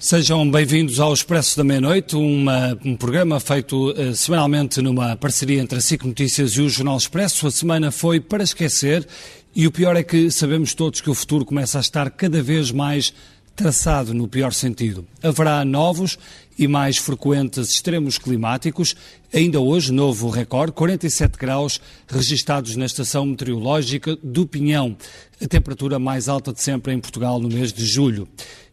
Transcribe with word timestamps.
Sejam 0.00 0.50
bem-vindos 0.50 0.98
ao 0.98 1.12
Expresso 1.12 1.58
da 1.58 1.62
Meia-Noite, 1.62 2.16
um 2.16 2.96
programa 2.96 3.38
feito 3.38 3.90
uh, 3.90 4.14
semanalmente 4.14 4.80
numa 4.80 5.14
parceria 5.14 5.60
entre 5.60 5.76
a 5.76 5.80
SIC 5.82 6.04
Notícias 6.04 6.52
e 6.52 6.62
o 6.62 6.70
Jornal 6.70 6.96
Expresso. 6.96 7.46
A 7.46 7.50
semana 7.50 7.90
foi 7.90 8.18
para 8.18 8.42
esquecer 8.42 9.06
e 9.54 9.66
o 9.66 9.70
pior 9.70 9.94
é 9.96 10.02
que 10.02 10.30
sabemos 10.30 10.72
todos 10.72 11.02
que 11.02 11.10
o 11.10 11.14
futuro 11.14 11.44
começa 11.44 11.76
a 11.76 11.82
estar 11.82 12.10
cada 12.12 12.42
vez 12.42 12.72
mais 12.72 13.12
traçado 13.54 14.14
no 14.14 14.26
pior 14.26 14.54
sentido. 14.54 15.06
Haverá 15.22 15.62
novos 15.66 16.18
e 16.58 16.66
mais 16.66 16.96
frequentes 16.96 17.70
extremos 17.70 18.16
climáticos. 18.16 18.96
Ainda 19.34 19.60
hoje, 19.60 19.92
novo 19.92 20.30
recorde, 20.30 20.72
47 20.72 21.36
graus 21.36 21.78
registados 22.08 22.74
na 22.74 22.86
estação 22.86 23.26
meteorológica 23.26 24.16
do 24.22 24.46
Pinhão, 24.46 24.96
a 25.42 25.46
temperatura 25.46 25.98
mais 25.98 26.26
alta 26.26 26.54
de 26.54 26.62
sempre 26.62 26.94
em 26.94 26.98
Portugal 26.98 27.38
no 27.38 27.50
mês 27.50 27.70
de 27.70 27.84
julho. 27.84 28.26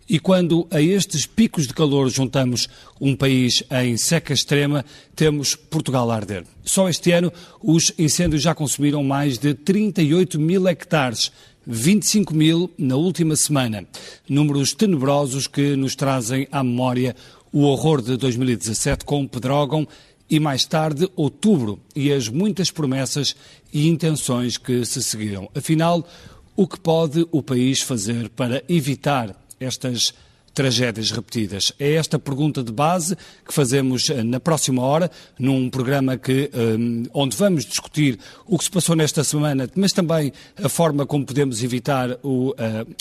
E 0.09 0.19
quando 0.19 0.65
a 0.71 0.81
estes 0.81 1.25
picos 1.25 1.67
de 1.67 1.73
calor 1.73 2.09
juntamos 2.09 2.69
um 2.99 3.13
país 3.13 3.61
em 3.69 3.97
seca 3.97 4.33
extrema, 4.33 4.85
temos 5.13 5.53
Portugal 5.53 6.09
a 6.09 6.15
arder. 6.15 6.45
Só 6.63 6.87
este 6.87 7.11
ano, 7.11 7.31
os 7.61 7.91
incêndios 7.99 8.41
já 8.41 8.55
consumiram 8.55 9.03
mais 9.03 9.37
de 9.37 9.53
38 9.53 10.39
mil 10.39 10.65
hectares, 10.65 11.29
25 11.65 12.33
mil 12.33 12.71
na 12.77 12.95
última 12.95 13.35
semana. 13.35 13.85
Números 14.29 14.73
tenebrosos 14.73 15.45
que 15.45 15.75
nos 15.75 15.93
trazem 15.93 16.47
à 16.53 16.63
memória 16.63 17.13
o 17.51 17.63
horror 17.63 18.01
de 18.01 18.15
2017 18.15 19.03
com 19.03 19.27
Pedrógão 19.27 19.85
e 20.29 20.39
mais 20.39 20.63
tarde 20.65 21.09
outubro 21.17 21.79
e 21.93 22.13
as 22.13 22.29
muitas 22.29 22.71
promessas 22.71 23.35
e 23.73 23.89
intenções 23.89 24.57
que 24.57 24.85
se 24.85 25.03
seguiram. 25.03 25.49
Afinal, 25.53 26.07
o 26.55 26.65
que 26.65 26.79
pode 26.79 27.27
o 27.29 27.43
país 27.43 27.81
fazer 27.81 28.29
para 28.29 28.63
evitar 28.69 29.46
estas 29.59 30.13
tragédias 30.57 31.11
repetidas? 31.11 31.71
É 31.77 31.93
esta 31.93 32.17
pergunta 32.17 32.63
de 32.63 32.71
base 32.71 33.15
que 33.47 33.53
fazemos 33.53 34.09
eh, 34.09 34.23
na 34.23 34.39
próxima 34.39 34.81
hora, 34.81 35.11
num 35.37 35.69
programa 35.69 36.17
que, 36.17 36.49
eh, 36.51 37.09
onde 37.13 37.37
vamos 37.37 37.63
discutir 37.63 38.17
o 38.43 38.57
que 38.57 38.63
se 38.63 38.71
passou 38.71 38.95
nesta 38.95 39.23
semana, 39.23 39.69
mas 39.75 39.93
também 39.93 40.33
a 40.59 40.67
forma 40.67 41.05
como 41.05 41.27
podemos 41.27 41.61
evitar 41.61 42.17
o, 42.23 42.49
uh, 42.49 42.55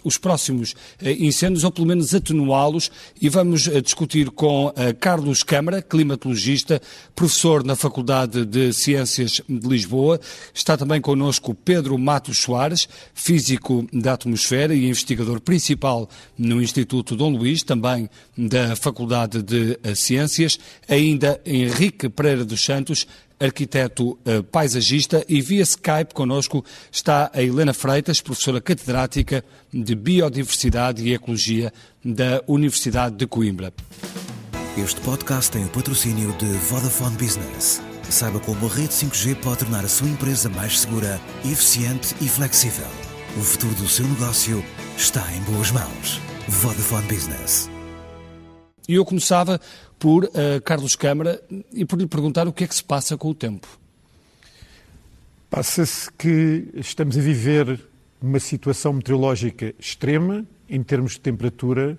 os 0.04 0.18
próximos 0.18 0.74
incêndios, 1.00 1.64
ou 1.64 1.70
pelo 1.70 1.86
menos 1.86 2.14
atenuá-los, 2.14 2.90
e 3.22 3.28
vamos 3.30 3.62
discutir 3.82 4.30
com 4.30 4.72
Carlos 5.00 5.42
Câmara, 5.42 5.80
climatologista, 5.80 6.82
professor 7.14 7.64
na 7.64 7.76
Faculdade 7.76 8.44
de 8.44 8.72
Ciências 8.72 9.40
de 9.48 9.68
Lisboa. 9.68 10.20
Está 10.52 10.76
também 10.76 11.00
connosco 11.00 11.54
Pedro 11.54 11.96
Matos 11.96 12.38
Soares, 12.38 12.88
físico 13.14 13.86
da 13.92 14.14
atmosfera 14.14 14.74
e 14.74 14.88
investigador 14.88 15.40
principal 15.40 16.08
no 16.36 16.60
Instituto 16.60 17.16
Dom 17.16 17.30
Luís 17.30 17.45
Luís, 17.46 17.62
também 17.62 18.10
da 18.36 18.74
Faculdade 18.74 19.40
de 19.42 19.78
eh, 19.82 19.94
Ciências, 19.94 20.58
ainda 20.88 21.40
Henrique 21.46 22.08
Pereira 22.08 22.44
dos 22.44 22.64
Santos, 22.64 23.06
arquiteto 23.38 24.12
uh, 24.12 24.42
paisagista, 24.50 25.24
e 25.28 25.40
via 25.40 25.62
Skype 25.62 26.14
connosco 26.14 26.64
está 26.90 27.30
a 27.34 27.42
Helena 27.42 27.74
Freitas, 27.74 28.20
professora 28.20 28.60
catedrática 28.62 29.44
de 29.72 29.94
Biodiversidade 29.94 31.06
e 31.06 31.12
Ecologia 31.12 31.72
da 32.02 32.42
Universidade 32.46 33.14
de 33.14 33.26
Coimbra. 33.26 33.72
Este 34.76 35.00
podcast 35.02 35.50
tem 35.50 35.64
o 35.64 35.68
patrocínio 35.68 36.32
de 36.38 36.46
Vodafone 36.46 37.16
Business. 37.16 37.80
Saiba 38.08 38.40
como 38.40 38.66
a 38.66 38.70
rede 38.70 38.88
5G 38.88 39.36
pode 39.36 39.58
tornar 39.58 39.84
a 39.84 39.88
sua 39.88 40.08
empresa 40.08 40.48
mais 40.48 40.80
segura, 40.80 41.20
eficiente 41.44 42.14
e 42.20 42.28
flexível. 42.28 42.86
O 43.36 43.40
futuro 43.40 43.74
do 43.74 43.88
seu 43.88 44.06
negócio 44.06 44.64
está 44.96 45.22
em 45.34 45.40
boas 45.42 45.70
mãos. 45.70 46.20
Vodafone 46.48 47.06
Business. 47.08 47.68
E 48.88 48.94
eu 48.94 49.04
começava 49.04 49.60
por 49.98 50.24
uh, 50.24 50.60
Carlos 50.64 50.94
Câmara 50.94 51.42
e 51.72 51.84
por 51.84 51.98
lhe 51.98 52.06
perguntar 52.06 52.46
o 52.46 52.52
que 52.52 52.62
é 52.62 52.68
que 52.68 52.74
se 52.74 52.84
passa 52.84 53.16
com 53.16 53.30
o 53.30 53.34
tempo. 53.34 53.66
Passa-se 55.50 56.08
que 56.12 56.68
estamos 56.76 57.18
a 57.18 57.20
viver 57.20 57.80
uma 58.22 58.38
situação 58.38 58.92
meteorológica 58.92 59.74
extrema 59.76 60.46
em 60.68 60.84
termos 60.84 61.12
de 61.12 61.20
temperatura, 61.20 61.98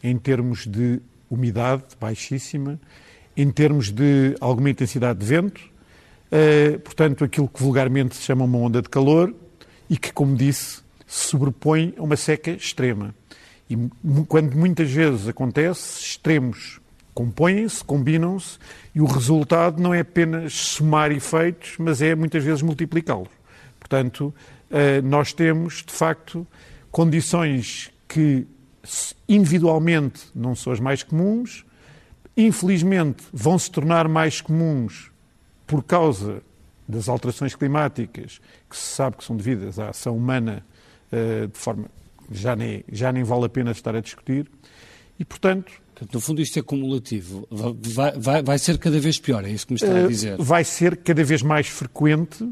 em 0.00 0.16
termos 0.16 0.64
de 0.64 1.00
umidade 1.28 1.82
baixíssima, 2.00 2.78
em 3.36 3.50
termos 3.50 3.90
de 3.90 4.36
alguma 4.40 4.70
intensidade 4.70 5.18
de 5.18 5.26
vento, 5.26 5.60
uh, 5.60 6.78
portanto, 6.80 7.24
aquilo 7.24 7.48
que 7.48 7.60
vulgarmente 7.60 8.14
se 8.14 8.22
chama 8.22 8.44
uma 8.44 8.58
onda 8.58 8.80
de 8.80 8.88
calor 8.88 9.34
e 9.90 9.96
que, 9.96 10.12
como 10.12 10.36
disse, 10.36 10.82
se 11.04 11.30
sobrepõe 11.30 11.94
a 11.98 12.02
uma 12.02 12.16
seca 12.16 12.52
extrema. 12.52 13.12
E 13.68 13.76
quando 14.26 14.54
muitas 14.56 14.90
vezes 14.90 15.28
acontece, 15.28 16.00
extremos 16.00 16.80
compõem-se, 17.18 17.82
combinam-se 17.82 18.60
e 18.94 19.00
o 19.00 19.04
resultado 19.04 19.82
não 19.82 19.92
é 19.92 19.98
apenas 19.98 20.52
somar 20.52 21.10
efeitos, 21.10 21.74
mas 21.76 22.00
é 22.00 22.14
muitas 22.14 22.44
vezes 22.44 22.62
multiplicá-los. 22.62 23.28
Portanto, 23.80 24.32
eh, 24.70 25.02
nós 25.02 25.32
temos, 25.32 25.82
de 25.84 25.92
facto, 25.92 26.46
condições 26.92 27.90
que 28.06 28.46
individualmente 29.28 30.26
não 30.32 30.54
são 30.54 30.72
as 30.72 30.78
mais 30.78 31.02
comuns, 31.02 31.66
infelizmente 32.36 33.24
vão 33.32 33.58
se 33.58 33.68
tornar 33.68 34.06
mais 34.06 34.40
comuns 34.40 35.10
por 35.66 35.82
causa 35.82 36.40
das 36.86 37.08
alterações 37.08 37.52
climáticas, 37.56 38.40
que 38.70 38.76
se 38.76 38.94
sabe 38.94 39.16
que 39.16 39.24
são 39.24 39.36
devidas 39.36 39.80
à 39.80 39.88
ação 39.88 40.16
humana 40.16 40.64
eh, 41.10 41.48
de 41.52 41.58
forma 41.58 41.86
já 42.30 42.54
nem, 42.54 42.84
já 42.90 43.12
nem 43.12 43.24
vale 43.24 43.46
a 43.46 43.48
pena 43.48 43.70
estar 43.70 43.94
a 43.94 44.00
discutir. 44.00 44.46
E, 45.18 45.24
portanto. 45.24 45.72
No 46.12 46.20
fundo, 46.20 46.40
isto 46.40 46.58
é 46.58 46.62
cumulativo. 46.62 47.46
Vai, 47.50 48.12
vai, 48.12 48.42
vai 48.42 48.58
ser 48.58 48.78
cada 48.78 49.00
vez 49.00 49.18
pior, 49.18 49.44
é 49.44 49.50
isso 49.50 49.66
que 49.66 49.72
me 49.72 49.76
está 49.76 49.92
a 49.92 49.98
eh, 50.00 50.06
dizer? 50.06 50.36
Vai 50.38 50.62
ser 50.62 50.96
cada 50.98 51.24
vez 51.24 51.42
mais 51.42 51.66
frequente 51.66 52.48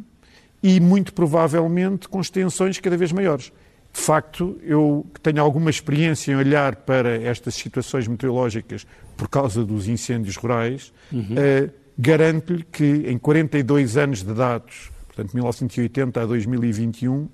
e, 0.62 0.80
muito 0.80 1.12
provavelmente, 1.12 2.08
com 2.08 2.20
extensões 2.20 2.78
cada 2.80 2.96
vez 2.96 3.12
maiores. 3.12 3.52
De 3.92 4.00
facto, 4.00 4.58
eu 4.62 5.06
tenho 5.22 5.40
alguma 5.40 5.70
experiência 5.70 6.32
em 6.32 6.34
olhar 6.34 6.76
para 6.76 7.22
estas 7.22 7.54
situações 7.54 8.08
meteorológicas 8.08 8.86
por 9.16 9.28
causa 9.28 9.64
dos 9.64 9.86
incêndios 9.86 10.36
rurais. 10.36 10.92
Uhum. 11.12 11.20
Uh, 11.20 11.86
Garanto-lhe 11.98 12.62
que 12.62 12.84
em 13.06 13.16
42 13.16 13.96
anos 13.96 14.22
de 14.22 14.34
dados, 14.34 14.90
portanto 15.06 15.32
1980 15.32 16.20
a 16.20 16.26
2021, 16.26 17.26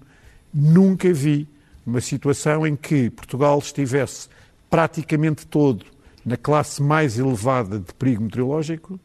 nunca 0.54 1.12
vi 1.12 1.48
uma 1.86 2.00
situação 2.00 2.66
em 2.66 2.76
que 2.76 3.10
Portugal 3.10 3.58
estivesse 3.58 4.28
praticamente 4.70 5.46
todo 5.46 5.84
na 6.24 6.36
classe 6.36 6.82
mais 6.82 7.18
elevada 7.18 7.78
de 7.78 7.92
perigo 7.94 8.22
meteorológico 8.22 8.98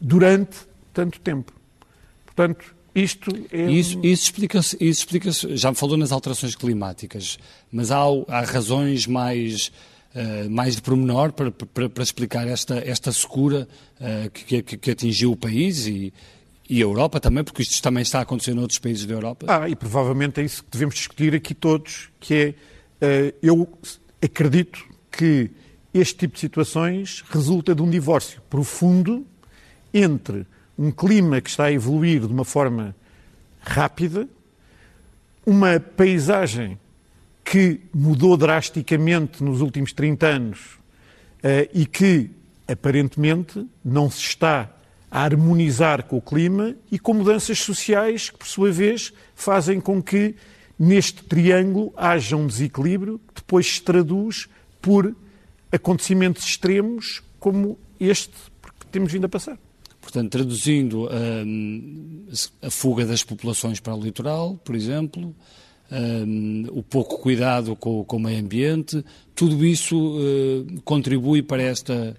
durante 0.00 0.58
tanto 0.92 1.20
tempo. 1.20 1.52
Portanto, 2.26 2.74
isto 2.94 3.30
é. 3.52 3.70
Isso, 3.70 3.98
isso 4.02 4.24
explica-se, 4.24 4.76
explica 4.80 5.30
já 5.30 5.70
me 5.70 5.76
falou 5.76 5.96
nas 5.96 6.10
alterações 6.10 6.54
climáticas, 6.54 7.38
mas 7.70 7.90
há, 7.90 8.02
há 8.28 8.40
razões 8.42 9.06
mais. 9.06 9.70
Uh, 10.08 10.48
mais 10.50 10.74
de 10.74 10.80
pormenor 10.80 11.32
para, 11.32 11.50
para, 11.50 11.88
para, 11.90 12.02
explicar 12.02 12.48
esta, 12.48 12.78
esta 12.78 13.12
secura 13.12 13.68
uh, 14.00 14.30
que, 14.30 14.62
que, 14.62 14.76
que, 14.78 14.90
atingiu 14.90 15.32
o 15.32 15.36
país 15.36 15.86
e, 15.86 16.14
e 16.68 16.78
a 16.78 16.84
Europa 16.84 17.18
também, 17.18 17.42
porque 17.42 17.62
isto 17.62 17.82
também 17.82 18.02
está 18.02 18.18
a 18.18 18.22
acontecer 18.22 18.52
noutros 18.52 18.78
países 18.78 19.06
da 19.06 19.14
Europa. 19.14 19.46
Ah, 19.48 19.68
e 19.68 19.74
provavelmente 19.74 20.40
é 20.40 20.44
isso 20.44 20.62
que 20.62 20.70
devemos 20.70 20.94
discutir 20.94 21.34
aqui 21.34 21.54
todos, 21.54 22.10
que 22.20 22.54
é, 23.00 23.30
uh, 23.32 23.34
eu 23.42 23.68
acredito 24.22 24.84
que 25.10 25.50
este 25.94 26.14
tipo 26.16 26.34
de 26.34 26.40
situações 26.40 27.24
resulta 27.30 27.74
de 27.74 27.80
um 27.80 27.88
divórcio 27.88 28.42
profundo 28.50 29.26
entre 29.94 30.46
um 30.78 30.90
clima 30.90 31.40
que 31.40 31.48
está 31.48 31.64
a 31.64 31.72
evoluir 31.72 32.20
de 32.20 32.32
uma 32.32 32.44
forma 32.44 32.94
rápida, 33.60 34.28
uma 35.46 35.80
paisagem 35.80 36.78
que 37.42 37.80
mudou 37.94 38.36
drasticamente 38.36 39.42
nos 39.42 39.62
últimos 39.62 39.94
30 39.94 40.26
anos 40.26 40.60
uh, 41.42 41.68
e 41.72 41.86
que, 41.86 42.30
aparentemente, 42.68 43.66
não 43.82 44.10
se 44.10 44.20
está 44.20 44.70
a 45.10 45.22
harmonizar 45.22 46.04
com 46.04 46.18
o 46.18 46.22
clima 46.22 46.74
e 46.90 46.98
com 46.98 47.14
mudanças 47.14 47.58
sociais 47.58 48.30
que, 48.30 48.38
por 48.38 48.46
sua 48.46 48.70
vez, 48.70 49.12
fazem 49.34 49.80
com 49.80 50.02
que 50.02 50.34
neste 50.78 51.24
triângulo 51.24 51.92
haja 51.96 52.36
um 52.36 52.46
desequilíbrio 52.46 53.18
que 53.28 53.34
depois 53.36 53.74
se 53.74 53.82
traduz 53.82 54.48
por 54.80 55.14
acontecimentos 55.72 56.44
extremos 56.44 57.22
como 57.40 57.78
este 57.98 58.32
que 58.78 58.86
temos 58.86 59.12
vindo 59.12 59.24
a 59.24 59.28
passar. 59.28 59.58
Portanto, 60.00 60.30
traduzindo 60.30 61.08
hum, 61.44 62.26
a 62.62 62.70
fuga 62.70 63.04
das 63.04 63.22
populações 63.22 63.80
para 63.80 63.94
o 63.94 64.00
litoral, 64.00 64.58
por 64.64 64.74
exemplo, 64.74 65.34
hum, 65.92 66.64
o 66.70 66.82
pouco 66.82 67.18
cuidado 67.18 67.76
com, 67.76 68.04
com, 68.04 68.16
o 68.16 68.20
meio 68.20 68.40
ambiente, 68.40 69.04
tudo 69.34 69.66
isso 69.66 69.96
uh, 69.98 70.80
contribui 70.82 71.42
para 71.42 71.62
esta 71.62 72.16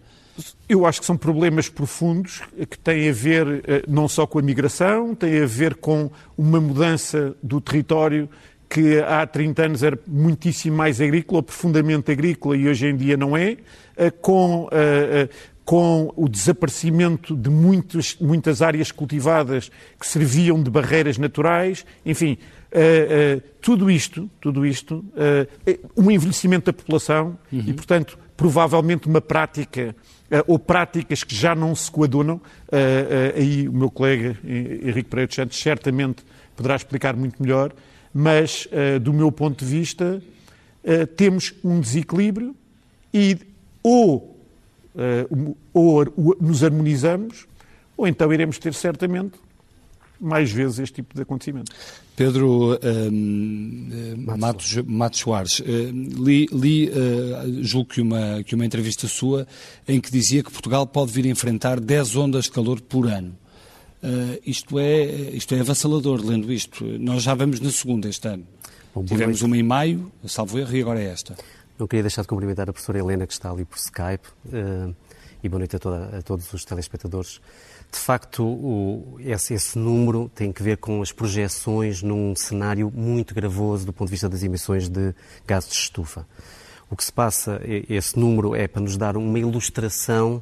eu 0.67 0.85
acho 0.85 0.99
que 0.99 1.05
são 1.05 1.17
problemas 1.17 1.69
profundos 1.69 2.41
que 2.69 2.77
têm 2.77 3.09
a 3.09 3.13
ver 3.13 3.63
eh, 3.67 3.83
não 3.87 4.07
só 4.07 4.25
com 4.25 4.39
a 4.39 4.41
migração, 4.41 5.15
têm 5.15 5.41
a 5.41 5.45
ver 5.45 5.75
com 5.75 6.09
uma 6.37 6.59
mudança 6.59 7.35
do 7.41 7.59
território 7.61 8.29
que 8.69 8.99
há 8.99 9.25
30 9.25 9.63
anos 9.63 9.83
era 9.83 9.97
muitíssimo 10.05 10.77
mais 10.77 11.01
agrícola, 11.01 11.41
profundamente 11.41 12.11
agrícola 12.11 12.55
e 12.55 12.67
hoje 12.67 12.85
em 12.85 12.95
dia 12.95 13.17
não 13.17 13.35
é, 13.35 13.57
com 14.21 14.69
com 15.69 16.11
o 16.15 16.27
desaparecimento 16.27 17.35
de 17.35 17.47
muitas, 17.47 18.17
muitas 18.19 18.59
áreas 18.59 18.91
cultivadas 18.91 19.69
que 19.99 20.07
serviam 20.07 20.63
de 20.63 20.67
barreiras 20.67 21.19
naturais, 21.19 21.85
enfim, 22.03 22.39
tudo 23.61 23.91
isto, 23.91 24.27
tudo 24.41 24.65
isto, 24.65 25.05
uh, 25.13 25.89
um 25.95 26.09
envelhecimento 26.09 26.65
da 26.65 26.73
população 26.73 27.37
uhum. 27.53 27.63
e, 27.67 27.73
portanto, 27.73 28.17
provavelmente 28.35 29.07
uma 29.07 29.21
prática 29.21 29.95
ou 30.47 30.59
práticas 30.59 31.23
que 31.23 31.35
já 31.35 31.55
não 31.55 31.73
se 31.75 31.89
coadunam. 31.89 32.39
aí 33.35 33.67
o 33.67 33.73
meu 33.73 33.89
colega 33.89 34.37
Henrique 34.43 35.09
Pereira 35.09 35.31
Santos 35.31 35.59
certamente 35.59 36.23
poderá 36.55 36.75
explicar 36.75 37.15
muito 37.15 37.41
melhor, 37.41 37.73
mas 38.13 38.67
do 39.01 39.13
meu 39.13 39.31
ponto 39.31 39.63
de 39.63 39.71
vista 39.71 40.21
temos 41.15 41.53
um 41.63 41.79
desequilíbrio 41.79 42.55
e 43.13 43.37
ou 43.81 44.37
ou 45.73 46.35
nos 46.39 46.63
harmonizamos, 46.63 47.47
ou 47.95 48.07
então 48.07 48.33
iremos 48.33 48.57
ter 48.57 48.73
certamente 48.73 49.37
mais 50.19 50.51
vezes 50.51 50.79
este 50.79 50.95
tipo 50.95 51.15
de 51.15 51.21
acontecimento. 51.21 51.71
Pedro 52.15 52.75
uh, 52.75 54.37
Matos, 54.37 54.75
Matos 54.85 55.19
Soares, 55.19 55.59
uh, 55.59 55.63
li, 55.63 56.47
li 56.51 56.89
uh, 56.89 57.63
julgo 57.63 57.89
que 57.89 58.01
uma, 58.01 58.43
que 58.43 58.55
uma 58.55 58.65
entrevista 58.65 59.07
sua 59.07 59.47
em 59.87 60.01
que 60.01 60.11
dizia 60.11 60.43
que 60.43 60.51
Portugal 60.51 60.85
pode 60.85 61.11
vir 61.11 61.25
a 61.25 61.29
enfrentar 61.29 61.79
10 61.79 62.15
ondas 62.15 62.45
de 62.45 62.51
calor 62.51 62.81
por 62.81 63.07
ano. 63.07 63.35
isto, 64.45 64.79
é, 64.79 65.03
isto 65.33 65.53
é 65.55 65.59
avassalador, 65.59 66.25
lendo 66.25 66.51
isto. 66.51 66.85
Nós 66.99 67.23
já 67.23 67.33
vamos 67.33 67.59
na 67.59 67.71
segunda 67.71 68.07
este 68.07 68.27
ano. 68.27 68.45
Bom, 68.95 69.03
Tivemos 69.05 69.41
uma 69.41 69.57
em 69.57 69.63
maio, 69.63 70.11
salvo 70.25 70.57
erro, 70.57 70.75
e 70.75 70.81
agora 70.81 71.01
é 71.01 71.05
esta. 71.05 71.35
Não 71.77 71.87
queria 71.87 72.03
deixar 72.03 72.23
de 72.23 72.27
cumprimentar 72.27 72.69
a 72.69 72.73
professora 72.73 72.99
Helena, 72.99 73.25
que 73.25 73.33
está 73.33 73.51
ali 73.51 73.63
por 73.63 73.77
Skype, 73.77 74.27
uh, 74.47 74.93
e 75.41 75.47
boa 75.47 75.59
noite 75.59 75.75
a, 75.75 75.79
toda, 75.79 76.17
a, 76.17 76.21
todos 76.21 76.51
os 76.53 76.65
telespectadores. 76.65 77.39
De 77.91 77.97
facto, 77.97 78.43
o, 78.43 79.17
esse, 79.19 79.53
esse, 79.53 79.77
número 79.77 80.29
tem 80.35 80.51
que 80.51 80.61
ver 80.61 80.77
com 80.77 81.01
as 81.01 81.11
projeções 81.11 82.03
num 82.03 82.35
cenário 82.35 82.91
muito 82.93 83.33
gravoso 83.33 83.85
do 83.85 83.91
ponto 83.91 84.07
de 84.07 84.11
vista 84.11 84.29
das 84.29 84.43
emissões 84.43 84.87
de 84.87 85.13
gases 85.47 85.69
de 85.69 85.75
estufa. 85.75 86.25
O 86.89 86.95
que 86.95 87.03
se 87.03 87.11
passa, 87.11 87.61
esse 87.65 88.17
número 88.17 88.55
é 88.55 88.67
para 88.67 88.81
nos 88.81 88.97
dar 88.97 89.17
uma 89.17 89.39
ilustração 89.39 90.41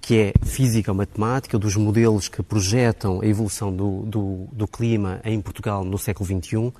que 0.00 0.16
é 0.16 0.32
física 0.44 0.92
ou 0.92 0.96
matemática, 0.96 1.58
dos 1.58 1.74
modelos 1.76 2.28
que 2.28 2.40
projetam 2.42 3.20
a 3.20 3.26
evolução 3.26 3.74
do, 3.74 4.02
do, 4.02 4.48
do 4.52 4.68
clima 4.68 5.20
em 5.24 5.40
Portugal 5.40 5.84
no 5.84 5.98
século 5.98 6.24
XXI 6.24 6.72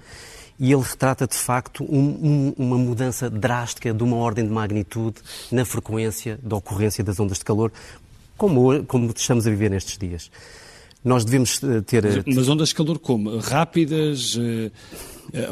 e 0.59 0.73
ele 0.73 0.82
retrata 0.82 1.27
de 1.27 1.35
facto 1.35 1.85
um, 1.85 1.99
um, 1.99 2.55
uma 2.56 2.79
mudança 2.79 3.29
drástica 3.29 3.93
de 3.93 4.03
uma 4.03 4.17
ordem 4.17 4.47
de 4.47 4.53
magnitude 4.53 5.17
na 5.50 5.65
frequência 5.65 6.39
da 6.43 6.56
ocorrência 6.56 7.05
das 7.05 7.21
ondas 7.21 7.39
de 7.39 7.44
calor, 7.44 7.73
como, 8.37 8.85
como 8.85 9.12
estamos 9.15 9.47
a 9.47 9.50
viver 9.50 9.71
nestes 9.71 9.99
dias. 9.99 10.31
Nós 11.05 11.25
devemos 11.25 11.62
eh, 11.62 11.81
ter. 11.83 12.05
Mas, 12.05 12.17
eh, 12.17 12.23
mas 12.27 12.49
ondas 12.49 12.69
de 12.71 12.75
calor 12.75 12.99
como? 12.99 13.38
Rápidas? 13.38 14.37
Eh, 14.38 14.71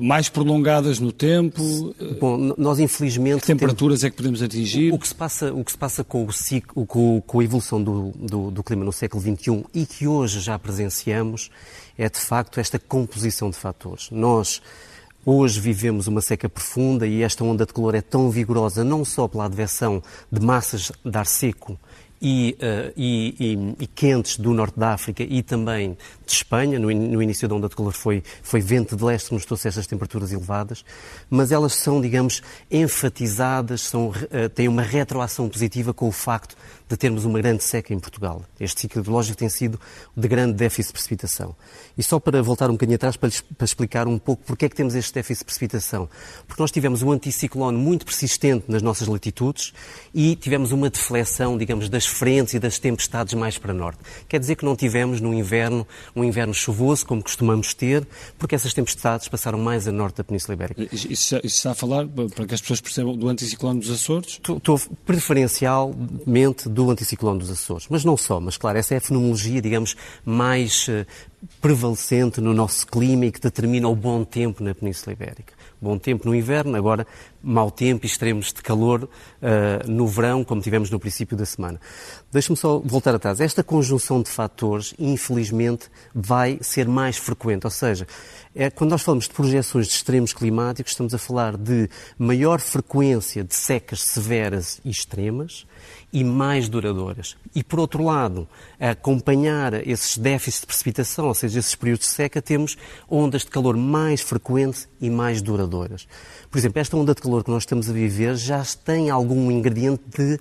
mais 0.00 0.28
prolongadas 0.28 0.98
no 0.98 1.12
tempo? 1.12 1.94
Bom, 2.20 2.54
nós 2.56 2.78
infelizmente. 2.78 3.40
Que 3.40 3.46
temperaturas 3.46 4.00
temos... 4.00 4.04
é 4.04 4.10
que 4.10 4.16
podemos 4.16 4.42
atingir? 4.42 4.92
O, 4.92 4.96
o, 4.96 4.98
que 4.98 5.06
se 5.06 5.14
passa, 5.14 5.52
o 5.52 5.64
que 5.64 5.72
se 5.72 5.78
passa 5.78 6.02
com, 6.02 6.24
o 6.24 6.32
ciclo, 6.32 6.86
com, 6.86 7.20
com 7.20 7.40
a 7.40 7.44
evolução 7.44 7.82
do, 7.82 8.12
do, 8.16 8.50
do, 8.50 8.62
clima 8.62 8.84
no 8.84 8.92
século 8.92 9.22
XXI 9.22 9.64
e 9.72 9.86
que 9.86 10.06
hoje 10.06 10.40
já 10.40 10.58
presenciamos 10.58 11.50
é 11.96 12.08
de 12.08 12.18
facto 12.18 12.58
esta 12.58 12.78
composição 12.78 13.50
de 13.50 13.56
fatores. 13.56 14.10
Nós 14.10 14.60
Hoje 15.26 15.58
vivemos 15.58 16.06
uma 16.06 16.20
seca 16.20 16.50
profunda 16.50 17.06
e 17.06 17.22
esta 17.22 17.42
onda 17.42 17.64
de 17.64 17.72
calor 17.72 17.94
é 17.94 18.02
tão 18.02 18.28
vigorosa 18.28 18.84
não 18.84 19.06
só 19.06 19.26
pela 19.26 19.46
adversão 19.46 20.02
de 20.30 20.38
massas 20.38 20.92
de 21.02 21.16
ar 21.16 21.24
seco 21.24 21.78
e, 22.20 22.56
uh, 22.60 22.92
e, 22.96 23.34
e, 23.38 23.84
e, 23.84 23.86
quentes 23.86 24.38
do 24.38 24.52
norte 24.52 24.78
da 24.78 24.92
África 24.92 25.22
e 25.22 25.42
também 25.42 25.96
de 26.24 26.32
Espanha. 26.32 26.78
No, 26.78 26.90
no, 26.90 27.22
início 27.22 27.48
da 27.48 27.54
onda 27.54 27.68
de 27.68 27.76
calor 27.76 27.92
foi, 27.92 28.22
foi 28.42 28.60
vento 28.60 28.96
de 28.96 29.04
leste 29.04 29.28
que 29.28 29.34
nos 29.34 29.44
trouxe 29.44 29.68
estas 29.68 29.86
temperaturas 29.86 30.32
elevadas, 30.32 30.84
mas 31.28 31.52
elas 31.52 31.74
são, 31.74 32.00
digamos, 32.00 32.42
enfatizadas, 32.70 33.82
são, 33.82 34.08
uh, 34.08 34.48
têm 34.54 34.68
uma 34.68 34.82
retroação 34.82 35.48
positiva 35.48 35.92
com 35.92 36.08
o 36.08 36.12
facto 36.12 36.56
de 36.88 36.96
termos 36.96 37.24
uma 37.24 37.40
grande 37.40 37.62
seca 37.62 37.94
em 37.94 37.98
Portugal. 37.98 38.42
Este 38.60 38.82
ciclo 38.82 39.00
hidrológico 39.00 39.38
tem 39.38 39.48
sido 39.48 39.80
de 40.16 40.28
grande 40.28 40.54
déficit 40.54 40.88
de 40.88 40.92
precipitação. 40.92 41.56
E 41.96 42.02
só 42.02 42.20
para 42.20 42.42
voltar 42.42 42.68
um 42.68 42.74
bocadinho 42.74 42.96
atrás, 42.96 43.16
para, 43.16 43.30
para 43.56 43.64
explicar 43.64 44.06
um 44.06 44.18
pouco 44.18 44.42
porque 44.44 44.66
é 44.66 44.68
que 44.68 44.76
temos 44.76 44.94
este 44.94 45.14
déficit 45.14 45.40
de 45.40 45.44
precipitação. 45.46 46.08
Porque 46.46 46.62
nós 46.62 46.70
tivemos 46.70 47.02
um 47.02 47.10
anticiclone 47.10 47.78
muito 47.78 48.04
persistente 48.04 48.66
nas 48.68 48.82
nossas 48.82 49.08
latitudes 49.08 49.72
e 50.14 50.36
tivemos 50.36 50.72
uma 50.72 50.90
deflexão, 50.90 51.56
digamos, 51.56 51.88
das 51.88 52.06
frentes 52.06 52.54
e 52.54 52.58
das 52.58 52.78
tempestades 52.78 53.34
mais 53.34 53.56
para 53.56 53.72
norte. 53.72 54.00
Quer 54.28 54.38
dizer 54.38 54.56
que 54.56 54.64
não 54.64 54.76
tivemos 54.76 55.20
no 55.20 55.32
inverno 55.32 55.86
um 56.14 56.22
inverno 56.22 56.52
chuvoso, 56.52 57.06
como 57.06 57.22
costumamos 57.22 57.72
ter, 57.74 58.06
porque 58.38 58.54
essas 58.54 58.74
tempestades 58.74 59.28
passaram 59.28 59.58
mais 59.58 59.88
a 59.88 59.92
norte 59.92 60.16
da 60.16 60.24
Península 60.24 60.54
Ibérica. 60.54 60.82
Isso, 60.92 61.08
isso 61.08 61.40
está 61.42 61.70
a 61.70 61.74
falar, 61.74 62.06
para 62.06 62.46
que 62.46 62.54
as 62.54 62.60
pessoas 62.60 62.80
percebam, 62.80 63.16
do 63.16 63.28
anticiclone 63.28 63.80
dos 63.80 63.90
Açores? 63.90 64.40
Estou 64.48 64.80
preferencialmente 65.06 66.68
do 66.74 66.90
anticiclone 66.90 67.38
dos 67.38 67.50
Açores, 67.50 67.86
mas 67.88 68.04
não 68.04 68.16
só, 68.16 68.40
mas 68.40 68.56
claro, 68.56 68.76
essa 68.76 68.94
é 68.94 68.98
a 68.98 69.00
fenomenologia, 69.00 69.62
digamos, 69.62 69.96
mais 70.24 70.88
uh, 70.88 71.06
prevalecente 71.60 72.40
no 72.40 72.52
nosso 72.52 72.86
clima 72.86 73.26
e 73.26 73.32
que 73.32 73.40
determina 73.40 73.88
o 73.88 73.96
bom 73.96 74.24
tempo 74.24 74.62
na 74.62 74.74
Península 74.74 75.12
Ibérica 75.12 75.54
bom 75.84 75.98
tempo 75.98 76.26
no 76.26 76.34
inverno, 76.34 76.76
agora 76.76 77.06
mau 77.42 77.70
tempo 77.70 78.06
e 78.06 78.08
extremos 78.08 78.54
de 78.54 78.62
calor 78.62 79.04
uh, 79.04 79.90
no 79.90 80.06
verão, 80.06 80.42
como 80.42 80.62
tivemos 80.62 80.88
no 80.88 80.98
princípio 80.98 81.36
da 81.36 81.44
semana. 81.44 81.78
Deixe-me 82.32 82.56
só 82.56 82.78
voltar 82.78 83.14
atrás. 83.14 83.38
Esta 83.38 83.62
conjunção 83.62 84.22
de 84.22 84.30
fatores, 84.30 84.94
infelizmente, 84.98 85.90
vai 86.14 86.58
ser 86.62 86.88
mais 86.88 87.18
frequente. 87.18 87.66
Ou 87.66 87.70
seja, 87.70 88.06
é, 88.54 88.70
quando 88.70 88.92
nós 88.92 89.02
falamos 89.02 89.28
de 89.28 89.34
projeções 89.34 89.88
de 89.88 89.92
extremos 89.92 90.32
climáticos, 90.32 90.92
estamos 90.92 91.12
a 91.12 91.18
falar 91.18 91.54
de 91.54 91.90
maior 92.18 92.60
frequência 92.60 93.44
de 93.44 93.54
secas 93.54 94.02
severas 94.02 94.80
e 94.82 94.90
extremas 94.90 95.66
e 96.14 96.22
mais 96.22 96.68
duradouras. 96.68 97.36
E, 97.52 97.64
por 97.64 97.80
outro 97.80 98.04
lado, 98.04 98.46
a 98.78 98.90
acompanhar 98.90 99.84
esses 99.84 100.16
déficits 100.16 100.60
de 100.60 100.66
precipitação, 100.68 101.26
ou 101.26 101.34
seja, 101.34 101.58
esses 101.58 101.74
períodos 101.74 102.06
de 102.06 102.12
seca, 102.12 102.40
temos 102.40 102.78
ondas 103.10 103.42
de 103.42 103.48
calor 103.48 103.76
mais 103.76 104.20
frequentes 104.20 104.88
e 105.00 105.10
mais 105.10 105.42
duradouras. 105.42 106.06
Por 106.48 106.56
exemplo, 106.56 106.80
esta 106.80 106.96
onda 106.96 107.16
de 107.16 107.20
calor 107.20 107.42
que 107.42 107.50
nós 107.50 107.64
estamos 107.64 107.90
a 107.90 107.92
viver 107.92 108.36
já 108.36 108.64
tem 108.84 109.10
algum 109.10 109.50
ingrediente 109.50 110.04
de, 110.16 110.38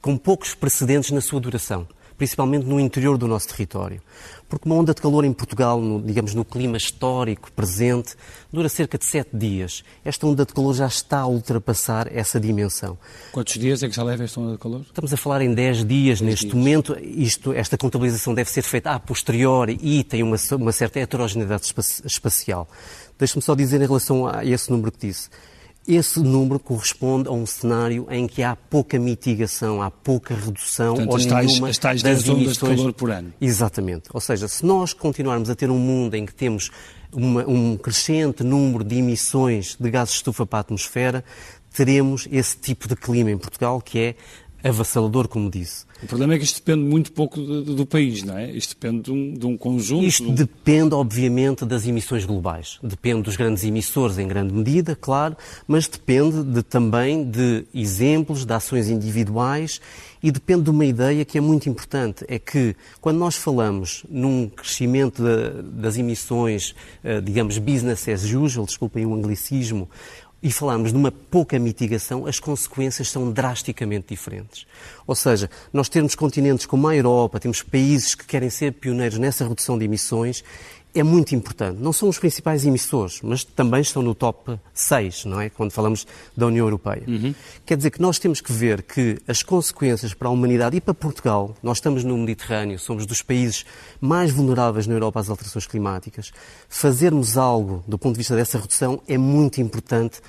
com 0.00 0.18
poucos 0.18 0.56
precedentes 0.56 1.12
na 1.12 1.20
sua 1.20 1.40
duração 1.40 1.86
principalmente 2.22 2.66
no 2.66 2.78
interior 2.78 3.18
do 3.18 3.26
nosso 3.26 3.48
território. 3.48 4.00
Porque 4.52 4.68
uma 4.68 4.74
onda 4.74 4.92
de 4.92 5.00
calor 5.00 5.24
em 5.24 5.32
Portugal, 5.32 5.80
no, 5.80 6.02
digamos, 6.02 6.34
no 6.34 6.44
clima 6.44 6.76
histórico 6.76 7.50
presente, 7.52 8.14
dura 8.52 8.68
cerca 8.68 8.98
de 8.98 9.06
sete 9.06 9.34
dias. 9.34 9.82
Esta 10.04 10.26
onda 10.26 10.44
de 10.44 10.52
calor 10.52 10.74
já 10.74 10.86
está 10.86 11.20
a 11.20 11.26
ultrapassar 11.26 12.06
essa 12.14 12.38
dimensão. 12.38 12.98
Quantos 13.32 13.54
dias 13.54 13.82
é 13.82 13.88
que 13.88 13.96
já 13.96 14.02
leva 14.02 14.24
esta 14.24 14.38
onda 14.38 14.52
de 14.52 14.58
calor? 14.58 14.82
Estamos 14.82 15.10
a 15.10 15.16
falar 15.16 15.40
em 15.40 15.54
dez 15.54 15.78
dias 15.78 16.18
dez 16.18 16.20
neste 16.20 16.44
dias. 16.48 16.54
momento. 16.54 16.94
Isto, 17.00 17.54
esta 17.54 17.78
contabilização 17.78 18.34
deve 18.34 18.50
ser 18.50 18.60
feita 18.60 18.90
a 18.90 19.00
posteriori 19.00 19.78
e 19.80 20.04
tem 20.04 20.22
uma, 20.22 20.36
uma 20.50 20.72
certa 20.72 21.00
heterogeneidade 21.00 21.72
espacial. 22.04 22.68
Deixe-me 23.18 23.40
só 23.40 23.54
dizer 23.54 23.80
em 23.80 23.86
relação 23.86 24.26
a 24.26 24.44
esse 24.44 24.70
número 24.70 24.92
que 24.92 25.06
disse. 25.06 25.30
Esse 25.86 26.20
número 26.20 26.60
corresponde 26.60 27.28
a 27.28 27.32
um 27.32 27.44
cenário 27.44 28.06
em 28.08 28.28
que 28.28 28.42
há 28.42 28.54
pouca 28.54 28.98
mitigação, 28.98 29.82
há 29.82 29.90
pouca 29.90 30.34
redução 30.34 30.94
Portanto, 30.94 31.10
ou 31.10 31.16
as 31.16 31.26
tais, 31.26 31.46
nenhuma 31.46 31.68
as 31.68 31.78
tais 31.78 32.02
das 32.02 32.28
ondas 32.28 32.52
de 32.52 32.60
calor 32.60 32.92
por 32.92 33.10
ano. 33.10 33.32
Exatamente. 33.40 34.08
Ou 34.12 34.20
seja, 34.20 34.46
se 34.46 34.64
nós 34.64 34.92
continuarmos 34.92 35.50
a 35.50 35.54
ter 35.56 35.70
um 35.70 35.78
mundo 35.78 36.14
em 36.14 36.24
que 36.24 36.34
temos 36.34 36.70
uma, 37.12 37.44
um 37.48 37.76
crescente 37.76 38.44
número 38.44 38.84
de 38.84 38.96
emissões 38.96 39.76
de 39.78 39.90
gases 39.90 40.14
de 40.14 40.18
estufa 40.18 40.46
para 40.46 40.60
a 40.60 40.62
atmosfera, 40.62 41.24
teremos 41.72 42.28
esse 42.30 42.56
tipo 42.56 42.86
de 42.86 42.94
clima 42.94 43.30
em 43.30 43.38
Portugal 43.38 43.80
que 43.80 43.98
é 43.98 44.14
avassalador, 44.68 45.28
como 45.28 45.50
disse. 45.50 45.84
O 46.02 46.06
problema 46.06 46.34
é 46.34 46.38
que 46.38 46.44
isto 46.44 46.56
depende 46.56 46.82
muito 46.84 47.12
pouco 47.12 47.40
do, 47.40 47.62
do 47.76 47.86
país, 47.86 48.24
não 48.24 48.36
é? 48.36 48.50
Isto 48.50 48.74
depende 48.74 49.02
de 49.02 49.12
um, 49.12 49.34
de 49.34 49.46
um 49.46 49.56
conjunto. 49.56 50.04
Isto 50.04 50.24
de 50.24 50.30
um... 50.30 50.34
depende, 50.34 50.94
obviamente, 50.94 51.64
das 51.64 51.86
emissões 51.86 52.24
globais. 52.24 52.78
Depende 52.82 53.22
dos 53.22 53.36
grandes 53.36 53.62
emissores, 53.62 54.18
em 54.18 54.26
grande 54.26 54.52
medida, 54.52 54.96
claro, 55.00 55.36
mas 55.66 55.86
depende 55.86 56.42
de, 56.42 56.62
também 56.62 57.24
de 57.24 57.64
exemplos, 57.72 58.44
de 58.44 58.52
ações 58.52 58.88
individuais 58.88 59.80
e 60.22 60.30
depende 60.30 60.62
de 60.62 60.70
uma 60.70 60.84
ideia 60.84 61.24
que 61.24 61.36
é 61.36 61.40
muito 61.40 61.68
importante: 61.68 62.24
é 62.28 62.38
que 62.38 62.76
quando 63.00 63.18
nós 63.18 63.36
falamos 63.36 64.04
num 64.08 64.48
crescimento 64.48 65.22
de, 65.22 65.62
das 65.80 65.96
emissões, 65.96 66.74
eh, 67.02 67.20
digamos, 67.20 67.58
business 67.58 68.08
as 68.08 68.24
usual, 68.24 68.66
desculpem 68.66 69.04
o 69.04 69.14
anglicismo, 69.14 69.88
e 70.42 70.50
falarmos 70.50 70.90
de 70.90 70.98
uma 70.98 71.12
pouca 71.12 71.58
mitigação, 71.58 72.26
as 72.26 72.40
consequências 72.40 73.08
são 73.08 73.30
drasticamente 73.30 74.06
diferentes. 74.08 74.66
Ou 75.06 75.14
seja, 75.14 75.48
nós 75.72 75.88
temos 75.88 76.14
continentes 76.14 76.66
como 76.66 76.88
a 76.88 76.96
Europa, 76.96 77.38
temos 77.38 77.62
países 77.62 78.14
que 78.14 78.26
querem 78.26 78.50
ser 78.50 78.72
pioneiros 78.72 79.18
nessa 79.18 79.46
redução 79.46 79.78
de 79.78 79.84
emissões 79.84 80.42
é 80.94 81.02
muito 81.02 81.34
importante. 81.34 81.80
Não 81.80 81.92
são 81.92 82.08
os 82.08 82.18
principais 82.18 82.66
emissores, 82.66 83.20
mas 83.22 83.44
também 83.44 83.80
estão 83.80 84.02
no 84.02 84.14
top 84.14 84.58
6, 84.74 85.24
não 85.24 85.40
é? 85.40 85.48
Quando 85.48 85.70
falamos 85.70 86.06
da 86.36 86.46
União 86.46 86.66
Europeia. 86.66 87.02
Uhum. 87.06 87.34
Quer 87.64 87.76
dizer 87.76 87.90
que 87.90 88.00
nós 88.00 88.18
temos 88.18 88.40
que 88.40 88.52
ver 88.52 88.82
que 88.82 89.18
as 89.26 89.42
consequências 89.42 90.12
para 90.12 90.28
a 90.28 90.30
humanidade 90.30 90.76
e 90.76 90.80
para 90.80 90.92
Portugal, 90.92 91.56
nós 91.62 91.78
estamos 91.78 92.04
no 92.04 92.16
Mediterrâneo, 92.18 92.78
somos 92.78 93.06
dos 93.06 93.22
países 93.22 93.64
mais 94.00 94.30
vulneráveis 94.30 94.86
na 94.86 94.94
Europa 94.94 95.20
às 95.20 95.30
alterações 95.30 95.66
climáticas. 95.66 96.32
Fazermos 96.68 97.36
algo 97.36 97.82
do 97.86 97.98
ponto 97.98 98.14
de 98.14 98.18
vista 98.18 98.36
dessa 98.36 98.58
redução 98.58 99.00
é 99.08 99.16
muito 99.16 99.60
importante 99.60 100.20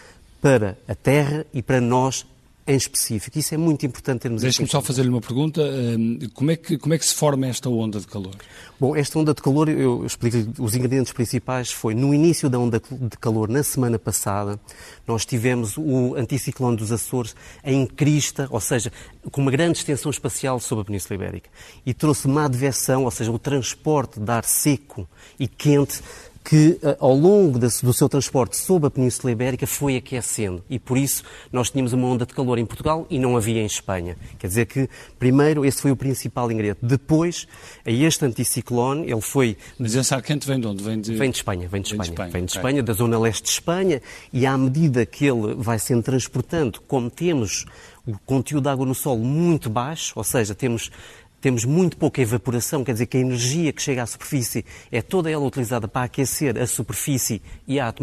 para 0.41 0.77
a 0.87 0.95
Terra 0.95 1.45
e 1.53 1.61
para 1.61 1.79
nós 1.79 2.25
em 2.65 2.75
específico. 2.75 3.37
Isso 3.37 3.53
é 3.53 3.57
muito 3.57 3.85
importante 3.85 4.21
termos 4.21 4.41
Deixe-me 4.41 4.67
só 4.67 4.81
fazer-lhe 4.81 5.09
uma 5.09 5.19
pergunta. 5.19 5.61
Hum, 5.61 6.19
como 6.33 6.51
é, 6.51 6.55
que, 6.55 6.77
como 6.77 6.93
é 6.93 6.97
que 6.97 7.05
se 7.05 7.13
forma 7.13 7.47
esta 7.47 7.69
onda 7.69 7.99
de 7.99 8.07
calor? 8.07 8.35
Bom, 8.79 8.95
esta 8.95 9.19
onda 9.19 9.33
de 9.33 9.41
calor, 9.41 9.69
eu 9.69 10.05
explico 10.05 10.37
os 10.61 10.75
ingredientes 10.75 11.11
principais. 11.11 11.71
Foi 11.71 11.93
no 11.93 12.13
início 12.13 12.49
da 12.49 12.57
onda 12.57 12.81
de 12.89 13.17
calor, 13.17 13.49
na 13.49 13.63
semana 13.63 13.99
passada, 13.99 14.59
nós 15.07 15.25
tivemos 15.25 15.77
o 15.77 16.15
anticiclone 16.15 16.77
dos 16.77 16.91
Açores 16.91 17.35
em 17.63 17.85
crista, 17.85 18.47
ou 18.49 18.61
seja, 18.61 18.91
com 19.31 19.41
uma 19.41 19.51
grande 19.51 19.77
extensão 19.79 20.09
espacial 20.09 20.59
sobre 20.59 20.83
a 20.83 20.85
Península 20.85 21.15
Ibérica. 21.15 21.49
E 21.85 21.93
trouxe 21.93 22.27
uma 22.27 22.45
adversão, 22.45 23.03
ou 23.03 23.11
seja, 23.11 23.31
o 23.31 23.39
transporte 23.39 24.19
de 24.19 24.31
ar 24.31 24.45
seco 24.45 25.07
e 25.37 25.47
quente 25.47 26.01
que 26.43 26.77
eh, 26.83 26.97
ao 26.99 27.15
longo 27.15 27.57
do 27.57 27.93
seu 27.93 28.09
transporte 28.09 28.57
sob 28.57 28.85
a 28.85 28.91
Península 28.91 29.31
Ibérica 29.31 29.65
foi 29.65 29.95
aquecendo 29.95 30.63
e 30.69 30.77
por 30.77 30.97
isso 30.97 31.23
nós 31.51 31.69
tínhamos 31.69 31.93
uma 31.93 32.07
onda 32.07 32.25
de 32.25 32.33
calor 32.33 32.57
em 32.57 32.65
Portugal 32.65 33.07
e 33.09 33.17
não 33.17 33.37
havia 33.37 33.61
em 33.61 33.65
Espanha. 33.65 34.17
Quer 34.37 34.47
dizer 34.47 34.65
que, 34.65 34.89
primeiro, 35.17 35.65
esse 35.65 35.81
foi 35.81 35.91
o 35.91 35.95
principal 35.95 36.51
ingrediente. 36.51 36.79
Depois, 36.81 37.47
a 37.85 37.91
este 37.91 38.25
anticiclone, 38.25 39.09
ele 39.09 39.21
foi... 39.21 39.57
Mas 39.79 39.95
esse 39.95 40.13
ar 40.13 40.21
quente 40.21 40.45
vem 40.45 40.59
de 40.59 40.67
onde? 40.67 40.83
Vem 40.83 40.99
de, 40.99 41.15
vem 41.15 41.31
de 41.31 41.37
Espanha, 41.37 41.67
vem 41.67 41.81
de 41.81 41.87
Espanha. 41.89 42.03
Vem 42.03 42.09
de 42.09 42.11
Espanha, 42.11 42.31
vem 42.31 42.45
de 42.45 42.51
Espanha 42.51 42.81
okay. 42.81 42.83
da 42.83 42.93
zona 42.93 43.19
leste 43.19 43.43
de 43.43 43.49
Espanha 43.49 44.01
e 44.31 44.45
à 44.45 44.57
medida 44.57 45.05
que 45.05 45.25
ele 45.25 45.55
vai 45.55 45.79
sendo 45.79 46.03
transportando, 46.03 46.81
como 46.81 47.09
temos 47.09 47.65
o 48.05 48.17
conteúdo 48.25 48.63
de 48.63 48.69
água 48.69 48.85
no 48.85 48.93
solo 48.93 49.23
muito 49.23 49.69
baixo, 49.69 50.13
ou 50.15 50.23
seja, 50.23 50.53
temos 50.53 50.91
temos 51.43 51.65
muito 51.65 51.97
pouca 51.97 52.21
evaporação, 52.21 52.85
quer 52.85 52.93
dizer 52.93 53.05
que 53.05 53.17
a 53.17 53.19
energia 53.19 53.73
que 53.73 53.81
chega 53.81 54.01
à 54.01 54.05
superfície 54.05 54.63
é 54.89 55.01
toda 55.01 55.29
ela 55.29 55.43
utilizada 55.43 55.89
para 55.89 56.05
aquecer 56.05 56.57
a 56.57 56.65
superfície 56.65 57.41
e 57.67 57.81
a 57.81 57.93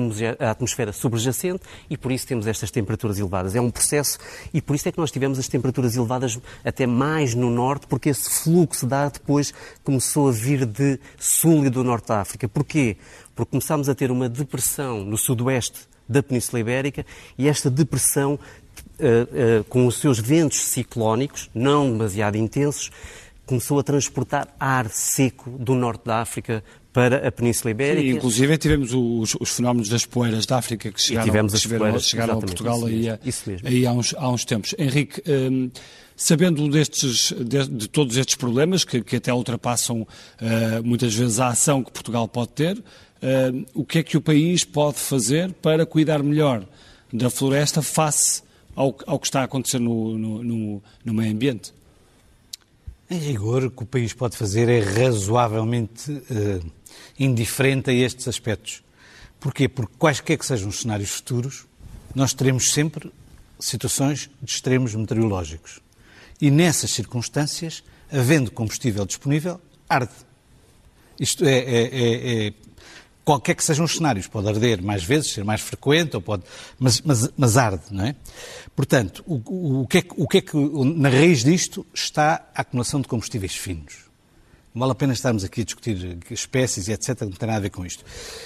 atmosfera 0.50 0.92
subjacente 0.92 1.62
e 1.88 1.96
por 1.96 2.12
isso 2.12 2.26
temos 2.26 2.46
estas 2.46 2.70
temperaturas 2.70 3.18
elevadas. 3.18 3.56
É 3.56 3.60
um 3.60 3.70
processo 3.70 4.18
e 4.52 4.60
por 4.60 4.76
isso 4.76 4.90
é 4.90 4.92
que 4.92 4.98
nós 4.98 5.10
tivemos 5.10 5.38
as 5.38 5.48
temperaturas 5.48 5.96
elevadas 5.96 6.38
até 6.62 6.86
mais 6.86 7.34
no 7.34 7.48
norte, 7.48 7.86
porque 7.86 8.10
esse 8.10 8.28
fluxo 8.28 8.86
de 8.86 8.94
ar 8.94 9.10
depois 9.10 9.54
começou 9.82 10.28
a 10.28 10.32
vir 10.32 10.66
de 10.66 11.00
sul 11.18 11.64
e 11.64 11.70
do 11.70 11.82
norte 11.82 12.08
da 12.08 12.20
África. 12.20 12.46
Porquê? 12.46 12.98
Porque 13.34 13.52
começámos 13.52 13.88
a 13.88 13.94
ter 13.94 14.10
uma 14.10 14.28
depressão 14.28 15.02
no 15.02 15.16
sudoeste 15.16 15.88
da 16.06 16.22
Península 16.22 16.60
Ibérica 16.60 17.06
e 17.38 17.48
esta 17.48 17.70
depressão, 17.70 18.34
uh, 18.34 19.60
uh, 19.60 19.64
com 19.64 19.86
os 19.86 19.98
seus 19.98 20.18
ventos 20.18 20.62
ciclónicos, 20.62 21.48
não 21.54 21.90
demasiado 21.90 22.36
intensos, 22.36 22.90
começou 23.50 23.80
a 23.80 23.82
transportar 23.82 24.46
ar 24.60 24.88
seco 24.90 25.50
do 25.50 25.74
norte 25.74 26.04
da 26.04 26.20
África 26.20 26.62
para 26.92 27.26
a 27.26 27.32
Península 27.32 27.72
Ibérica. 27.72 28.06
Sim, 28.06 28.16
inclusive 28.16 28.56
tivemos 28.56 28.94
os, 28.94 29.36
os, 29.40 29.50
fenómenos 29.50 29.88
das 29.88 30.06
poeiras 30.06 30.46
da 30.46 30.58
África 30.58 30.92
que 30.92 31.02
chegaram, 31.02 31.46
as 31.46 31.60
chegaram, 31.60 31.78
poeiras, 31.80 32.04
chegaram 32.04 32.34
a 32.34 32.40
Portugal 32.40 32.84
aí, 32.84 33.08
aí, 33.64 33.86
há, 33.86 33.92
uns, 33.92 34.14
há 34.16 34.30
uns 34.30 34.44
tempos. 34.44 34.72
Henrique, 34.78 35.20
hum, 35.28 35.68
sabendo 36.14 36.68
destes, 36.68 37.32
de, 37.32 37.66
de, 37.66 37.88
todos 37.88 38.16
estes 38.16 38.36
problemas, 38.36 38.84
que, 38.84 39.02
que 39.02 39.16
até 39.16 39.34
ultrapassam 39.34 40.02
uh, 40.02 40.06
muitas 40.84 41.12
vezes 41.12 41.40
a 41.40 41.48
ação 41.48 41.82
que 41.82 41.90
Portugal 41.90 42.28
pode 42.28 42.50
ter, 42.50 42.78
uh, 42.78 43.66
o 43.74 43.84
que 43.84 43.98
é 43.98 44.02
que 44.04 44.16
o 44.16 44.20
país 44.20 44.62
pode 44.62 44.98
fazer 44.98 45.52
para 45.54 45.84
cuidar 45.84 46.22
melhor 46.22 46.64
da 47.12 47.28
floresta 47.28 47.82
face 47.82 48.44
ao, 48.76 48.96
ao 49.08 49.18
que 49.18 49.26
está 49.26 49.40
a 49.40 49.44
acontecer 49.44 49.80
no, 49.80 50.16
no, 50.16 50.44
no, 50.44 50.82
no 51.04 51.14
meio 51.14 51.32
ambiente? 51.32 51.72
Em 53.10 53.18
rigor, 53.18 53.64
o 53.64 53.70
que 53.72 53.82
o 53.82 53.86
país 53.86 54.12
pode 54.12 54.36
fazer 54.36 54.68
é 54.68 54.78
razoavelmente 54.78 56.12
uh, 56.12 56.72
indiferente 57.18 57.90
a 57.90 57.92
estes 57.92 58.28
aspectos. 58.28 58.84
Porquê? 59.40 59.68
Porque 59.68 59.92
quaisquer 59.98 60.38
que 60.38 60.46
sejam 60.46 60.68
os 60.68 60.78
cenários 60.78 61.10
futuros, 61.10 61.66
nós 62.14 62.32
teremos 62.32 62.70
sempre 62.70 63.12
situações 63.58 64.30
de 64.40 64.52
extremos 64.52 64.94
meteorológicos. 64.94 65.80
E 66.40 66.52
nessas 66.52 66.92
circunstâncias, 66.92 67.82
havendo 68.12 68.52
combustível 68.52 69.04
disponível, 69.04 69.60
arde. 69.88 70.14
Isto 71.18 71.44
é, 71.44 71.58
é, 71.58 71.82
é, 71.82 72.46
é 72.46 72.52
qualquer 73.30 73.54
que 73.54 73.62
sejam 73.62 73.84
os 73.84 73.94
cenários, 73.94 74.26
pode 74.26 74.48
arder 74.48 74.82
mais 74.82 75.04
vezes, 75.04 75.30
ser 75.30 75.44
mais 75.44 75.60
frequente, 75.60 76.16
ou 76.16 76.20
pode, 76.20 76.42
mas, 76.80 77.00
mas, 77.02 77.30
mas 77.36 77.56
arde, 77.56 77.84
não 77.92 78.04
é? 78.04 78.16
Portanto, 78.74 79.22
o, 79.24 79.82
o, 79.82 79.86
que 79.86 79.98
é 79.98 80.04
o 80.16 80.26
que 80.26 80.38
é 80.38 80.40
que 80.40 80.56
na 80.56 81.08
raiz 81.08 81.44
disto 81.44 81.86
está 81.94 82.50
a 82.52 82.62
acumulação 82.62 83.00
de 83.00 83.06
combustíveis 83.06 83.54
finos. 83.54 84.09
Não 84.72 84.80
vale 84.80 84.92
a 84.92 84.94
pena 84.94 85.12
estarmos 85.12 85.42
aqui 85.42 85.62
a 85.62 85.64
discutir 85.64 86.18
espécies 86.30 86.86
e 86.86 86.92
etc, 86.92 87.22
não 87.22 87.32
tem 87.32 87.46
nada 87.48 87.58
a 87.58 87.60
ver 87.60 87.70
com 87.70 87.84
isto. 87.84 88.04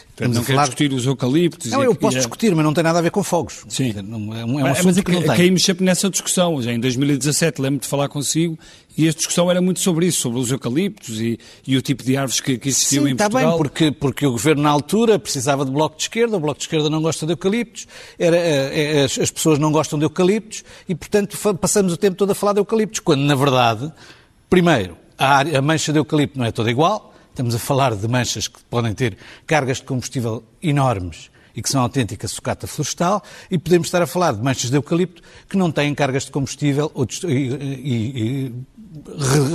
Estamos 0.09 0.37
não 0.37 0.43
falar... 0.43 0.63
discutir 0.63 0.91
os 0.93 1.05
eucaliptos... 1.05 1.71
Não, 1.71 1.85
eu 1.85 1.95
posso 1.95 2.17
discutir, 2.17 2.55
mas 2.55 2.65
não 2.65 2.73
tem 2.73 2.83
nada 2.83 2.99
a 2.99 3.03
ver 3.03 3.11
com 3.11 3.23
fogos. 3.23 3.63
Sim. 3.69 3.93
É 3.95 4.01
um, 4.01 4.35
é 4.35 4.45
um 4.45 4.61
mas, 4.61 4.83
mas 4.83 5.01
que 5.01 5.13
não 5.13 5.23
tem. 5.23 5.37
caímos 5.37 5.63
sempre 5.63 5.85
nessa 5.85 6.09
discussão. 6.09 6.63
Já 6.63 6.73
em 6.73 6.81
2017 6.81 7.61
lembro 7.61 7.81
de 7.81 7.87
falar 7.87 8.09
consigo 8.09 8.59
e 8.97 9.07
a 9.07 9.13
discussão 9.13 9.51
era 9.51 9.61
muito 9.61 9.81
sobre 9.81 10.07
isso, 10.07 10.21
sobre 10.21 10.39
os 10.39 10.51
eucaliptos 10.51 11.21
e, 11.21 11.39
e 11.67 11.77
o 11.77 11.83
tipo 11.83 12.03
de 12.03 12.17
árvores 12.17 12.41
que, 12.41 12.57
que 12.57 12.71
existiam 12.71 13.05
Sim, 13.05 13.11
em 13.11 13.17
Portugal. 13.17 13.41
Está 13.43 13.51
bem, 13.51 13.59
porque, 13.59 13.91
porque 13.93 14.27
o 14.27 14.31
governo 14.31 14.63
na 14.63 14.71
altura 14.71 15.19
precisava 15.19 15.63
de 15.63 15.71
bloco 15.71 15.97
de 15.97 16.05
esquerda, 16.05 16.39
o 16.39 16.41
bloco 16.41 16.59
de 16.59 16.65
esquerda 16.65 16.89
não 16.89 17.03
gosta 17.03 17.27
de 17.27 17.33
eucaliptos, 17.33 17.87
era, 18.19 18.37
é, 18.37 19.01
é, 19.01 19.05
as, 19.05 19.19
as 19.19 19.31
pessoas 19.31 19.59
não 19.59 19.71
gostam 19.71 19.99
de 19.99 20.07
eucaliptos 20.07 20.65
e, 20.89 20.95
portanto, 20.95 21.37
passamos 21.59 21.93
o 21.93 21.97
tempo 21.99 22.17
todo 22.17 22.31
a 22.31 22.35
falar 22.35 22.55
de 22.55 22.61
eucaliptos, 22.61 23.01
quando, 23.01 23.21
na 23.23 23.35
verdade, 23.35 23.93
primeiro, 24.49 25.04
a, 25.25 25.37
área, 25.37 25.59
a 25.59 25.63
mancha 25.63 25.93
de 25.93 25.99
eucalipto 25.99 26.39
não 26.39 26.45
é 26.45 26.53
toda 26.53 26.71
igual, 26.71 27.15
estamos 27.31 27.55
a 27.55 27.59
falar 27.59 27.97
de 27.97 28.07
manchas 28.07 28.47
que 28.47 28.63
podem 28.65 28.93
ter 28.93 29.17
cargas 29.47 29.79
de 29.79 29.85
combustível 29.85 30.45
enormes 30.63 31.31
e 31.57 31.63
que 31.63 31.69
são 31.69 31.81
autêntica 31.81 32.27
sucata 32.27 32.67
florestal, 32.67 33.23
e 33.49 33.57
podemos 33.57 33.87
estar 33.87 34.03
a 34.03 34.07
falar 34.09 34.33
de 34.33 34.43
manchas 34.43 34.71
de 34.71 34.77
eucalipto 34.77 35.23
que 35.49 35.57
não 35.57 35.71
têm 35.71 35.95
cargas 35.95 36.25
de 36.25 36.33
combustível 36.33 36.91
e, 37.29 37.33
e, 37.33 38.49
e, 38.49 38.55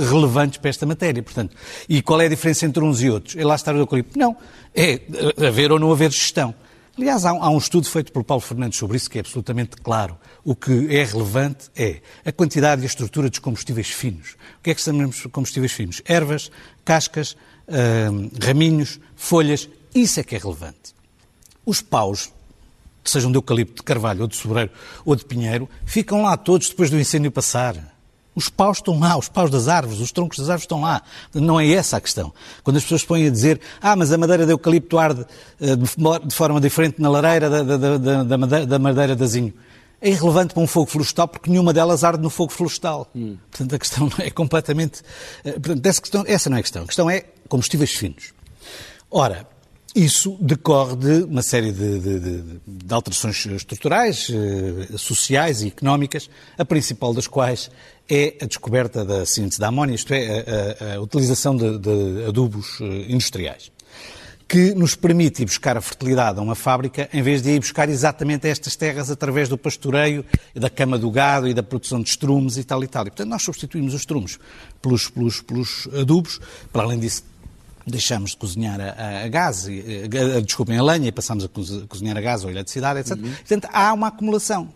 relevantes 0.08 0.58
para 0.58 0.70
esta 0.70 0.86
matéria. 0.86 1.22
Portanto, 1.22 1.54
e 1.86 2.00
qual 2.00 2.20
é 2.22 2.24
a 2.24 2.28
diferença 2.28 2.64
entre 2.64 2.82
uns 2.82 3.02
e 3.02 3.10
outros? 3.10 3.36
É 3.36 3.44
lá 3.44 3.54
estar 3.54 3.74
o 3.74 3.78
eucalipto? 3.78 4.18
Não. 4.18 4.34
É 4.74 4.98
haver 5.46 5.72
ou 5.72 5.78
não 5.78 5.92
haver 5.92 6.10
gestão. 6.10 6.54
Aliás, 7.00 7.24
há 7.24 7.32
um, 7.32 7.56
estudo 7.56 7.88
feito 7.88 8.12
por 8.12 8.22
Paulo 8.22 8.42
Fernandes 8.42 8.78
sobre 8.78 8.98
isso 8.98 9.08
que 9.08 9.16
é 9.16 9.22
absolutamente 9.22 9.74
claro. 9.74 10.18
O 10.44 10.54
que 10.54 10.94
é 10.94 11.02
relevante 11.02 11.70
é 11.74 12.02
a 12.26 12.30
quantidade 12.30 12.82
e 12.82 12.84
a 12.84 12.86
estrutura 12.86 13.30
dos 13.30 13.38
combustíveis 13.38 13.88
finos. 13.88 14.36
O 14.58 14.62
que 14.62 14.70
é 14.70 14.74
que 14.74 14.82
chamamos 14.82 15.16
de 15.16 15.28
combustíveis 15.30 15.72
finos? 15.72 16.02
Ervas, 16.04 16.50
cascas, 16.84 17.38
uh, 17.66 18.44
raminhos, 18.44 19.00
folhas. 19.16 19.66
Isso 19.94 20.20
é 20.20 20.22
que 20.22 20.36
é 20.36 20.38
relevante. 20.38 20.94
Os 21.64 21.80
paus, 21.80 22.30
sejam 23.02 23.32
de 23.32 23.38
eucalipto, 23.38 23.76
de 23.76 23.82
carvalho, 23.82 24.20
ou 24.20 24.28
de 24.28 24.36
sobreiro, 24.36 24.70
ou 25.02 25.16
de 25.16 25.24
pinheiro, 25.24 25.70
ficam 25.86 26.20
lá 26.20 26.36
todos 26.36 26.68
depois 26.68 26.90
do 26.90 27.00
incêndio 27.00 27.32
passar. 27.32 27.89
Os 28.34 28.48
paus 28.48 28.78
estão 28.78 28.98
lá, 28.98 29.16
os 29.18 29.28
paus 29.28 29.50
das 29.50 29.66
árvores, 29.66 30.00
os 30.00 30.12
troncos 30.12 30.38
das 30.38 30.48
árvores 30.48 30.62
estão 30.62 30.80
lá. 30.80 31.02
Não 31.34 31.58
é 31.58 31.68
essa 31.72 31.96
a 31.96 32.00
questão. 32.00 32.32
Quando 32.62 32.76
as 32.76 32.84
pessoas 32.84 33.04
põem 33.04 33.26
a 33.26 33.30
dizer, 33.30 33.60
ah, 33.80 33.96
mas 33.96 34.12
a 34.12 34.18
madeira 34.18 34.46
de 34.46 34.52
eucalipto 34.52 34.98
arde 34.98 35.26
uh, 35.60 36.26
de 36.26 36.34
forma 36.34 36.60
diferente 36.60 37.00
na 37.02 37.10
lareira 37.10 37.50
da, 37.50 37.62
da, 37.62 37.98
da, 37.98 38.64
da 38.64 38.78
madeira, 38.78 39.16
de 39.16 39.22
azinho. 39.24 39.52
É 40.00 40.08
irrelevante 40.08 40.54
para 40.54 40.62
um 40.62 40.66
fogo 40.66 40.86
florestal 40.90 41.28
porque 41.28 41.50
nenhuma 41.50 41.72
delas 41.72 42.04
arde 42.04 42.22
no 42.22 42.30
fogo 42.30 42.52
florestal. 42.52 43.10
Hum. 43.14 43.36
Portanto, 43.50 43.74
a 43.74 43.78
questão 43.78 44.10
é 44.18 44.30
completamente. 44.30 45.00
Uh, 45.44 45.60
portanto, 45.60 45.86
essa, 45.86 46.00
questão, 46.00 46.24
essa 46.26 46.48
não 46.48 46.56
é 46.56 46.60
a 46.60 46.62
questão. 46.62 46.82
A 46.84 46.86
questão 46.86 47.10
é 47.10 47.24
combustíveis 47.48 47.90
finos. 47.90 48.32
Ora, 49.10 49.46
isso 49.94 50.36
decorre 50.40 50.96
de 50.96 51.24
uma 51.24 51.42
série 51.42 51.72
de, 51.72 51.98
de, 51.98 52.20
de, 52.20 52.60
de 52.66 52.94
alterações 52.94 53.44
estruturais, 53.46 54.28
eh, 54.30 54.96
sociais 54.96 55.62
e 55.62 55.68
económicas, 55.68 56.30
a 56.56 56.64
principal 56.64 57.12
das 57.12 57.26
quais 57.26 57.70
é 58.08 58.36
a 58.40 58.46
descoberta 58.46 59.04
da 59.04 59.26
síntese 59.26 59.58
da 59.58 59.68
amónia, 59.68 59.94
isto 59.94 60.12
é, 60.12 60.44
a, 60.80 60.84
a, 60.84 60.94
a 60.96 61.00
utilização 61.00 61.56
de, 61.56 62.24
adubos 62.26 62.78
eh, 62.80 63.06
industriais, 63.08 63.72
que 64.46 64.74
nos 64.74 64.94
permite 64.94 65.42
ir 65.42 65.46
buscar 65.46 65.76
a 65.76 65.80
fertilidade 65.80 66.38
a 66.38 66.42
uma 66.42 66.54
fábrica 66.54 67.08
em 67.12 67.22
vez 67.22 67.42
de 67.42 67.50
ir 67.50 67.58
buscar 67.58 67.88
exatamente 67.88 68.46
estas 68.48 68.76
terras 68.76 69.10
através 69.10 69.48
do 69.48 69.58
pastoreio, 69.58 70.24
da 70.54 70.70
cama 70.70 70.98
do 70.98 71.10
gado 71.10 71.48
e 71.48 71.54
da 71.54 71.62
produção 71.62 72.00
de 72.00 72.10
estrumes 72.10 72.56
e 72.56 72.64
tal 72.64 72.82
e 72.84 72.88
tal. 72.88 73.06
E, 73.06 73.10
portanto, 73.10 73.28
nós 73.28 73.42
substituímos 73.42 73.94
os 73.94 74.00
estrumes 74.00 74.38
pelos, 74.80 75.08
pelos, 75.08 75.40
pelos 75.40 75.88
adubos, 75.94 76.40
para 76.72 76.82
além 76.82 76.98
disso 76.98 77.24
deixamos 77.86 78.30
de 78.30 78.36
cozinhar 78.36 78.80
a, 78.80 79.24
a 79.24 79.28
gás, 79.28 79.66
a, 79.66 80.38
a, 80.38 80.40
desculpem, 80.40 80.78
a 80.78 80.82
lenha 80.82 81.08
e 81.08 81.12
passamos 81.12 81.44
a 81.44 81.48
cozinhar 81.88 82.16
a 82.16 82.20
gás 82.20 82.42
ou 82.42 82.48
a 82.48 82.52
eletricidade, 82.52 83.00
etc. 83.00 83.16
Uhum. 83.16 83.30
Portanto, 83.30 83.68
há 83.72 83.92
uma 83.92 84.08
acumulação. 84.08 84.68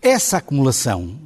Essa 0.00 0.38
acumulação 0.38 1.18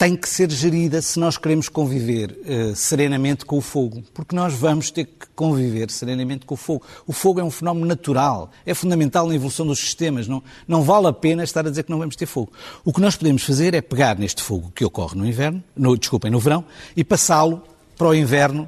tem 0.00 0.16
que 0.16 0.26
ser 0.26 0.50
gerida 0.50 1.02
se 1.02 1.20
nós 1.20 1.36
queremos 1.36 1.68
conviver 1.68 2.30
uh, 2.30 2.74
serenamente 2.74 3.44
com 3.44 3.58
o 3.58 3.60
fogo, 3.60 4.02
porque 4.14 4.34
nós 4.34 4.54
vamos 4.54 4.90
ter 4.90 5.04
que 5.04 5.26
conviver 5.36 5.90
serenamente 5.90 6.46
com 6.46 6.54
o 6.54 6.56
fogo. 6.56 6.86
O 7.06 7.12
fogo 7.12 7.38
é 7.38 7.44
um 7.44 7.50
fenómeno 7.50 7.84
natural, 7.84 8.50
é 8.64 8.72
fundamental 8.72 9.28
na 9.28 9.34
evolução 9.34 9.66
dos 9.66 9.78
sistemas, 9.78 10.26
não, 10.26 10.42
não 10.66 10.82
vale 10.82 11.06
a 11.06 11.12
pena 11.12 11.44
estar 11.44 11.66
a 11.66 11.68
dizer 11.68 11.82
que 11.82 11.90
não 11.90 11.98
vamos 11.98 12.16
ter 12.16 12.24
fogo. 12.24 12.50
O 12.82 12.94
que 12.94 13.00
nós 13.00 13.14
podemos 13.14 13.42
fazer 13.42 13.74
é 13.74 13.82
pegar 13.82 14.18
neste 14.18 14.42
fogo 14.42 14.72
que 14.74 14.86
ocorre 14.86 15.14
no 15.18 15.26
inverno, 15.26 15.62
no, 15.76 15.94
desculpem, 15.98 16.30
no 16.30 16.40
verão, 16.40 16.64
e 16.96 17.04
passá-lo 17.04 17.62
para 17.94 18.08
o 18.08 18.14
inverno, 18.14 18.66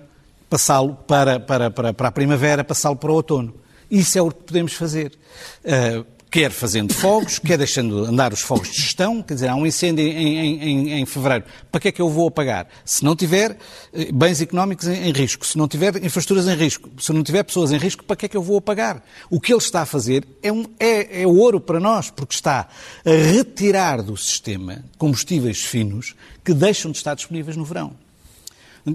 passá-lo 0.52 0.94
para, 1.06 1.40
para, 1.40 1.70
para, 1.70 1.94
para 1.94 2.08
a 2.08 2.12
primavera, 2.12 2.62
passá-lo 2.62 2.96
para 2.96 3.10
o 3.10 3.14
outono. 3.14 3.54
Isso 3.90 4.18
é 4.18 4.20
o 4.20 4.30
que 4.30 4.42
podemos 4.42 4.74
fazer. 4.74 5.18
Uh, 5.64 6.04
quer 6.30 6.50
fazendo 6.50 6.92
fogos, 6.92 7.38
quer 7.38 7.56
deixando 7.56 8.04
andar 8.04 8.34
os 8.34 8.42
fogos 8.42 8.70
de 8.70 8.76
gestão, 8.76 9.22
quer 9.22 9.32
dizer, 9.32 9.48
há 9.48 9.54
um 9.54 9.66
incêndio 9.66 10.06
em, 10.06 10.62
em, 10.62 10.92
em, 11.00 11.06
fevereiro, 11.06 11.46
para 11.70 11.80
que 11.80 11.88
é 11.88 11.92
que 11.92 12.02
eu 12.02 12.10
vou 12.10 12.28
apagar? 12.28 12.66
Se 12.84 13.02
não 13.02 13.16
tiver 13.16 13.56
eh, 13.94 14.12
bens 14.12 14.42
económicos 14.42 14.86
em, 14.88 15.08
em, 15.08 15.12
risco, 15.12 15.46
se 15.46 15.56
não 15.56 15.66
tiver 15.66 15.96
infraestruturas 16.04 16.46
em 16.46 16.54
risco, 16.54 16.90
se 16.98 17.12
não 17.14 17.22
tiver 17.22 17.42
pessoas 17.42 17.72
em 17.72 17.78
risco, 17.78 18.04
para 18.04 18.16
que 18.16 18.26
é 18.26 18.28
que 18.28 18.36
eu 18.36 18.42
vou 18.42 18.58
apagar? 18.58 19.02
O 19.30 19.40
que 19.40 19.52
ele 19.52 19.60
está 19.60 19.82
a 19.82 19.86
fazer 19.86 20.26
é, 20.42 20.52
um, 20.52 20.66
é, 20.78 21.22
é 21.22 21.26
ouro 21.26 21.60
para 21.60 21.80
nós, 21.80 22.10
porque 22.10 22.34
está 22.34 22.68
a 23.04 23.10
retirar 23.10 24.02
do 24.02 24.16
sistema 24.18 24.84
combustíveis 24.98 25.62
finos 25.62 26.14
que 26.44 26.52
deixam 26.52 26.90
de 26.90 26.98
estar 26.98 27.14
disponíveis 27.14 27.56
no 27.56 27.64
verão. 27.64 27.94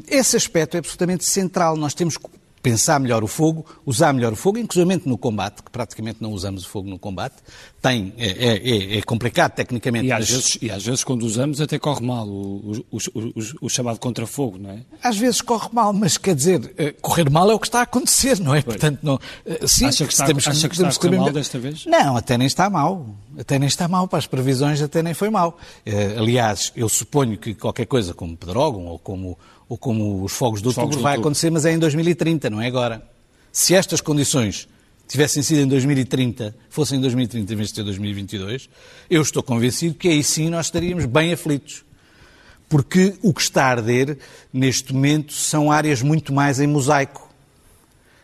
Esse 0.10 0.38
aspecto 0.38 0.76
é 0.76 0.80
absolutamente 0.80 1.26
central. 1.26 1.78
Nós 1.78 1.94
temos 1.94 2.18
pensar 2.62 3.00
melhor 3.00 3.24
o 3.24 3.28
fogo, 3.28 3.66
usar 3.86 4.12
melhor 4.12 4.34
o 4.34 4.36
fogo, 4.36 4.58
inclusive 4.58 5.02
no 5.06 5.18
combate, 5.18 5.64
que 5.64 5.72
praticamente 5.72 6.18
não 6.22 6.32
usamos 6.32 6.66
o 6.66 6.68
fogo 6.68 6.90
no 6.90 7.00
combate. 7.00 7.36
Tem, 7.82 8.14
é, 8.18 8.28
é, 8.28 8.58
é, 8.58 8.98
é 8.98 9.02
complicado 9.02 9.54
tecnicamente. 9.54 10.08
E 10.08 10.12
às, 10.12 10.20
mas... 10.20 10.30
vezes, 10.30 10.58
e 10.62 10.70
às 10.70 10.86
vezes, 10.86 11.04
quando 11.04 11.24
usamos, 11.24 11.62
até 11.62 11.80
corre 11.80 12.06
mal 12.06 12.28
o, 12.28 12.86
o, 12.92 12.98
o, 12.98 13.34
o 13.62 13.70
chamado 13.70 14.00
contrafogo, 14.00 14.58
não 14.58 14.72
é? 14.72 14.80
Às 15.02 15.18
vezes 15.18 15.42
corre 15.42 15.70
mal, 15.72 15.94
mas 15.94 16.18
quer 16.18 16.36
dizer, 16.36 16.74
eh, 16.78 16.94
correr 17.02 17.30
mal 17.30 17.50
é 17.50 17.54
o 17.54 17.60
que 17.60 17.68
está 17.68 17.80
a 17.80 17.84
acontecer, 17.84 18.40
não 18.40 18.54
é? 18.54 18.62
Pois. 18.62 18.76
Portanto, 18.76 19.00
não, 19.02 19.20
eh, 19.46 19.66
sim, 19.66 19.86
acha 19.86 20.06
que 20.06 20.12
está, 20.12 20.26
temos, 20.26 20.46
acha 20.46 20.68
que 20.68 20.76
está 20.76 20.90
a 20.90 20.94
correr 20.94 21.18
mal 21.18 21.32
desta 21.32 21.58
vez? 21.58 21.86
Não, 21.86 22.18
até 22.18 22.38
nem 22.38 22.48
está 22.48 22.70
mal. 22.70 23.06
Até 23.40 23.60
nem 23.60 23.68
está 23.68 23.88
mal, 23.88 24.08
para 24.08 24.18
as 24.18 24.26
previsões 24.26 24.82
até 24.82 25.04
nem 25.04 25.14
foi 25.14 25.30
mal. 25.30 25.60
Eh, 25.86 26.16
aliás, 26.18 26.74
eu 26.76 26.90
suponho 26.90 27.38
que 27.38 27.54
qualquer 27.54 27.86
coisa 27.86 28.14
como 28.14 28.36
Pedrógão 28.36 28.88
ou 28.88 28.98
como 28.98 29.38
ou 29.70 29.78
como 29.78 30.24
os 30.24 30.32
fogos 30.32 30.62
de 30.62 30.68
outubro, 30.68 31.00
vai 31.00 31.18
acontecer, 31.18 31.50
mas 31.50 31.66
é 31.66 31.74
em 31.74 31.80
2030, 31.80 32.50
não 32.50 32.62
é 32.62 32.68
agora. 32.68 33.04
Se 33.52 33.74
estas 33.74 34.02
condições 34.02 34.68
tivessem 35.08 35.42
sido 35.42 35.62
em 35.62 35.68
2030, 35.68 36.56
fossem 36.70 36.98
em 36.98 37.02
2030 37.02 37.54
em 37.54 37.56
vez 37.56 37.70
de 37.70 37.76
ser 37.76 37.84
2022, 37.84 38.70
eu 39.10 39.22
estou 39.22 39.42
convencido 39.42 39.96
que 39.96 40.08
aí 40.08 40.24
sim 40.24 40.50
nós 40.50 40.68
estaríamos 40.68 41.06
bem 41.06 41.34
aflitos. 41.34 41.84
Porque 42.70 43.16
o 43.22 43.34
que 43.34 43.42
está 43.42 43.66
a 43.66 43.70
arder 43.70 44.18
neste 44.52 44.94
momento 44.94 45.32
são 45.32 45.72
áreas 45.72 46.02
muito 46.02 46.34
mais 46.34 46.60
em 46.60 46.68
mosaico. 46.68 47.34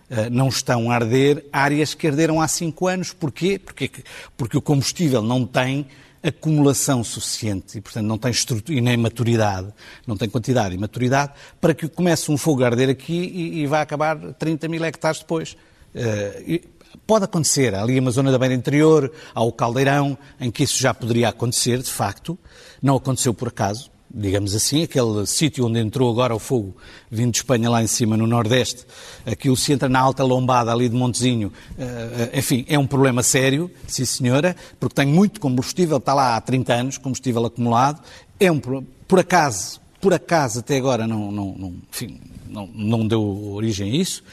Eh, 0.09 0.29
não 0.29 0.50
estão 0.50 0.91
a 0.91 0.95
arder 0.95 1.45
áreas 1.51 1.93
que 1.93 2.07
arderam 2.07 2.41
há 2.41 2.47
cinco 2.50 2.88
anos. 2.88 3.13
Porquê? 3.13 3.57
Porque, 3.57 3.89
porque 4.35 4.57
o 4.57 4.62
combustível 4.62 5.21
não 5.21 5.45
tem 5.45 5.88
acumulação 6.24 7.03
suficiente 7.03 7.77
e, 7.77 7.82
portanto, 7.82 8.06
não 8.06 8.18
tem 8.18 8.32
estrutura 8.32 8.77
e 8.77 8.82
nem 8.82 8.96
maturidade, 8.96 9.74
não 10.08 10.15
tem 10.15 10.30
quantidade 10.30 10.74
e 10.74 10.77
maturidade 10.77 11.34
para 11.60 11.74
que 11.74 11.88
comece 11.89 12.32
um 12.32 12.38
fogo 12.38 12.63
a 12.63 12.68
arder 12.68 12.89
aqui 12.89 13.13
e, 13.13 13.62
e 13.62 13.68
vá 13.68 13.82
acabar 13.82 14.18
30 14.34 14.68
mil 14.70 14.84
hectares 14.86 15.20
depois. 15.20 15.58
Uh, 15.94 16.62
pode 17.06 17.25
acontecer, 17.25 17.75
ali 17.75 18.00
uma 18.00 18.12
zona 18.12 18.32
da 18.32 18.39
beira 18.39 18.53
interior, 18.53 19.12
há 19.36 19.44
o 19.44 19.51
caldeirão, 19.51 20.18
em 20.39 20.50
que 20.50 20.63
isso 20.63 20.80
já 20.80 20.94
poderia 20.94 21.30
acontecer, 21.30 21.80
de 21.80 21.92
facto, 21.92 22.38
não 22.82 22.96
aconteceu 22.96 23.34
por 23.34 23.50
acaso, 23.50 23.92
digamos 24.13 24.53
assim, 24.53 24.84
aquele 24.84 25.25
sítio 25.25 25.65
onde 25.65 25.79
entrou 25.79 26.12
agora 26.12 26.36
o 26.36 26.39
fogo 26.39 26.75
vindo 27.10 27.32
de 27.32 27.38
Espanha 27.39 27.70
lá 27.70 27.82
em 27.82 27.88
cima, 27.88 28.15
no 28.15 28.27
Nordeste, 28.27 28.86
aquilo 29.25 29.58
se 29.58 29.74
entra 29.74 29.89
na 29.89 30.00
alta 30.00 30.24
lombada 30.24 30.72
ali 30.72 30.88
de 30.88 30.96
Montezinho, 30.96 31.51
uh, 31.72 32.38
enfim, 32.38 32.63
é 32.70 32.77
um 32.77 32.86
problema 32.86 33.24
sério, 33.24 33.72
sim 33.88 34.05
senhora, 34.05 34.55
porque 34.79 34.93
tem 34.93 35.08
muito 35.08 35.39
combustível, 35.39 35.98
está 35.98 36.13
lá 36.13 36.36
há 36.36 36.41
30 36.41 36.74
anos, 36.74 36.98
combustível 37.00 37.43
acumulado, 37.46 38.01
é 38.39 38.51
um 38.51 38.60
por 38.60 39.20
acaso, 39.20 39.82
por 40.00 40.13
acaso 40.13 40.60
até 40.60 40.77
agora 40.77 41.08
não, 41.08 41.32
não, 41.32 41.55
não 41.58 41.75
enfim, 41.91 42.20
não, 42.48 42.68
não 42.68 43.07
deu 43.07 43.53
origem 43.53 43.92
a 43.92 43.96
isso, 43.96 44.24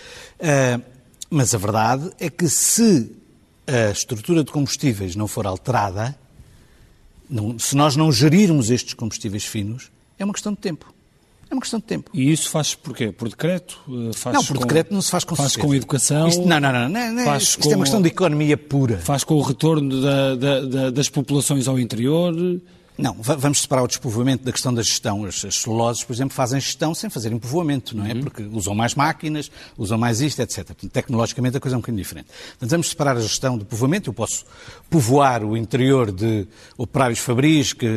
uh, 0.41 0.83
mas 1.31 1.55
a 1.55 1.59
verdade 1.59 2.11
é 2.19 2.29
que 2.29 2.49
se 2.49 3.11
a 3.67 3.91
estrutura 3.93 4.45
de 4.45 4.51
combustíveis 4.51 5.17
não 5.17 5.27
for 5.27 5.47
alterada, 5.47 6.19
não, 7.31 7.59
se 7.59 7.77
nós 7.77 7.97
não 7.97 8.11
gerirmos 8.11 8.71
estes 8.71 8.95
combustíveis 8.95 9.45
finos, 9.45 9.91
é 10.19 10.25
uma 10.25 10.33
questão 10.33 10.53
de 10.53 10.59
tempo. 10.59 10.93
É 11.51 11.55
uma 11.55 11.61
questão 11.61 11.81
de 11.81 11.87
tempo. 11.87 12.11
E 12.15 12.31
isso 12.31 12.49
faz 12.49 12.75
por 12.77 12.95
quê? 12.95 13.11
Por 13.11 13.29
decreto? 13.29 13.81
Eh, 13.89 14.13
faz 14.15 14.37
não, 14.37 14.45
por 14.45 14.57
com, 14.57 14.63
decreto 14.63 14.95
não 14.95 15.03
se 15.03 15.11
faz 15.11 15.25
com 15.25 15.35
Faz 15.35 15.57
com 15.57 15.75
educação? 15.75 16.29
Isto, 16.29 16.47
não, 16.47 16.61
não, 16.61 16.73
não. 16.73 16.89
não, 16.89 17.13
não 17.13 17.25
faz 17.25 17.43
isto 17.43 17.61
com, 17.61 17.73
é 17.73 17.77
uma 17.77 17.85
questão 17.85 18.01
de 18.01 18.09
economia 18.09 18.57
pura. 18.57 18.99
Faz 18.99 19.25
com 19.25 19.35
o 19.35 19.43
retorno 19.43 20.01
da, 20.01 20.37
da, 20.37 20.61
da, 20.61 20.91
das 20.91 21.09
populações 21.09 21.67
ao 21.67 21.77
interior? 21.77 22.33
Não, 23.01 23.17
vamos 23.19 23.63
separar 23.63 23.83
o 23.83 23.87
despovoamento 23.87 24.45
da 24.45 24.53
questão 24.53 24.75
da 24.75 24.83
gestão. 24.83 25.25
As, 25.25 25.45
as 25.45 25.57
celuloses, 25.57 26.05
por 26.05 26.13
exemplo, 26.13 26.35
fazem 26.35 26.61
gestão 26.61 26.95
sem 26.95 27.09
fazerem 27.09 27.39
povoamento, 27.39 27.97
não 27.97 28.05
é? 28.05 28.13
Uhum. 28.13 28.21
Porque 28.21 28.43
usam 28.43 28.75
mais 28.75 28.95
máquinas, 28.95 29.51
usam 29.77 29.97
mais 29.97 30.21
isto, 30.21 30.41
etc. 30.41 30.67
Portanto, 30.67 30.91
tecnologicamente 30.91 31.57
a 31.57 31.61
coisa 31.61 31.77
é 31.77 31.79
um 31.79 31.81
bocadinho 31.81 32.03
diferente. 32.03 32.27
Portanto, 32.27 32.71
vamos 32.71 32.89
separar 32.91 33.17
a 33.17 33.21
gestão 33.21 33.57
do 33.57 33.65
povoamento. 33.65 34.11
Eu 34.11 34.15
posso 34.15 34.45
povoar 34.91 35.43
o 35.43 35.57
interior 35.57 36.13
de 36.13 36.47
operários 36.77 37.19
fabris, 37.21 37.73
que, 37.73 37.89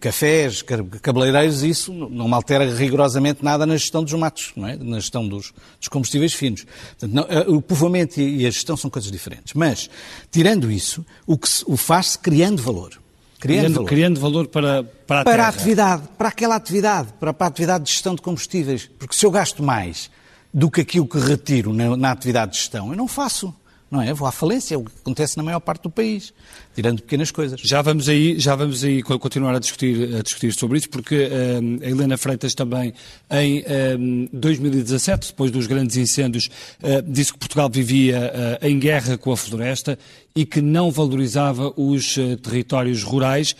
cafés, 0.00 0.62
cabeleireiros, 1.02 1.62
isso 1.62 1.92
não 1.92 2.28
me 2.28 2.34
altera 2.34 2.72
rigorosamente 2.72 3.44
nada 3.44 3.66
na 3.66 3.76
gestão 3.76 4.04
dos 4.04 4.12
matos, 4.12 4.52
não 4.54 4.68
é? 4.68 4.76
Na 4.76 5.00
gestão 5.00 5.26
dos, 5.26 5.52
dos 5.78 5.88
combustíveis 5.88 6.34
finos. 6.34 6.64
Portanto, 6.98 7.12
não, 7.12 7.22
eh, 7.28 7.44
o 7.48 7.60
povoamento 7.60 8.20
e 8.20 8.46
a 8.46 8.50
gestão 8.50 8.76
são 8.76 8.88
coisas 8.88 9.10
diferentes. 9.10 9.54
Mas, 9.54 9.90
tirando 10.30 10.70
isso, 10.70 11.04
o 11.26 11.36
que 11.36 11.48
se, 11.48 11.64
o 11.66 11.76
faz-se 11.76 12.18
criando 12.18 12.62
valor. 12.62 13.01
Criando, 13.42 13.74
valor. 13.74 13.88
criando 13.88 14.20
valor 14.20 14.46
para, 14.46 14.84
para 14.84 15.20
a 15.22 15.24
Para 15.24 15.32
terra. 15.32 15.46
a 15.46 15.48
atividade, 15.48 16.02
para 16.16 16.28
aquela 16.28 16.54
atividade, 16.54 17.08
para, 17.18 17.34
para 17.34 17.46
a 17.46 17.48
atividade 17.48 17.84
de 17.84 17.90
gestão 17.90 18.14
de 18.14 18.22
combustíveis. 18.22 18.88
Porque 18.98 19.16
se 19.16 19.26
eu 19.26 19.32
gasto 19.32 19.64
mais 19.64 20.08
do 20.54 20.70
que 20.70 20.80
aquilo 20.80 21.08
que 21.08 21.18
retiro 21.18 21.72
na, 21.72 21.96
na 21.96 22.12
atividade 22.12 22.52
de 22.52 22.58
gestão, 22.58 22.90
eu 22.90 22.96
não 22.96 23.08
faço 23.08 23.52
não 23.92 24.00
é? 24.00 24.14
Vou 24.14 24.26
à 24.26 24.32
falência, 24.32 24.74
é 24.74 24.78
o 24.78 24.84
que 24.84 24.90
acontece 25.02 25.36
na 25.36 25.42
maior 25.42 25.60
parte 25.60 25.82
do 25.82 25.90
país, 25.90 26.32
tirando 26.74 27.02
pequenas 27.02 27.30
coisas. 27.30 27.60
Já 27.60 27.82
vamos 27.82 28.08
aí, 28.08 28.40
já 28.40 28.56
vamos 28.56 28.82
aí 28.82 29.02
continuar 29.02 29.54
a 29.54 29.58
discutir, 29.58 30.16
a 30.16 30.22
discutir 30.22 30.54
sobre 30.54 30.78
isso, 30.78 30.88
porque 30.88 31.28
um, 31.60 31.78
a 31.84 31.90
Helena 31.90 32.16
Freitas 32.16 32.54
também, 32.54 32.94
em 33.30 33.62
um, 33.98 34.28
2017, 34.32 35.28
depois 35.28 35.50
dos 35.50 35.66
grandes 35.66 35.98
incêndios, 35.98 36.46
uh, 36.82 37.02
disse 37.06 37.34
que 37.34 37.38
Portugal 37.38 37.68
vivia 37.70 38.32
uh, 38.62 38.66
em 38.66 38.78
guerra 38.78 39.18
com 39.18 39.30
a 39.30 39.36
floresta 39.36 39.98
e 40.34 40.46
que 40.46 40.62
não 40.62 40.90
valorizava 40.90 41.70
os 41.76 42.16
uh, 42.16 42.38
territórios 42.38 43.02
rurais. 43.02 43.54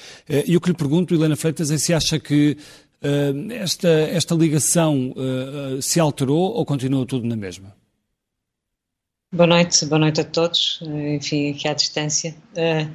e 0.47 0.57
o 0.57 0.61
que 0.63 0.71
lhe 0.71 0.77
pergunto, 0.77 1.15
Helena 1.15 1.37
Freitas, 1.37 1.71
é 1.71 1.77
se 1.77 1.93
acha 1.93 2.19
que 2.19 2.57
esta, 3.51 3.89
esta 3.89 4.33
ligação 4.33 5.13
se 5.81 5.99
alterou 5.99 6.53
ou 6.53 6.65
continua 6.65 7.05
tudo 7.05 7.27
na 7.27 7.35
mesma? 7.35 7.82
Boa 9.35 9.47
noite, 9.47 9.87
boa 9.87 9.99
noite 9.99 10.21
a 10.21 10.25
todos, 10.25 10.79
eh, 10.83 11.15
enfim, 11.15 11.53
aqui 11.53 11.67
à 11.67 11.73
distância. 11.73 12.37
Eh, 12.55 12.87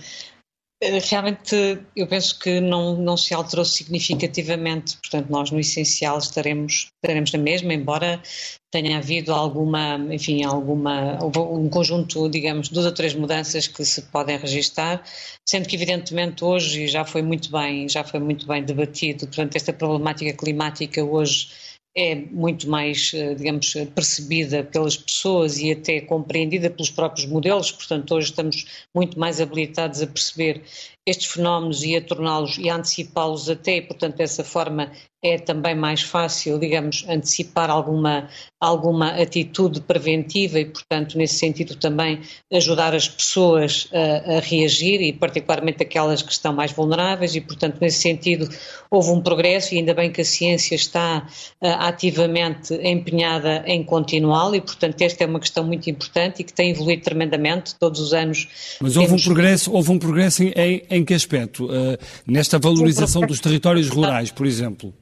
eh, 0.83 0.99
realmente, 0.99 1.55
eu 1.95 2.05
penso 2.07 2.37
que 2.37 2.59
não, 2.59 2.95
não 2.95 3.17
se 3.17 3.33
alterou 3.33 3.65
significativamente, 3.65 4.97
portanto, 4.97 5.31
nós 5.31 5.49
no 5.49 5.59
essencial 5.59 6.19
estaremos, 6.19 6.91
estaremos 7.03 7.31
na 7.31 7.39
mesma, 7.39 7.73
embora 7.73 8.21
tenha 8.69 8.99
havido 8.99 9.33
alguma, 9.33 9.97
enfim, 10.11 10.43
alguma, 10.43 11.17
um 11.25 11.67
conjunto, 11.69 12.29
digamos, 12.29 12.69
duas 12.69 12.85
ou 12.85 12.91
três 12.91 13.15
mudanças 13.15 13.67
que 13.67 13.83
se 13.83 14.03
podem 14.03 14.37
registar, 14.37 15.03
sendo 15.43 15.67
que 15.67 15.75
evidentemente 15.75 16.43
hoje 16.45 16.87
já 16.87 17.03
foi 17.03 17.23
muito 17.23 17.51
bem, 17.51 17.89
já 17.89 18.03
foi 18.03 18.19
muito 18.19 18.45
bem 18.45 18.63
debatido, 18.63 19.25
portanto, 19.25 19.55
esta 19.55 19.73
problemática 19.73 20.33
climática 20.33 21.03
hoje 21.03 21.49
é 21.97 22.13
muito 22.13 22.69
mais, 22.69 23.11
eh, 23.15 23.33
digamos, 23.33 23.73
percebida 23.95 24.63
pelas 24.63 24.95
pessoas 24.95 25.57
e 25.57 25.71
até 25.71 25.99
compreendida 25.99 26.69
pelos 26.69 26.91
próprios 26.91 27.27
modelos, 27.27 27.71
portanto, 27.71 28.13
hoje 28.13 28.29
estamos 28.29 28.85
muito 28.93 29.19
mais 29.19 29.41
habilitados 29.41 29.99
a 30.03 30.07
perceber 30.07 30.61
estes 31.07 31.31
fenómenos 31.31 31.83
e 31.83 31.95
a 31.95 32.01
torná-los 32.01 32.57
e 32.57 32.69
a 32.69 32.75
antecipá-los 32.75 33.49
até, 33.49 33.81
portanto, 33.81 34.17
dessa 34.17 34.43
forma 34.43 34.91
é 35.23 35.37
também 35.39 35.73
mais 35.73 36.01
fácil, 36.01 36.59
digamos, 36.59 37.03
antecipar 37.09 37.71
alguma, 37.71 38.29
alguma 38.61 39.09
atitude 39.19 39.81
preventiva 39.81 40.59
e, 40.59 40.65
portanto, 40.65 41.17
nesse 41.17 41.35
sentido 41.35 41.75
também 41.75 42.21
ajudar 42.53 42.93
as 42.93 43.09
pessoas 43.09 43.89
a, 43.91 44.37
a, 44.37 44.39
reagir 44.39 45.01
e 45.01 45.11
particularmente 45.11 45.81
aquelas 45.81 46.21
que 46.21 46.31
estão 46.31 46.53
mais 46.53 46.71
vulneráveis 46.71 47.35
e, 47.35 47.41
portanto, 47.41 47.79
nesse 47.81 47.99
sentido 47.99 48.47
houve 48.91 49.09
um 49.09 49.19
progresso 49.19 49.73
e 49.73 49.79
ainda 49.79 49.93
bem 49.95 50.11
que 50.11 50.21
a 50.21 50.25
ciência 50.25 50.75
está 50.75 51.27
uh, 51.61 51.67
ativamente 51.79 52.75
empenhada 52.75 53.63
em 53.65 53.83
continuá-lo 53.83 54.55
e, 54.55 54.61
portanto, 54.61 55.01
esta 55.01 55.23
é 55.23 55.27
uma 55.27 55.39
questão 55.39 55.63
muito 55.63 55.89
importante 55.89 56.41
e 56.41 56.43
que 56.43 56.53
tem 56.53 56.69
evoluído 56.69 57.01
tremendamente 57.01 57.73
todos 57.75 57.99
os 57.99 58.13
anos. 58.13 58.77
Mas 58.79 58.95
houve 58.95 59.07
temos... 59.07 59.23
um 59.23 59.25
progresso, 59.25 59.73
houve 59.73 59.91
um 59.91 59.99
progresso 59.99 60.43
em, 60.43 60.83
em 60.89 60.96
que 61.03 61.13
aspecto? 61.13 61.65
Uh, 61.65 61.97
nesta 62.25 62.59
valorização 62.59 63.21
dos 63.21 63.39
territórios 63.39 63.89
rurais, 63.89 64.31
por 64.31 64.45
exemplo? 64.45 64.93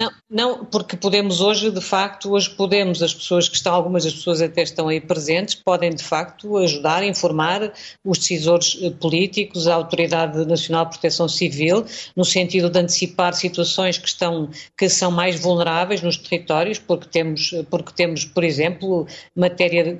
Não, 0.00 0.10
não, 0.28 0.64
porque 0.64 0.96
podemos 0.96 1.40
hoje, 1.40 1.70
de 1.70 1.80
facto, 1.80 2.32
hoje 2.32 2.50
podemos, 2.50 3.00
as 3.00 3.14
pessoas 3.14 3.48
que 3.48 3.54
estão, 3.54 3.72
algumas 3.72 4.02
das 4.02 4.12
pessoas 4.12 4.42
até 4.42 4.62
estão 4.62 4.88
aí 4.88 5.00
presentes, 5.00 5.54
podem 5.54 5.90
de 5.90 6.02
facto 6.02 6.56
ajudar, 6.56 7.04
informar 7.04 7.72
os 8.04 8.18
decisores 8.18 8.76
eh, 8.82 8.90
políticos, 8.90 9.68
a 9.68 9.74
Autoridade 9.74 10.44
Nacional 10.46 10.86
de 10.86 10.92
Proteção 10.92 11.28
Civil, 11.28 11.84
no 12.16 12.24
sentido 12.24 12.68
de 12.68 12.80
antecipar 12.80 13.34
situações 13.34 13.96
que 13.96 14.08
estão, 14.08 14.50
que 14.76 14.88
são 14.88 15.12
mais 15.12 15.38
vulneráveis 15.38 16.02
nos 16.02 16.16
territórios, 16.16 16.80
porque 16.80 17.06
temos, 17.08 17.54
porque 17.70 17.92
temos, 17.92 18.24
por 18.24 18.42
exemplo, 18.42 19.06
matéria 19.36 19.96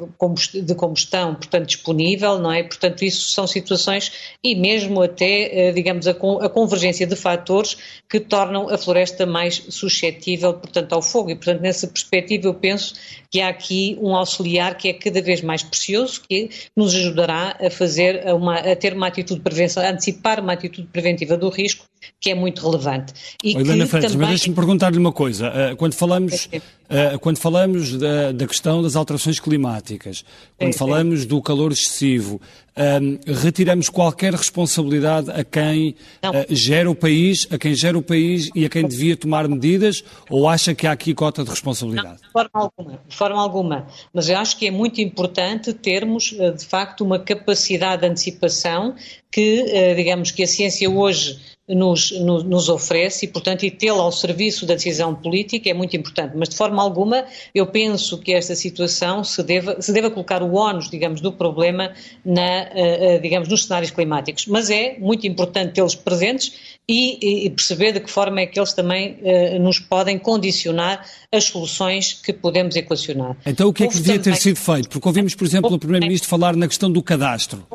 de 0.52 0.74
combustão, 0.74 1.36
portanto, 1.36 1.66
disponível, 1.66 2.40
não 2.40 2.50
é? 2.50 2.64
Portanto, 2.64 3.04
isso 3.04 3.30
são 3.30 3.46
situações 3.46 4.10
e 4.42 4.56
mesmo 4.56 5.00
até, 5.02 5.68
eh, 5.68 5.72
digamos, 5.72 6.08
a 6.08 6.14
convergência 6.14 7.06
de 7.06 7.14
fatores 7.14 7.76
que 8.10 8.18
tornam 8.18 8.68
a 8.68 8.76
floresta 8.76 9.24
mais 9.24 9.62
suscetível, 9.90 10.54
portanto, 10.54 10.92
ao 10.92 11.02
fogo. 11.02 11.30
E, 11.30 11.34
portanto, 11.34 11.60
nessa 11.60 11.86
perspectiva, 11.86 12.46
eu 12.46 12.54
penso 12.54 12.94
que 13.30 13.40
há 13.40 13.48
aqui 13.48 13.98
um 14.00 14.14
auxiliar 14.14 14.76
que 14.76 14.88
é 14.88 14.92
cada 14.92 15.20
vez 15.20 15.42
mais 15.42 15.62
precioso, 15.62 16.22
que 16.28 16.50
nos 16.76 16.94
ajudará 16.94 17.56
a 17.60 17.70
fazer 17.70 18.24
uma, 18.32 18.58
a 18.58 18.76
ter 18.76 18.94
uma 18.94 19.08
atitude 19.08 19.40
de 19.40 19.44
prevenção, 19.44 19.82
a 19.82 19.90
antecipar 19.90 20.40
uma 20.40 20.52
atitude 20.52 20.88
preventiva 20.92 21.36
do 21.36 21.48
risco, 21.48 21.84
que 22.20 22.30
é 22.30 22.34
muito 22.34 22.62
relevante. 22.62 23.12
E 23.42 23.56
Helena 23.56 23.86
Freitas, 23.86 24.12
também... 24.12 24.26
mas 24.26 24.28
deixe-me 24.28 24.54
perguntar-lhe 24.54 24.98
uma 24.98 25.12
coisa. 25.12 25.48
Eh, 25.54 25.74
quando 25.74 25.94
falamos, 25.94 26.48
eh, 26.94 27.18
quando 27.18 27.38
falamos 27.38 27.98
da, 27.98 28.30
da 28.30 28.46
questão 28.46 28.80
das 28.80 28.94
alterações 28.94 29.40
climáticas, 29.40 30.24
quando 30.56 30.74
falamos 30.74 31.26
do 31.26 31.42
calor 31.42 31.72
excessivo, 31.72 32.40
um, 32.76 33.18
retiramos 33.42 33.88
qualquer 33.88 34.32
responsabilidade 34.32 35.28
a 35.28 35.42
quem 35.42 35.96
uh, 36.22 36.54
gera 36.54 36.88
o 36.88 36.94
país, 36.94 37.48
a 37.50 37.58
quem 37.58 37.74
gera 37.74 37.98
o 37.98 38.02
país 38.02 38.48
e 38.54 38.64
a 38.64 38.68
quem 38.68 38.86
devia 38.86 39.16
tomar 39.16 39.48
medidas, 39.48 40.04
ou 40.30 40.48
acha 40.48 40.72
que 40.72 40.86
há 40.86 40.92
aqui 40.92 41.12
cota 41.14 41.42
de 41.42 41.50
responsabilidade? 41.50 42.20
Não, 42.22 42.28
de 42.28 42.32
forma 42.32 42.50
alguma, 42.52 43.00
de 43.08 43.16
forma 43.16 43.42
alguma. 43.42 43.86
Mas 44.12 44.28
eu 44.28 44.38
acho 44.38 44.56
que 44.56 44.68
é 44.68 44.70
muito 44.70 45.00
importante 45.00 45.72
termos, 45.72 46.32
eh, 46.38 46.52
de 46.52 46.64
facto, 46.64 47.02
uma 47.02 47.18
capacidade 47.18 48.02
de 48.02 48.08
antecipação 48.08 48.94
que, 49.32 49.94
digamos, 49.96 50.30
que 50.30 50.44
a 50.44 50.46
ciência 50.46 50.88
hoje 50.88 51.40
nos, 51.68 52.10
nos, 52.12 52.44
nos, 52.44 52.68
oferece 52.68 53.24
e, 53.24 53.28
portanto, 53.28 53.64
e 53.64 53.70
tê-la 53.70 54.02
ao 54.02 54.12
serviço 54.12 54.66
da 54.66 54.74
decisão 54.74 55.14
política 55.14 55.70
é 55.70 55.74
muito 55.74 55.96
importante. 55.96 56.36
Mas, 56.36 56.50
de 56.50 56.56
forma 56.56 56.82
alguma, 56.82 57.24
eu 57.54 57.66
penso 57.66 58.18
que 58.18 58.34
esta 58.34 58.54
situação 58.54 59.24
se 59.24 59.42
deva, 59.42 59.80
se 59.80 59.90
deva 59.92 60.10
colocar 60.10 60.42
o 60.42 60.54
ónus, 60.54 60.90
digamos, 60.90 61.22
do 61.22 61.32
problema 61.32 61.92
na, 62.24 62.64
uh, 62.64 63.16
uh, 63.16 63.20
digamos, 63.20 63.48
nos 63.48 63.64
cenários 63.64 63.90
climáticos. 63.90 64.46
Mas 64.46 64.68
é 64.68 64.98
muito 64.98 65.26
importante 65.26 65.72
tê-los 65.72 65.94
presentes 65.94 66.76
e, 66.86 67.46
e, 67.46 67.50
perceber 67.50 67.92
de 67.92 68.00
que 68.00 68.10
forma 68.10 68.40
é 68.40 68.46
que 68.46 68.58
eles 68.58 68.74
também 68.74 69.18
uh, 69.22 69.58
nos 69.58 69.78
podem 69.78 70.18
condicionar 70.18 71.06
as 71.32 71.44
soluções 71.44 72.12
que 72.12 72.32
podemos 72.32 72.76
equacionar. 72.76 73.38
Então, 73.46 73.68
o 73.68 73.72
que 73.72 73.84
é 73.84 73.88
que 73.88 73.94
devia 73.94 74.18
ter 74.18 74.36
sido 74.36 74.56
feito? 74.56 74.90
Porque 74.90 75.08
ouvimos, 75.08 75.34
por 75.34 75.46
exemplo, 75.46 75.72
o 75.72 75.78
Primeiro-Ministro 75.78 76.28
falar 76.28 76.54
na 76.54 76.68
questão 76.68 76.92
do 76.92 77.02
cadastro. 77.02 77.66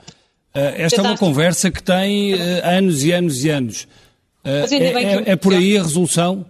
Uh, 0.56 0.60
esta 0.78 1.02
é 1.02 1.04
uma 1.04 1.18
conversa 1.18 1.70
que 1.70 1.82
tem 1.82 2.34
uh, 2.34 2.38
anos 2.64 3.04
e 3.04 3.12
anos 3.12 3.44
e 3.44 3.50
anos. 3.50 3.84
Uh, 4.44 4.74
é, 4.74 4.76
é, 4.76 5.32
é, 5.32 5.36
por 5.36 5.54
aí 5.54 5.78
a 5.78 5.84
resolução? 5.84 6.46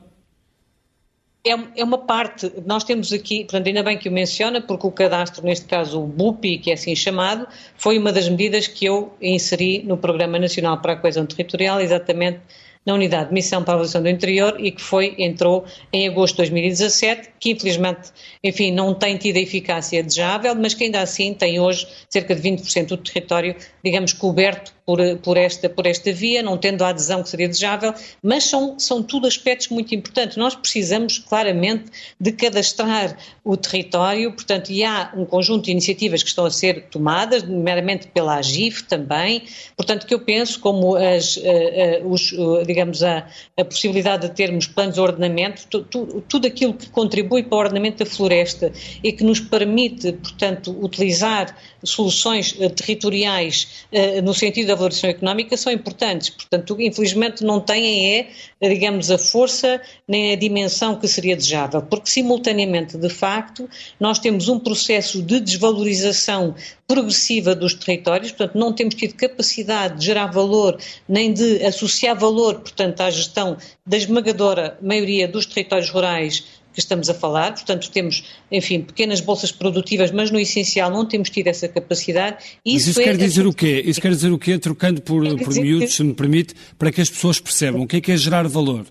É, 1.45 1.51
é, 1.81 1.83
uma 1.83 1.97
parte, 1.97 2.51
nós 2.65 2.83
temos 2.83 3.12
aqui, 3.13 3.39
portanto, 3.45 3.67
ainda 3.67 3.81
bem 3.81 3.97
que 3.97 4.09
o 4.09 4.12
menciona, 4.12 4.62
porque 4.62 4.85
o 4.85 4.91
cadastro, 4.91 5.43
neste 5.43 5.65
caso 5.65 6.01
o 6.01 6.05
BUPI, 6.05 6.59
que 6.59 6.69
é 6.69 6.73
assim 6.73 6.95
chamado, 6.95 7.47
foi 7.75 7.97
uma 7.97 8.12
das 8.12 8.27
medidas 8.27 8.67
que 8.67 8.85
eu 8.85 9.13
inseri 9.21 9.83
no 9.83 9.97
Programa 9.97 10.38
Nacional 10.38 10.79
para 10.79 10.93
a 10.93 10.95
Coesão 10.95 11.25
Territorial, 11.25 11.79
exatamente 11.79 12.39
na 12.85 12.93
Unidade 12.93 13.29
de 13.29 13.33
Missão 13.33 13.63
para 13.63 13.73
a 13.73 13.75
Avaliação 13.75 14.01
do 14.01 14.09
Interior 14.09 14.55
e 14.59 14.71
que 14.71 14.81
foi, 14.81 15.15
entrou 15.17 15.65
em 15.91 16.07
agosto 16.07 16.35
de 16.35 16.49
2017, 16.49 17.29
que 17.39 17.51
infelizmente, 17.51 18.09
enfim, 18.43 18.71
não 18.71 18.93
tem 18.93 19.17
tido 19.17 19.37
a 19.37 19.41
eficácia 19.41 20.03
desejável, 20.03 20.55
mas 20.55 20.73
que 20.73 20.85
ainda 20.85 21.01
assim 21.01 21.33
tem 21.33 21.59
hoje 21.59 21.87
cerca 22.09 22.35
de 22.35 22.41
20% 22.41 22.87
do 22.87 22.97
território, 22.97 23.55
digamos, 23.83 24.13
coberto 24.13 24.73
por, 24.89 24.97
por, 25.17 25.38
esta, 25.38 25.69
por 25.69 25.86
esta 25.86 26.12
via, 26.12 26.41
não 26.41 26.58
tendo 26.58 26.84
a 26.84 26.89
adesão 26.89 27.21
que 27.21 27.30
seria 27.30 27.47
desejável, 27.47 27.93
mas 28.23 28.45
são, 28.45 28.80
são 28.80 29.04
tudo 29.04 29.28
aspectos 29.28 29.67
muito 29.67 29.93
importantes. 29.93 30.36
Nós 30.36 30.56
precisamos 30.56 31.19
claramente 31.19 31.91
de 32.19 32.32
cadastrar 32.32 33.15
o 33.43 33.56
território, 33.56 34.32
portanto, 34.32 34.71
e 34.71 34.84
há 34.84 35.12
um 35.15 35.25
conjunto 35.25 35.65
de 35.65 35.71
iniciativas 35.71 36.23
que 36.23 36.30
estão 36.30 36.43
a 36.43 36.49
ser 36.49 36.88
tomadas, 36.89 37.43
meramente 37.43 38.08
pela 38.08 38.38
AGIF 38.38 38.84
também, 38.86 39.43
portanto, 39.78 40.08
que 40.08 40.13
eu 40.13 40.21
penso 40.21 40.60
como 40.60 40.95
as, 40.95 41.38
uh, 41.38 41.41
uh, 41.41 42.12
os, 42.12 42.32
uh, 42.32 42.65
digamos, 42.65 43.04
a, 43.04 43.28
a, 43.58 43.65
possibilidade 43.65 44.28
de 44.28 44.34
termos 44.34 44.65
planos 44.65 44.95
de 44.95 45.02
ordenamento, 45.02 45.67
tu, 45.69 45.84
tu, 45.84 46.23
tudo 46.28 46.47
aquilo 46.47 46.73
que 46.73 46.89
contribui 46.89 47.43
para 47.43 47.56
o 47.56 47.60
ordenamento 47.60 48.04
da 48.04 48.10
floresta 48.10 48.71
e 49.04 49.12
que 49.12 49.23
nos 49.23 49.39
permite, 49.39 50.13
portanto, 50.13 50.75
utilizar 50.82 51.56
soluções 51.84 52.54
territoriais 52.75 53.86
no 54.23 54.34
sentido 54.34 54.67
da 54.67 54.75
valorização 54.79 55.09
económica 55.09 55.55
são 55.55 55.71
importantes. 55.71 56.29
Portanto, 56.29 56.75
infelizmente 56.79 57.43
não 57.43 57.59
têm 57.59 58.17
é, 58.17 58.69
digamos, 58.69 59.11
a 59.11 59.17
força 59.17 59.81
nem 60.07 60.33
a 60.33 60.35
dimensão 60.35 60.95
que 60.95 61.07
seria 61.07 61.35
desejável, 61.35 61.81
porque 61.81 62.09
simultaneamente, 62.09 62.97
de 62.97 63.09
facto, 63.09 63.69
nós 63.99 64.19
temos 64.19 64.47
um 64.47 64.59
processo 64.59 65.21
de 65.21 65.39
desvalorização 65.39 66.55
progressiva 66.87 67.53
dos 67.53 67.75
territórios, 67.75 68.31
portanto, 68.31 68.57
não 68.57 68.73
temos 68.73 68.95
tido 68.95 69.13
capacidade 69.13 69.99
de 69.99 70.05
gerar 70.05 70.27
valor 70.27 70.79
nem 71.07 71.31
de 71.31 71.63
associar 71.63 72.17
valor, 72.17 72.61
portanto, 72.61 73.01
à 73.01 73.11
gestão 73.11 73.57
da 73.85 73.95
esmagadora 73.95 74.77
maioria 74.81 75.27
dos 75.27 75.45
territórios 75.45 75.89
rurais 75.91 76.58
que 76.79 76.85
estamos 76.85 77.09
a 77.09 77.13
falar, 77.13 77.53
portanto 77.53 77.89
temos, 77.91 78.23
enfim, 78.51 78.81
pequenas 78.81 79.19
bolsas 79.19 79.51
produtivas, 79.51 80.11
mas 80.11 80.31
no 80.31 80.39
essencial 80.39 80.89
não 80.89 81.05
temos 81.05 81.29
tido 81.29 81.47
essa 81.47 81.67
capacidade. 81.67 82.37
Isso 82.65 82.87
mas 82.87 82.87
isso 82.87 83.01
é 83.01 83.03
quer 83.03 83.17
dizer 83.17 83.45
o 83.47 83.53
quê? 83.53 83.83
Isso 83.85 84.01
quer 84.01 84.11
dizer 84.11 84.31
o 84.31 84.39
quê, 84.39 84.57
trocando 84.57 85.01
por, 85.01 85.23
por 85.37 85.53
miúdos, 85.53 85.93
se 85.93 86.03
me 86.03 86.13
permite, 86.13 86.53
para 86.77 86.91
que 86.91 87.01
as 87.01 87.09
pessoas 87.09 87.39
percebam 87.39 87.81
o 87.81 87.87
que 87.87 87.97
é 87.97 88.01
que 88.01 88.11
é 88.11 88.17
gerar 88.17 88.47
valor? 88.47 88.85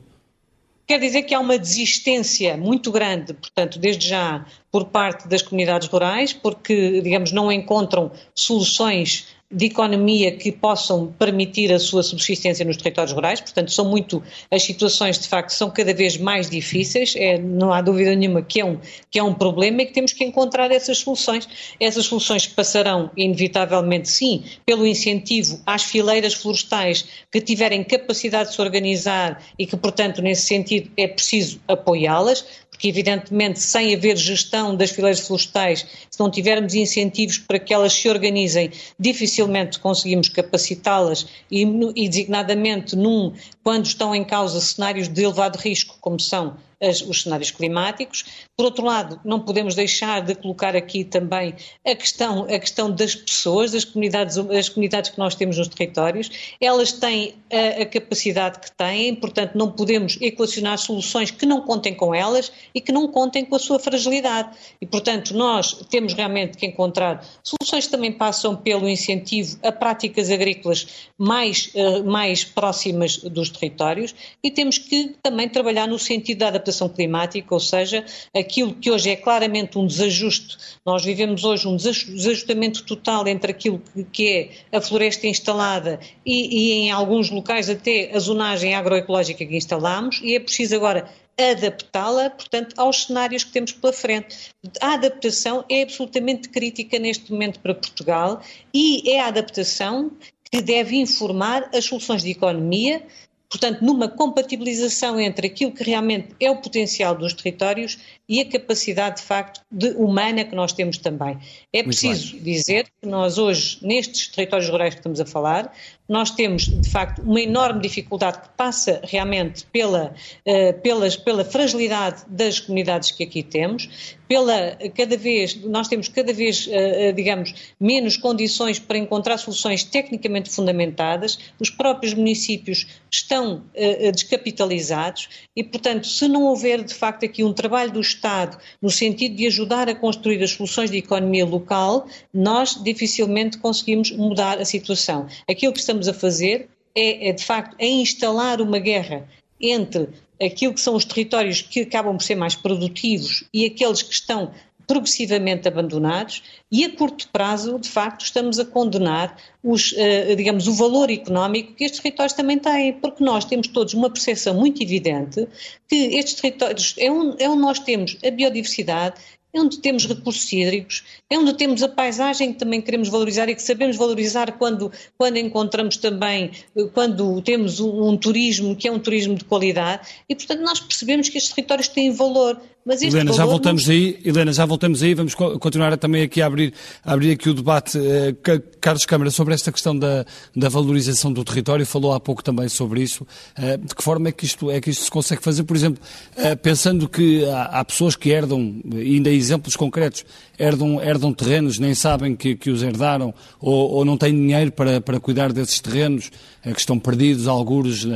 Quer 0.87 1.01
dizer 1.01 1.25
que 1.25 1.35
há 1.35 1.41
uma 1.41 1.59
desistência 1.59 2.57
muito 2.57 2.91
grande, 2.91 3.35
portanto, 3.35 3.79
desde 3.79 4.09
já, 4.09 4.47
por 4.73 4.87
parte 4.87 5.29
das 5.29 5.43
comunidades 5.43 5.87
rurais, 5.87 6.33
porque, 6.33 7.03
digamos, 7.03 7.31
não 7.31 7.53
encontram 7.53 8.11
soluções 8.35 9.27
de 9.51 9.65
economia 9.65 10.37
que 10.37 10.53
possam 10.53 11.11
permitir 11.19 11.73
a 11.73 11.79
sua 11.79 12.03
subsistência 12.03 12.67
nos 12.67 12.77
territórios 12.77 13.15
rurais, 13.15 13.41
portanto, 13.41 13.73
são 13.73 13.87
muito, 13.87 14.23
as 14.51 14.63
situações 14.63 15.19
de 15.19 15.27
facto 15.27 15.51
são 15.51 15.71
cada 15.71 15.95
vez 15.95 16.19
mais 16.19 16.51
difíceis, 16.51 17.15
é, 17.17 17.39
não 17.39 17.73
há 17.73 17.81
dúvida 17.81 18.15
nenhuma 18.15 18.43
que 18.43 18.61
é, 18.61 18.65
um, 18.65 18.79
que 19.11 19.19
é 19.19 19.23
um 19.23 19.33
problema 19.33 19.81
e 19.81 19.87
que 19.87 19.95
temos 19.95 20.13
que 20.13 20.23
encontrar 20.23 20.71
essas 20.71 20.99
soluções. 20.99 21.49
Essas 21.81 22.05
soluções 22.05 22.47
passarão, 22.47 23.11
inevitavelmente, 23.17 24.11
sim, 24.11 24.45
pelo 24.67 24.87
incentivo 24.87 25.59
às 25.65 25.83
fileiras 25.83 26.35
florestais 26.35 27.07
que 27.33 27.41
tiverem 27.41 27.83
capacidade 27.83 28.51
de 28.51 28.55
se 28.55 28.61
organizar 28.61 29.43
e 29.59 29.67
que, 29.67 29.79
portanto, 29.79 30.21
nesse 30.21 30.43
sentido 30.43 30.91
é 30.95 31.09
preciso 31.09 31.59
apoiá-las, 31.67 32.45
porque 32.79 32.89
evidentemente 32.89 33.59
sem 33.59 33.93
haver 33.93 34.17
gestão 34.17 34.77
das 34.77 34.93
fileiras 34.93 35.19
florestais, 35.19 35.85
se 36.09 36.21
não 36.21 36.31
tivermos 36.31 36.75
incentivos 36.75 37.37
para 37.37 37.59
que 37.59 37.75
elas 37.75 37.93
se 37.93 38.09
organizem, 38.09 38.71
dificilmente 38.97 39.81
conseguimos 39.81 40.29
capacitá-las 40.29 41.27
e, 41.51 41.65
e 41.97 42.09
designadamente 42.09 42.95
num, 42.95 43.33
quando 43.65 43.87
estão 43.87 44.15
em 44.15 44.23
causa 44.23 44.61
cenários 44.61 45.09
de 45.09 45.25
elevado 45.25 45.57
risco, 45.59 45.99
como 46.01 46.21
são 46.21 46.57
as, 46.81 47.01
os 47.03 47.23
cenários 47.23 47.51
climáticos. 47.51 48.25
Por 48.57 48.65
outro 48.65 48.85
lado, 48.85 49.21
não 49.25 49.41
podemos 49.41 49.75
deixar 49.75 50.23
de 50.23 50.35
colocar 50.35 50.77
aqui 50.77 51.05
também 51.05 51.55
a 51.87 51.95
questão, 51.95 52.45
a 52.45 52.59
questão 52.59 52.91
das 52.91 53.15
pessoas, 53.15 53.73
das 53.73 53.85
comunidades, 53.85 54.37
das 54.37 54.69
comunidades 54.69 55.11
que 55.11 55.19
nós 55.19 55.35
temos 55.35 55.59
nos 55.59 55.69
territórios. 55.69 56.31
Elas 56.61 56.93
têm 56.93 57.35
a, 57.53 57.83
a 57.83 57.87
capacidade 57.87 58.61
que 58.61 58.71
têm, 58.73 59.15
portanto, 59.15 59.57
não 59.57 59.71
podemos 59.71 60.19
equacionar 60.21 60.79
soluções 60.79 61.31
que 61.31 61.47
não 61.47 61.63
contem 61.63 61.95
com 61.95 62.15
elas 62.15 62.53
e 62.75 62.81
que 62.81 62.93
não 62.93 63.09
contem 63.09 63.45
com 63.45 63.57
a 63.57 63.59
sua 63.59 63.79
fragilidade. 63.79 64.57
E, 64.81 64.87
portanto, 64.87 65.35
nós 65.35 65.73
temos 65.91 66.13
realmente 66.13 66.57
que 66.57 66.67
encontrar 66.67 67.25
soluções 67.43 67.87
que 67.87 67.91
também 67.91 68.13
passam 68.13 68.57
pelo 68.57 68.89
incentivo 68.89 69.59
a 69.63 69.73
práticas 69.73 70.31
agrícolas 70.31 71.09
mais, 71.19 71.71
uh, 71.75 72.05
mais 72.05 72.45
próximas 72.45 73.19
dos 73.19 73.51
territórios 73.51 74.15
e 74.43 74.51
temos 74.51 74.79
que 74.79 75.17
também 75.23 75.49
trabalhar 75.49 75.87
no 75.87 75.99
sentido 75.99 76.39
da 76.39 76.49
adaptação 76.49 76.68
climática, 76.89 77.55
ou 77.55 77.61
seja, 77.61 78.05
aquilo 78.35 78.75
que 78.75 78.91
hoje 78.91 79.11
é 79.11 79.17
claramente 79.17 79.79
um 79.79 79.87
desajuste. 79.87 80.57
Nós 80.85 81.05
vivemos 81.05 81.45
hoje 81.45 81.69
um 81.69 81.77
desajustamento 81.77 82.85
total 82.85 83.27
entre 83.29 83.53
aquilo 83.53 83.83
que 84.13 84.53
é 84.73 84.77
a 84.77 84.81
floresta 84.81 85.27
instalada 85.27 86.01
e, 86.25 86.59
e 86.59 86.73
em 86.73 86.91
alguns 86.91 87.31
locais 87.31 87.69
até 87.71 88.11
a 88.15 88.19
zonagem 88.19 88.75
agroecológica 88.75 89.45
que 89.45 89.57
instalamos 89.57 90.21
e 90.23 90.35
é 90.35 90.41
preciso 90.41 90.75
agora 90.75 91.09
adaptá-la, 91.39 92.31
portanto, 92.31 92.75
aos 92.77 93.05
cenários 93.05 93.45
que 93.45 93.53
temos 93.53 93.73
pela 93.73 93.93
frente. 93.93 94.51
A 94.81 94.95
adaptação 94.95 95.65
é 95.69 95.83
absolutamente 95.83 96.49
crítica 96.49 96.99
neste 96.99 97.31
momento 97.31 97.61
para 97.61 97.75
Portugal 97.75 98.43
e 98.75 99.09
é 99.11 99.21
a 99.21 99.29
adaptação 99.29 100.11
que 100.51 100.61
deve 100.61 100.97
informar 100.97 101.71
as 101.75 101.85
soluções 101.85 102.23
de 102.23 102.31
economia, 102.31 103.03
portanto, 103.49 103.83
numa 103.83 104.09
compatibilização 104.09 105.19
entre 105.19 105.47
aquilo 105.47 105.73
que 105.73 105.83
realmente 105.83 106.29
é 106.39 106.51
o 106.51 106.57
potencial 106.57 107.15
dos 107.15 107.33
territórios 107.33 107.99
e 108.29 108.41
a 108.41 108.45
capacidade, 108.45 109.17
de 109.17 109.23
facto, 109.23 109.63
de 109.71 109.89
humana 109.93 110.45
que 110.45 110.55
nós 110.55 110.73
temos 110.73 110.99
também. 110.99 111.39
É 111.73 111.83
preciso 111.83 112.39
dizer 112.41 112.87
que 113.01 113.09
nós 113.09 113.39
hoje, 113.39 113.79
nestes 113.81 114.29
territórios 114.29 114.69
rurais 114.69 114.95
que 114.95 115.01
estamos 115.01 115.19
a 115.19 115.25
falar, 115.25 115.73
nós 116.07 116.31
temos, 116.31 116.65
de 116.65 116.89
facto, 116.89 117.23
uma 117.23 117.41
enorme 117.41 117.81
dificuldade 117.81 118.41
que 118.41 118.49
passa 118.51 119.01
realmente 119.05 119.65
pela, 119.67 120.15
uh, 120.47 120.81
pelas, 120.81 121.17
pela 121.17 121.45
fragilidade 121.45 122.25
das 122.29 122.61
comunidades 122.61 123.11
que 123.11 123.25
aqui 123.25 123.43
temos, 123.43 124.17
pela 124.27 124.77
cada 124.95 125.17
vez, 125.17 125.55
nós 125.65 125.89
temos 125.89 126.09
cada 126.09 126.33
vez, 126.33 126.67
uh, 126.67 127.13
digamos, 127.15 127.55
menos 127.81 128.17
condições 128.17 128.79
para 128.79 128.99
encontrar 128.99 129.39
soluções 129.39 129.85
tecnicamente 129.85 130.51
fundamentadas, 130.51 131.39
os 131.59 131.71
próprios 131.71 132.15
municípios 132.15 132.87
estão 133.11 133.38
uh, 133.47 134.13
descapitalizados 134.13 135.29
e, 135.55 135.63
portanto, 135.65 136.07
se 136.07 136.29
não 136.29 136.45
houver, 136.45 136.83
de 136.83 136.95
facto, 136.95 137.25
aqui 137.25 137.45
um 137.45 137.53
trabalho 137.53 137.93
do 137.93 138.01
Estado 138.01 138.59
no 138.81 138.91
sentido 138.91 139.37
de 139.37 139.47
ajudar 139.47 139.89
a 139.89 139.95
construir 139.95 140.43
as 140.43 140.51
soluções 140.51 140.91
de 140.91 140.99
economia 140.99 141.45
local, 141.45 142.07
nós 142.33 142.83
dificilmente 142.83 143.59
conseguimos 143.59 144.11
mudar 144.11 144.59
a 144.59 144.65
situação. 144.65 145.27
Aquilo 145.49 145.73
que 145.73 145.81
estamos 145.81 146.09
a 146.09 146.15
fazer 146.15 146.69
é, 146.95 147.29
é 147.29 147.33
de 147.33 147.45
facto, 147.45 147.77
é 147.79 147.87
instalar 147.87 148.61
uma 148.61 148.79
guerra 148.79 149.29
entre 149.61 150.09
aquilo 150.41 150.73
que 150.73 150.81
são 150.81 150.95
os 150.95 151.05
territórios 151.05 151.61
que 151.63 151.81
acabam 151.81 152.17
por 152.17 152.23
ser 152.23 152.37
mais 152.37 152.55
produtivos 152.55 153.45
e 153.53 153.65
aqueles 153.67 154.03
que 154.03 154.13
estão 154.13 154.53
progressivamente 154.89 155.69
abandonados 155.69 156.43
e 156.73 156.85
a 156.85 156.91
curto 156.91 157.29
prazo, 157.29 157.79
de 157.79 157.89
facto, 157.89 158.23
estamos 158.23 158.59
a 158.59 158.65
condenar 158.65 159.37
os, 159.63 159.93
uh, 159.93 160.35
digamos, 160.35 160.67
o 160.67 160.73
valor 160.73 161.11
económico 161.11 161.75
que 161.75 161.85
estes 161.85 162.01
territórios 162.01 162.33
também 162.33 162.59
têm, 162.59 162.95
porque 162.95 163.23
nós 163.23 163.45
temos 163.45 163.69
todos 163.69 163.95
uma 163.95 164.11
percepção 164.11 164.55
muito 164.55 164.83
evidente 164.83 165.47
que 165.87 165.95
estes 166.17 166.35
territórios 166.35 166.95
é 166.99 167.11
onde, 167.11 167.43
é 167.43 167.49
onde 167.49 167.61
nós 167.61 167.79
temos 167.79 168.17
a 168.25 168.31
biodiversidade, 168.31 169.21
é 169.53 169.61
onde 169.61 169.79
temos 169.79 170.07
recursos 170.07 170.53
hídricos, 170.53 171.05
é 171.31 171.39
onde 171.39 171.55
temos 171.55 171.83
a 171.83 171.89
paisagem 171.89 172.53
que 172.53 172.59
também 172.59 172.81
queremos 172.81 173.09
valorizar 173.09 173.49
e 173.49 173.55
que 173.55 173.63
sabemos 173.63 173.97
valorizar 173.97 174.53
quando, 174.59 174.93
quando 175.17 175.39
encontramos 175.39 175.97
também, 175.97 176.51
quando 176.93 177.41
temos 177.43 177.81
um, 177.81 178.09
um, 178.09 178.17
turismo 178.17 178.77
que 178.77 178.87
é 178.87 178.93
um 178.93 178.99
turismo 178.99 179.35
de 179.35 179.45
qualidade 179.45 180.07
e, 180.29 180.35
portanto, 180.35 180.61
nós 180.61 180.81
percebemos 180.81 181.29
que 181.29 181.39
estes 181.39 181.53
territórios 181.53 181.89
têm 181.89 182.13
valor. 182.13 182.61
Mas 182.89 183.03
este 183.03 183.15
Helena, 183.15 183.33
valor 183.33 183.37
já 183.37 183.45
voltamos 183.45 183.91
aí, 183.91 184.19
Helena, 184.25 184.51
já 184.51 184.65
voltamos 184.65 185.03
aí, 185.03 185.13
vamos 185.13 185.35
continuar 185.35 185.95
também 185.99 186.23
aqui 186.23 186.41
a 186.41 186.47
abrir, 186.47 186.73
a 187.05 187.13
abrir 187.13 187.33
aqui 187.33 187.51
o 187.51 187.53
debate. 187.53 187.99
Eh, 187.99 188.35
Carlos 188.81 189.05
Câmara, 189.05 189.31
sobre 189.31 189.53
esta 189.53 189.71
questão 189.71 189.95
da, 189.95 190.25
da 190.57 190.71
valorização 190.71 191.31
do 191.31 191.45
território, 191.45 191.85
falou 191.85 192.15
há 192.15 192.19
pouco 192.19 192.43
também 192.43 192.67
sobre 192.67 193.03
isso. 193.03 193.27
Eh, 193.59 193.77
de 193.77 193.95
que 193.95 194.03
forma 194.03 194.31
é 194.31 194.33
que 194.33 194.47
isto, 194.47 194.71
é 194.71 194.81
que 194.81 194.89
isto 194.89 195.05
se 195.05 195.11
consegue 195.11 195.43
fazer? 195.43 195.65
Por 195.65 195.77
exemplo, 195.77 196.03
eh, 196.35 196.55
pensando 196.55 197.07
que 197.11 197.45
há, 197.45 197.65
há 197.65 197.85
pessoas 197.85 198.17
que 198.17 198.31
herdam, 198.31 198.81
ainda 198.91 199.29
exemplos 199.29 199.77
concretos, 199.77 200.25
herdam, 200.59 200.99
herdam 201.03 201.31
terrenos, 201.35 201.79
nem 201.79 201.95
sabem 201.95 202.35
que, 202.35 202.57
que 202.57 202.71
os 202.71 202.83
herdaram 202.83 203.35
ou, 203.61 203.97
ou, 203.97 204.05
não 204.07 204.17
têm 204.17 204.33
dinheiro 204.33 204.73
para, 204.73 204.99
para 204.99 205.21
cuidar 205.21 205.53
desses 205.53 205.79
terrenos, 205.79 206.31
que 206.63 206.81
estão 206.81 206.99
perdidos, 206.99 207.47
alguros, 207.47 208.07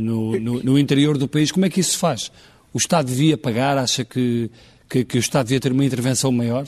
no, 0.00 0.38
no, 0.40 0.62
no 0.62 0.78
interior 0.78 1.18
do 1.18 1.26
país. 1.28 1.52
Como 1.52 1.66
é 1.66 1.68
que 1.68 1.80
isso 1.80 1.92
se 1.92 1.98
faz? 1.98 2.30
O 2.72 2.78
Estado 2.78 3.06
devia 3.06 3.36
pagar? 3.36 3.78
Acha 3.78 4.04
que, 4.04 4.50
que, 4.88 5.04
que 5.04 5.18
o 5.18 5.20
Estado 5.20 5.46
devia 5.46 5.60
ter 5.60 5.72
uma 5.72 5.84
intervenção 5.84 6.30
maior? 6.30 6.66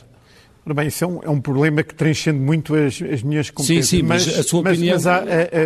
Ora 0.65 0.75
bem, 0.75 0.87
isso 0.87 1.03
é 1.03 1.07
um, 1.07 1.23
é 1.25 1.29
um, 1.29 1.41
problema 1.41 1.83
que 1.83 1.93
transcende 1.93 2.39
muito 2.39 2.75
as, 2.75 3.03
as 3.03 3.23
minhas 3.23 3.51
competências. 3.51 3.89
Sim, 3.89 3.97
sim, 3.99 4.03
mas, 4.03 4.27
mas 4.27 4.39
a 4.39 4.43
sua 4.45 4.63
mas, 4.63 4.79
opinião, 4.79 4.95
mas 4.95 5.07
há, 5.09 5.23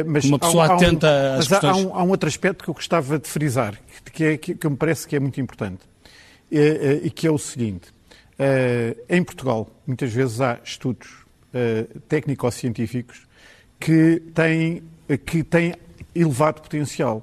mas 0.07 0.25
uma 0.25 0.39
pessoa 0.39 0.65
há, 0.67 0.75
atenta 0.75 1.07
há 1.07 1.37
um, 1.37 1.39
às 1.39 1.49
mas 1.49 1.65
há, 1.65 1.77
um, 1.77 1.95
há 1.95 2.03
um 2.03 2.09
outro 2.09 2.29
aspecto 2.29 2.65
que 2.65 2.71
eu 2.71 2.75
gostava 2.75 3.19
de 3.19 3.29
frisar, 3.29 3.79
que, 4.11 4.25
é, 4.25 4.37
que, 4.39 4.55
que 4.55 4.69
me 4.69 4.77
parece 4.77 5.07
que 5.07 5.15
é 5.15 5.21
muito 5.21 5.39
importante, 5.39 5.81
e, 6.51 7.03
e 7.05 7.11
que 7.11 7.27
é 7.27 7.31
o 7.31 7.37
seguinte. 7.37 7.95
Em 9.09 9.23
Portugal, 9.23 9.69
muitas 9.87 10.11
vezes 10.13 10.41
há 10.41 10.59
estudos 10.65 11.09
técnico-científicos 12.09 13.27
que 13.79 14.23
têm, 14.35 14.83
que 15.25 15.43
têm 15.43 15.75
elevado 16.15 16.63
potencial. 16.63 17.23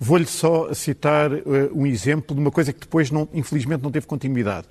Vou-lhe 0.00 0.26
só 0.26 0.72
citar 0.74 1.32
uh, 1.32 1.42
um 1.74 1.84
exemplo 1.86 2.34
de 2.34 2.40
uma 2.40 2.50
coisa 2.50 2.72
que 2.72 2.80
depois, 2.80 3.10
não, 3.10 3.28
infelizmente, 3.34 3.82
não 3.82 3.90
teve 3.90 4.06
continuidade. 4.06 4.66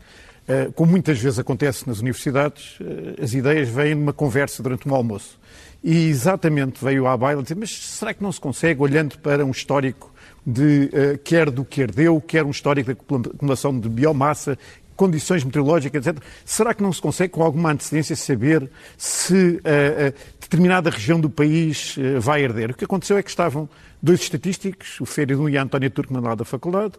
Uh, 0.47 0.71
como 0.71 0.91
muitas 0.91 1.19
vezes 1.19 1.37
acontece 1.37 1.85
nas 1.85 1.99
universidades, 1.99 2.79
uh, 2.79 3.21
as 3.21 3.33
ideias 3.33 3.67
vêm 3.67 3.93
numa 3.93 4.13
conversa 4.13 4.63
durante 4.63 4.87
um 4.87 4.95
almoço. 4.95 5.37
E 5.83 6.07
exatamente 6.07 6.83
veio 6.83 7.05
à 7.07 7.17
baila 7.17 7.43
dizer, 7.43 7.55
mas 7.55 7.71
será 7.71 8.13
que 8.13 8.23
não 8.23 8.31
se 8.31 8.39
consegue, 8.39 8.81
olhando 8.81 9.19
para 9.19 9.45
um 9.45 9.51
histórico 9.51 10.11
de, 10.45 10.89
quer 11.23 11.51
do 11.51 11.63
que 11.63 11.81
herdeu, 11.81 12.19
quer 12.19 12.43
um 12.43 12.49
histórico 12.49 12.93
da 13.19 13.29
acumulação 13.29 13.77
de 13.77 13.87
biomassa, 13.87 14.57
condições 14.97 15.43
meteorológicas, 15.43 16.05
etc. 16.05 16.21
Será 16.43 16.73
que 16.73 16.81
não 16.83 16.91
se 16.91 17.01
consegue, 17.01 17.31
com 17.31 17.43
alguma 17.43 17.71
antecedência, 17.71 18.15
saber 18.15 18.69
se 18.97 19.33
uh, 19.33 19.57
uh, 19.57 20.13
determinada 20.41 20.89
região 20.89 21.21
do 21.21 21.29
país 21.29 21.95
uh, 21.95 22.19
vai 22.19 22.43
herder? 22.43 22.71
O 22.71 22.73
que 22.73 22.83
aconteceu 22.83 23.17
é 23.17 23.23
que 23.23 23.29
estavam 23.29 23.69
dois 24.01 24.19
estatísticos, 24.19 24.99
o 24.99 25.05
Feridun 25.05 25.47
e 25.47 25.57
a 25.57 25.63
Antónia 25.63 25.89
Turkman 25.89 26.21
lá 26.21 26.35
da 26.35 26.45
faculdade, 26.45 26.93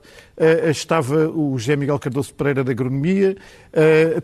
estava 0.69 1.29
o 1.29 1.57
José 1.57 1.77
Miguel 1.77 1.97
Cardoso 1.97 2.35
Pereira 2.35 2.65
da 2.65 2.73
Agronomia, 2.73 3.37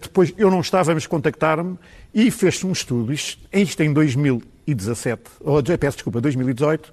depois 0.02 0.34
eu 0.36 0.50
não 0.50 0.60
estava, 0.60 0.92
mas 0.92 1.06
contactaram-me 1.06 1.78
e 2.12 2.32
fez-se 2.32 2.66
um 2.66 2.72
estudo, 2.72 3.12
isto, 3.12 3.40
isto 3.52 3.80
em 3.80 3.92
2017, 3.92 5.22
ou 5.42 5.62
peço 5.62 5.98
desculpa, 5.98 6.20
2018, 6.20 6.92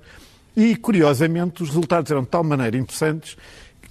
e 0.55 0.75
curiosamente 0.75 1.63
os 1.63 1.69
resultados 1.69 2.11
eram 2.11 2.21
de 2.21 2.29
tal 2.29 2.43
maneira 2.43 2.77
interessantes 2.77 3.35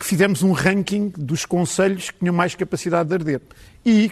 que 0.01 0.07
fizemos 0.07 0.43
um 0.43 0.53
ranking 0.53 1.13
dos 1.15 1.45
conselhos 1.45 2.11
que 2.11 2.21
tinham 2.21 2.35
mais 2.35 2.55
capacidade 2.55 3.11
de 3.11 3.15
arder. 3.15 3.41
E, 3.85 4.11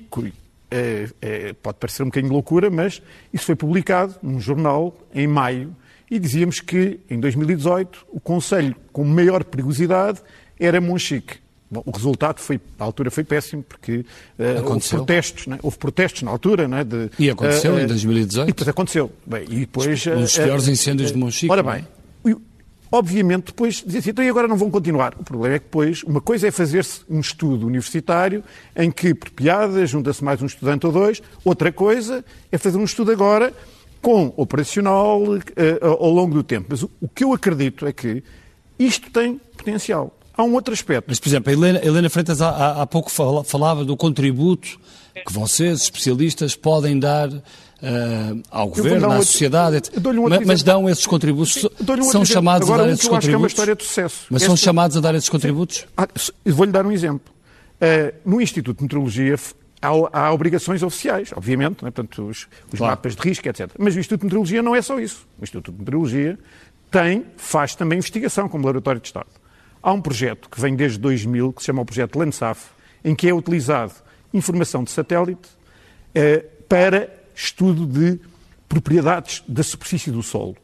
é, 0.70 1.08
é, 1.22 1.52
pode 1.54 1.78
parecer 1.78 2.02
um 2.02 2.06
bocadinho 2.06 2.30
loucura, 2.30 2.68
mas 2.68 3.00
isso 3.32 3.46
foi 3.46 3.56
publicado 3.56 4.14
num 4.22 4.38
jornal 4.38 4.94
em 5.14 5.26
maio 5.26 5.74
e 6.10 6.18
dizíamos 6.18 6.60
que, 6.60 7.00
em 7.08 7.18
2018, 7.18 8.06
o 8.10 8.20
conselho 8.20 8.76
com 8.92 9.02
maior 9.02 9.42
perigosidade 9.44 10.20
era 10.60 10.78
Monchique. 10.78 11.36
Bom, 11.70 11.82
o 11.86 11.90
resultado 11.90 12.40
foi, 12.40 12.60
à 12.78 12.84
altura 12.84 13.10
foi 13.10 13.24
péssimo, 13.24 13.62
porque 13.62 14.04
uh, 14.38 14.70
houve 14.70 14.88
protestos, 14.88 15.46
né? 15.46 15.58
houve 15.62 15.78
protestos 15.78 16.22
na 16.22 16.30
altura. 16.30 16.68
Né? 16.68 16.84
De, 16.84 17.10
e 17.18 17.30
aconteceu 17.30 17.74
uh, 17.74 17.80
em 17.80 17.86
2018? 17.86 18.48
E 18.48 18.52
depois 18.52 18.68
aconteceu. 18.68 19.12
Bem, 19.26 19.44
e 19.48 19.60
depois, 19.60 20.06
os, 20.06 20.06
os 20.06 20.38
piores 20.38 20.68
incêndios 20.68 21.12
de 21.12 21.18
Monchique. 21.18 21.52
Ora 21.52 21.62
bem, 21.62 21.86
Obviamente, 22.90 23.46
depois 23.46 23.82
dizia 23.84 24.00
assim, 24.00 24.10
então 24.10 24.24
e 24.24 24.28
agora 24.28 24.48
não 24.48 24.56
vão 24.56 24.70
continuar? 24.70 25.14
O 25.18 25.24
problema 25.24 25.56
é 25.56 25.58
que 25.58 25.66
depois, 25.66 26.02
uma 26.02 26.20
coisa 26.20 26.48
é 26.48 26.50
fazer-se 26.50 27.02
um 27.08 27.20
estudo 27.20 27.66
universitário 27.66 28.42
em 28.74 28.90
que, 28.90 29.14
por 29.14 29.30
piada, 29.30 29.84
junta-se 29.86 30.24
mais 30.24 30.40
um 30.40 30.46
estudante 30.46 30.86
ou 30.86 30.92
dois, 30.92 31.22
outra 31.44 31.70
coisa 31.70 32.24
é 32.50 32.56
fazer 32.56 32.78
um 32.78 32.84
estudo 32.84 33.12
agora 33.12 33.52
com 34.00 34.32
operacional 34.36 35.22
uh, 35.22 35.38
ao 35.86 36.10
longo 36.10 36.34
do 36.34 36.42
tempo. 36.42 36.68
Mas 36.70 36.82
o, 36.82 36.90
o, 37.00 37.08
que 37.08 37.24
eu 37.24 37.32
acredito 37.32 37.86
é 37.86 37.92
que 37.92 38.22
isto 38.78 39.10
tem 39.10 39.38
potencial. 39.56 40.16
Há 40.34 40.44
um 40.44 40.54
outro 40.54 40.72
aspecto. 40.72 41.06
Mas, 41.08 41.18
por 41.18 41.28
exemplo, 41.28 41.50
a 41.50 41.52
Helena, 41.52 41.80
Helena 41.84 42.08
Freitas 42.08 42.40
há, 42.40 42.80
há 42.80 42.86
pouco 42.86 43.10
falava 43.10 43.84
do 43.84 43.96
contributo 43.96 44.78
que 45.26 45.32
vocês, 45.32 45.82
especialistas, 45.82 46.54
podem 46.54 46.98
dar 46.98 47.28
uh, 47.82 48.42
ao 48.50 48.68
governo, 48.68 49.06
à 49.06 49.08
outro, 49.10 49.26
sociedade, 49.26 49.82
um 49.96 50.28
mas, 50.28 50.46
mas, 50.46 50.62
dão 50.62 50.88
esses 50.88 51.06
contributos, 51.06 51.64
um 51.64 52.02
são 52.04 52.24
chamados 52.24 52.68
Agora, 52.68 52.84
a 52.84 52.86
dar 52.86 52.92
esses 52.92 53.08
contributos. 53.08 53.18
Acho 53.18 53.28
que 53.28 53.34
é 53.34 53.36
uma 53.36 53.46
história 53.46 53.76
de 53.76 53.84
sucesso. 53.84 54.26
Mas 54.30 54.42
Esta... 54.42 54.48
são 54.48 54.56
chamados 54.56 54.96
a 54.96 55.00
dar 55.00 55.14
esses 55.14 55.28
contributos? 55.28 55.86
Ah, 55.96 56.08
Vou-lhe 56.44 56.72
dar 56.72 56.86
um 56.86 56.92
exemplo. 56.92 57.32
Uh, 57.80 58.14
no 58.28 58.40
Instituto 58.40 58.78
de 58.78 58.82
Meteorologia 58.82 59.36
há, 59.80 59.88
há, 60.12 60.32
obrigações 60.32 60.82
oficiais, 60.82 61.32
obviamente, 61.34 61.84
né? 61.84 61.90
portanto, 61.90 62.26
os, 62.26 62.48
os 62.72 62.78
claro. 62.78 62.92
mapas 62.92 63.14
de 63.14 63.22
risco, 63.22 63.48
etc. 63.48 63.70
Mas 63.78 63.94
o 63.94 63.98
Instituto 64.00 64.20
de 64.20 64.26
Meteorologia 64.26 64.62
não 64.62 64.74
é 64.74 64.82
só 64.82 64.98
isso. 64.98 65.26
O 65.38 65.44
Instituto 65.44 65.72
de 65.72 65.78
Meteorologia 65.78 66.38
tem, 66.90 67.24
faz 67.36 67.74
também 67.74 67.98
investigação 67.98 68.48
como 68.48 68.66
laboratório 68.66 69.00
de 69.00 69.06
Estado. 69.06 69.28
Há 69.82 69.92
um 69.92 70.00
projeto 70.00 70.48
que 70.48 70.60
vem 70.60 70.74
desde 70.74 70.98
2000, 70.98 71.52
que 71.52 71.62
se 71.62 71.66
chama 71.66 71.82
o 71.82 71.84
projeto 71.84 72.18
Landsaf, 72.18 72.66
em 73.04 73.14
que 73.14 73.28
é 73.28 73.32
utilizado 73.32 73.92
informação 74.34 74.82
de 74.82 74.90
satélite 74.90 75.48
eh, 76.14 76.44
para 76.68 77.08
estudo 77.38 77.86
de 77.86 78.18
propriedades 78.68 79.44
da 79.46 79.62
superfície 79.62 80.10
do 80.10 80.22
solo. 80.22 80.56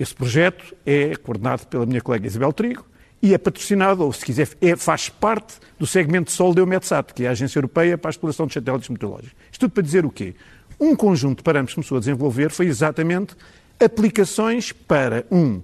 Esse 0.00 0.14
projeto 0.14 0.74
é 0.86 1.14
coordenado 1.14 1.66
pela 1.66 1.84
minha 1.84 2.00
colega 2.00 2.26
Isabel 2.26 2.52
Trigo 2.52 2.86
e 3.20 3.34
é 3.34 3.38
patrocinado, 3.38 4.02
ou 4.02 4.12
se 4.12 4.24
quiser, 4.24 4.48
é, 4.60 4.74
faz 4.74 5.10
parte 5.10 5.56
do 5.78 5.86
segmento 5.86 6.30
de 6.30 6.32
solo 6.32 6.54
da 6.54 6.62
EUMETSAT, 6.62 7.12
que 7.12 7.24
é 7.24 7.28
a 7.28 7.32
Agência 7.32 7.58
Europeia 7.58 7.98
para 7.98 8.08
a 8.08 8.12
Exploração 8.12 8.46
de 8.46 8.54
Satélites 8.54 8.88
Meteorológicos. 8.88 9.36
Isto 9.52 9.60
tudo 9.60 9.72
para 9.72 9.82
dizer 9.82 10.06
o 10.06 10.10
quê? 10.10 10.34
Um 10.80 10.96
conjunto 10.96 11.38
de 11.38 11.44
parâmetros 11.44 11.72
que 11.72 11.76
começou 11.76 11.98
a 11.98 12.00
desenvolver 12.00 12.50
foi 12.50 12.66
exatamente 12.66 13.36
aplicações 13.78 14.72
para, 14.72 15.24
um, 15.30 15.56
uh, 15.56 15.62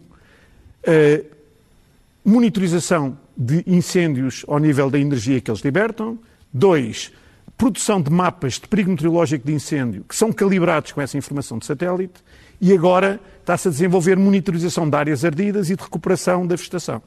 monitorização 2.24 3.18
de 3.37 3.64
incêndios 3.66 4.44
ao 4.46 4.59
nível 4.59 4.90
da 4.90 4.98
energia 4.98 5.40
que 5.40 5.50
eles 5.50 5.62
libertam, 5.62 6.18
dois, 6.52 7.11
produção 7.59 8.01
de 8.01 8.09
mapas 8.09 8.55
de 8.55 8.68
perigo 8.68 8.90
meteorológico 8.90 9.44
de 9.44 9.53
incêndio 9.53 10.05
que 10.09 10.14
são 10.14 10.33
calibrados 10.33 10.92
com 10.92 11.03
essa 11.03 11.18
informação 11.18 11.59
de 11.59 11.66
satélite 11.66 12.23
e 12.61 12.73
agora 12.73 13.21
está-se 13.40 13.66
a 13.66 13.71
desenvolver 13.71 14.16
monitorização 14.16 14.88
de 14.88 14.97
áreas 14.97 15.25
ardidas 15.25 15.68
e 15.68 15.75
de 15.75 15.83
recuperação 15.83 16.47
da 16.47 16.55
vegetação. 16.55 17.03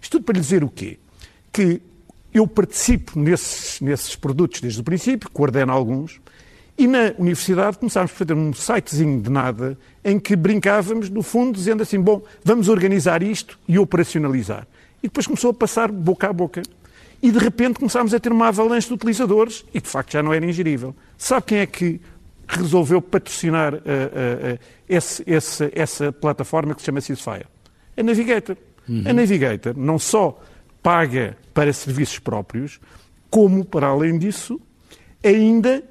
Isto 0.00 0.12
tudo 0.12 0.24
para 0.24 0.34
lhe 0.34 0.40
dizer 0.40 0.62
o 0.62 0.68
quê? 0.68 0.98
Que 1.50 1.80
eu 2.32 2.46
participo 2.46 3.18
nesses, 3.18 3.80
nesses 3.80 4.14
produtos 4.14 4.60
desde 4.60 4.80
o 4.80 4.84
princípio, 4.84 5.30
coordeno 5.30 5.72
alguns, 5.72 6.20
e 6.76 6.86
na 6.86 7.14
universidade 7.18 7.78
começámos 7.78 8.12
a 8.12 8.14
fazer 8.14 8.34
um 8.34 8.52
sitezinho 8.52 9.22
de 9.22 9.30
nada 9.30 9.78
em 10.04 10.20
que 10.20 10.36
brincávamos, 10.36 11.08
no 11.08 11.22
fundo, 11.22 11.56
dizendo 11.56 11.82
assim: 11.82 11.98
bom, 11.98 12.22
vamos 12.44 12.68
organizar 12.68 13.22
isto 13.22 13.58
e 13.66 13.78
operacionalizar. 13.78 14.66
E 15.02 15.08
depois 15.08 15.26
começou 15.26 15.50
a 15.50 15.54
passar 15.54 15.90
boca 15.90 16.28
a 16.28 16.32
boca 16.34 16.60
e 17.22 17.30
de 17.30 17.38
repente 17.38 17.78
começámos 17.78 18.12
a 18.14 18.20
ter 18.20 18.30
uma 18.30 18.48
avalanche 18.48 18.88
de 18.88 18.94
utilizadores 18.94 19.64
e 19.72 19.80
de 19.80 19.88
facto 19.88 20.12
já 20.12 20.22
não 20.22 20.32
era 20.32 20.44
ingerível. 20.44 20.94
Sabe 21.16 21.46
quem 21.46 21.58
é 21.58 21.66
que 21.66 22.00
resolveu 22.46 23.02
patrocinar 23.02 23.74
uh, 23.74 23.78
uh, 23.78 23.80
uh, 23.80 24.58
esse, 24.88 25.22
esse, 25.26 25.70
essa 25.74 26.12
plataforma 26.12 26.74
que 26.74 26.80
se 26.80 26.86
chama 26.86 27.00
Ceasefire? 27.00 27.46
A 27.96 28.02
Navigator. 28.02 28.56
Uhum. 28.88 29.02
A 29.06 29.12
Navigator 29.12 29.76
não 29.76 29.98
só 29.98 30.40
paga 30.82 31.36
para 31.52 31.72
serviços 31.72 32.18
próprios, 32.18 32.78
como, 33.28 33.64
para 33.64 33.88
além 33.88 34.18
disso, 34.18 34.60
ainda 35.24 35.82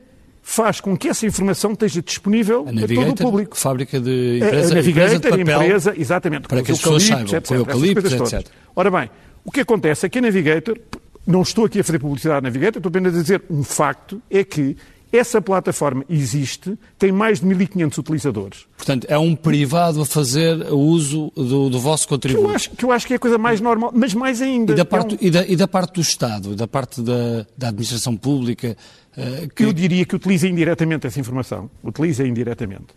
faz 0.42 0.80
com 0.80 0.96
que 0.96 1.10
essa 1.10 1.26
informação 1.26 1.74
esteja 1.74 2.02
disponível 2.02 2.66
a, 2.68 2.88
todo 2.88 3.10
o 3.10 3.16
público. 3.16 3.58
fábrica 3.58 4.00
de 4.00 4.38
empresa, 4.38 4.72
a, 4.72 4.76
Navigator, 4.76 5.16
empresa 5.16 5.36
de 5.36 5.42
empresa, 5.42 5.94
exatamente, 5.98 6.48
para 6.48 6.62
que 6.62 6.72
as 6.72 6.78
pessoas 6.78 7.04
saibam, 7.04 7.24
etc, 7.24 7.48
com 7.48 7.56
eucaliptos, 7.56 8.14
etc. 8.14 8.48
Ora 8.76 8.92
bem, 8.92 9.10
o 9.44 9.52
que 9.52 9.60
acontece 9.60 10.06
é 10.06 10.10
que 10.10 10.20
a 10.20 10.22
Navigator 10.22 10.78
não 11.26 11.42
estou 11.42 11.66
aqui 11.66 11.80
a 11.80 11.84
fazer 11.84 12.00
publicidade 12.00 12.44
na 12.44 12.50
Navigator, 12.50 12.80
estou 12.80 12.90
apenas 12.90 13.16
a 13.16 13.22
dizer 13.22 13.44
um 13.50 13.64
facto, 13.64 14.22
é 14.30 14.44
que 14.44 14.78
essa 15.12 15.42
plataforma 15.42 16.04
existe, 16.10 16.78
tem 17.00 17.12
mais 17.12 17.40
de 17.40 17.46
1.500 17.46 17.98
utilizadores. 18.00 18.66
Portanto, 18.76 19.08
é 19.10 19.18
um 19.18 19.36
privado 19.36 20.02
a 20.02 20.06
fazer 20.06 20.72
uso 20.74 21.32
do, 21.36 21.70
do 21.70 21.80
vosso 21.80 22.08
contributo. 22.08 22.44
Que 22.44 22.52
eu, 22.52 22.56
acho, 22.56 22.70
que 22.72 22.86
eu 22.86 22.92
acho 22.92 23.08
que 23.08 23.14
é 23.14 23.16
a 23.16 23.20
coisa 23.20 23.38
mais 23.38 23.62
normal, 23.62 23.92
mas 23.96 24.14
mais 24.14 24.42
ainda. 24.42 24.74
E 24.74 24.76
da 24.76 24.86
parte, 24.86 25.16
é 25.16 25.18
um... 25.18 25.28
e 25.28 25.32
da, 25.32 25.48
e 25.48 25.56
da 25.56 25.68
parte 25.68 25.94
do 25.94 26.02
Estado, 26.02 26.56
da 26.56 26.68
parte 26.68 27.02
da, 27.02 27.46
da 27.58 27.70
administração 27.70 28.18
pública? 28.18 28.76
Uh, 29.18 29.48
que... 29.54 29.64
Eu 29.64 29.72
diria 29.72 30.06
que 30.06 30.16
utiliza 30.16 30.48
indiretamente 30.48 31.08
essa 31.08 31.20
informação. 31.20 31.70
Utiliza 31.84 32.28
indiretamente. 32.28 32.88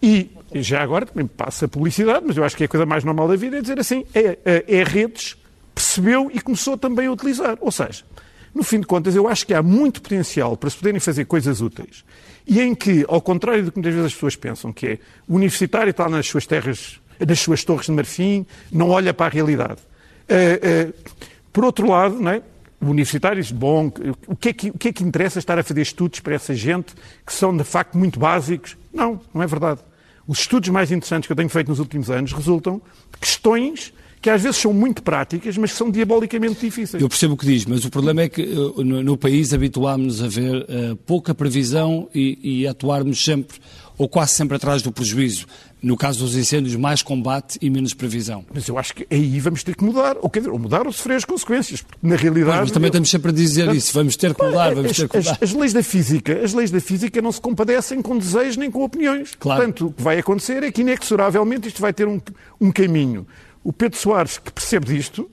E 0.00 0.30
já 0.54 0.82
agora 0.82 1.04
também 1.04 1.26
passa 1.26 1.66
a 1.66 1.68
publicidade, 1.68 2.24
mas 2.26 2.36
eu 2.36 2.44
acho 2.44 2.56
que 2.56 2.62
é 2.62 2.66
a 2.66 2.68
coisa 2.68 2.86
mais 2.86 3.04
normal 3.04 3.28
da 3.28 3.36
vida 3.36 3.58
é 3.58 3.60
dizer 3.60 3.78
assim: 3.78 4.04
é, 4.14 4.38
é, 4.44 4.64
é 4.66 4.84
redes 4.84 5.36
percebeu 5.78 6.28
e 6.34 6.40
começou 6.40 6.76
também 6.76 7.06
a 7.06 7.12
utilizar. 7.12 7.56
Ou 7.60 7.70
seja, 7.70 8.04
no 8.52 8.64
fim 8.64 8.80
de 8.80 8.86
contas, 8.86 9.14
eu 9.14 9.28
acho 9.28 9.46
que 9.46 9.54
há 9.54 9.62
muito 9.62 10.02
potencial 10.02 10.56
para 10.56 10.68
se 10.68 10.76
poderem 10.76 10.98
fazer 10.98 11.24
coisas 11.24 11.60
úteis 11.60 12.04
e 12.46 12.60
em 12.60 12.74
que, 12.74 13.04
ao 13.08 13.20
contrário 13.20 13.64
do 13.64 13.70
que 13.70 13.78
muitas 13.78 13.92
vezes 13.92 14.06
as 14.06 14.14
pessoas 14.14 14.34
pensam, 14.34 14.72
que 14.72 14.86
é 14.86 14.98
o 15.28 15.36
universitário 15.36 15.90
está 15.90 16.08
nas 16.08 16.26
suas 16.26 16.46
terras, 16.46 16.98
nas 17.24 17.38
suas 17.38 17.62
torres 17.62 17.86
de 17.86 17.92
marfim, 17.92 18.44
não 18.72 18.88
olha 18.88 19.14
para 19.14 19.26
a 19.26 19.28
realidade. 19.28 19.80
Uh, 20.28 20.88
uh, 20.88 21.12
por 21.52 21.64
outro 21.64 21.88
lado, 21.88 22.18
não 22.18 22.30
é? 22.30 22.42
o 22.80 22.86
universitário 22.86 23.42
diz, 23.42 23.50
bom, 23.50 23.92
o 24.26 24.36
que, 24.36 24.48
é 24.48 24.52
que, 24.52 24.70
o 24.70 24.78
que 24.78 24.88
é 24.88 24.92
que 24.92 25.02
interessa 25.02 25.38
estar 25.38 25.58
a 25.58 25.62
fazer 25.62 25.82
estudos 25.82 26.20
para 26.20 26.34
essa 26.34 26.54
gente 26.54 26.94
que 27.26 27.32
são, 27.32 27.56
de 27.56 27.64
facto, 27.64 27.98
muito 27.98 28.18
básicos? 28.18 28.76
Não, 28.92 29.20
não 29.34 29.42
é 29.42 29.46
verdade. 29.46 29.80
Os 30.26 30.40
estudos 30.40 30.68
mais 30.68 30.92
interessantes 30.92 31.26
que 31.26 31.32
eu 31.32 31.36
tenho 31.36 31.48
feito 31.48 31.68
nos 31.68 31.80
últimos 31.80 32.10
anos 32.10 32.32
resultam 32.32 32.80
de 33.12 33.18
questões 33.18 33.92
que 34.20 34.30
às 34.30 34.42
vezes 34.42 34.56
são 34.56 34.72
muito 34.72 35.02
práticas, 35.02 35.56
mas 35.56 35.72
são 35.72 35.90
diabolicamente 35.90 36.60
difíceis. 36.60 37.02
Eu 37.02 37.08
percebo 37.08 37.34
o 37.34 37.36
que 37.36 37.46
diz, 37.46 37.64
mas 37.66 37.84
o 37.84 37.90
problema 37.90 38.22
é 38.22 38.28
que 38.28 38.42
uh, 38.42 38.82
no, 38.82 39.02
no, 39.02 39.16
país 39.16 39.52
habituámos-nos 39.52 40.22
a 40.22 40.28
ver 40.28 40.56
uh, 40.62 40.96
pouca 41.06 41.34
previsão 41.34 42.08
e, 42.14 42.38
e 42.42 42.66
atuarmos 42.66 43.24
sempre, 43.24 43.58
ou 43.96 44.08
quase 44.08 44.32
sempre 44.32 44.56
atrás 44.56 44.82
do 44.82 44.90
prejuízo. 44.90 45.46
No 45.80 45.96
caso 45.96 46.24
dos 46.24 46.34
incêndios, 46.34 46.74
mais 46.74 47.02
combate 47.02 47.56
e 47.62 47.70
menos 47.70 47.94
previsão. 47.94 48.44
Mas 48.52 48.66
eu 48.66 48.76
acho 48.76 48.92
que 48.92 49.06
aí 49.08 49.38
vamos 49.38 49.62
ter 49.62 49.76
que 49.76 49.84
mudar, 49.84 50.16
ou, 50.20 50.28
quer 50.28 50.40
dizer, 50.40 50.50
ou 50.50 50.58
mudar 50.58 50.84
ou 50.84 50.92
sofrer 50.92 51.14
as 51.14 51.24
consequências, 51.24 51.82
porque 51.82 52.04
na 52.04 52.16
realidade... 52.16 52.50
Pois, 52.50 52.60
mas 52.62 52.70
também 52.72 52.86
eu... 52.86 52.90
estamos 52.90 53.08
sempre 53.08 53.30
a 53.30 53.34
dizer 53.34 53.72
isso, 53.72 53.94
vamos 53.94 54.16
ter 54.16 54.34
que 54.34 54.42
mudar, 54.44 54.74
vamos 54.74 54.90
as, 54.90 54.96
ter 54.96 55.08
que 55.08 55.16
mudar. 55.16 55.38
As, 55.40 55.42
as, 55.42 55.52
leis 55.52 55.72
da 55.72 55.82
física, 55.84 56.40
as 56.42 56.52
leis 56.52 56.72
da 56.72 56.80
física 56.80 57.22
não 57.22 57.30
se 57.30 57.40
compadecem 57.40 58.02
com 58.02 58.18
desejos 58.18 58.56
nem 58.56 58.72
com 58.72 58.82
opiniões. 58.82 59.36
Claro. 59.38 59.60
Portanto, 59.60 59.86
o 59.86 59.92
que 59.92 60.02
vai 60.02 60.18
acontecer 60.18 60.64
é 60.64 60.72
que 60.72 60.80
inexoravelmente 60.80 61.68
isto 61.68 61.80
vai 61.80 61.92
ter 61.92 62.08
um, 62.08 62.20
um 62.60 62.72
caminho. 62.72 63.24
O 63.62 63.72
Pedro 63.72 63.98
Soares, 63.98 64.38
que 64.38 64.52
percebe 64.52 64.86
disto, 64.86 65.30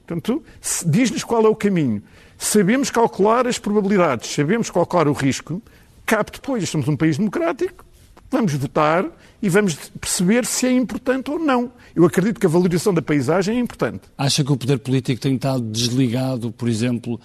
diz-nos 0.85 1.23
qual 1.23 1.45
é 1.45 1.49
o 1.49 1.55
caminho. 1.55 2.01
Sabemos 2.37 2.89
calcular 2.89 3.47
as 3.47 3.57
probabilidades, 3.57 4.29
sabemos 4.29 4.69
calcular 4.69 5.07
o 5.07 5.13
risco, 5.13 5.61
cabe 6.05 6.31
depois. 6.31 6.67
Somos 6.69 6.87
um 6.87 6.97
país 6.97 7.17
democrático, 7.17 7.85
vamos 8.29 8.53
votar 8.53 9.05
e 9.41 9.49
vamos 9.49 9.75
perceber 9.99 10.45
se 10.45 10.67
é 10.67 10.71
importante 10.71 11.31
ou 11.31 11.39
não. 11.39 11.71
Eu 11.95 12.05
acredito 12.05 12.39
que 12.39 12.45
a 12.45 12.49
valorização 12.49 12.93
da 12.93 13.01
paisagem 13.01 13.57
é 13.57 13.59
importante. 13.59 14.01
Acha 14.17 14.43
que 14.43 14.51
o 14.51 14.57
poder 14.57 14.79
político 14.79 15.21
tem 15.21 15.35
estado 15.35 15.61
desligado, 15.61 16.51
por 16.51 16.67
exemplo, 16.67 17.19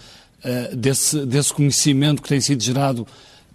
eh, 0.44 0.74
desse, 0.74 1.26
desse 1.26 1.52
conhecimento 1.52 2.22
que 2.22 2.28
tem 2.28 2.40
sido 2.40 2.62
gerado 2.62 3.06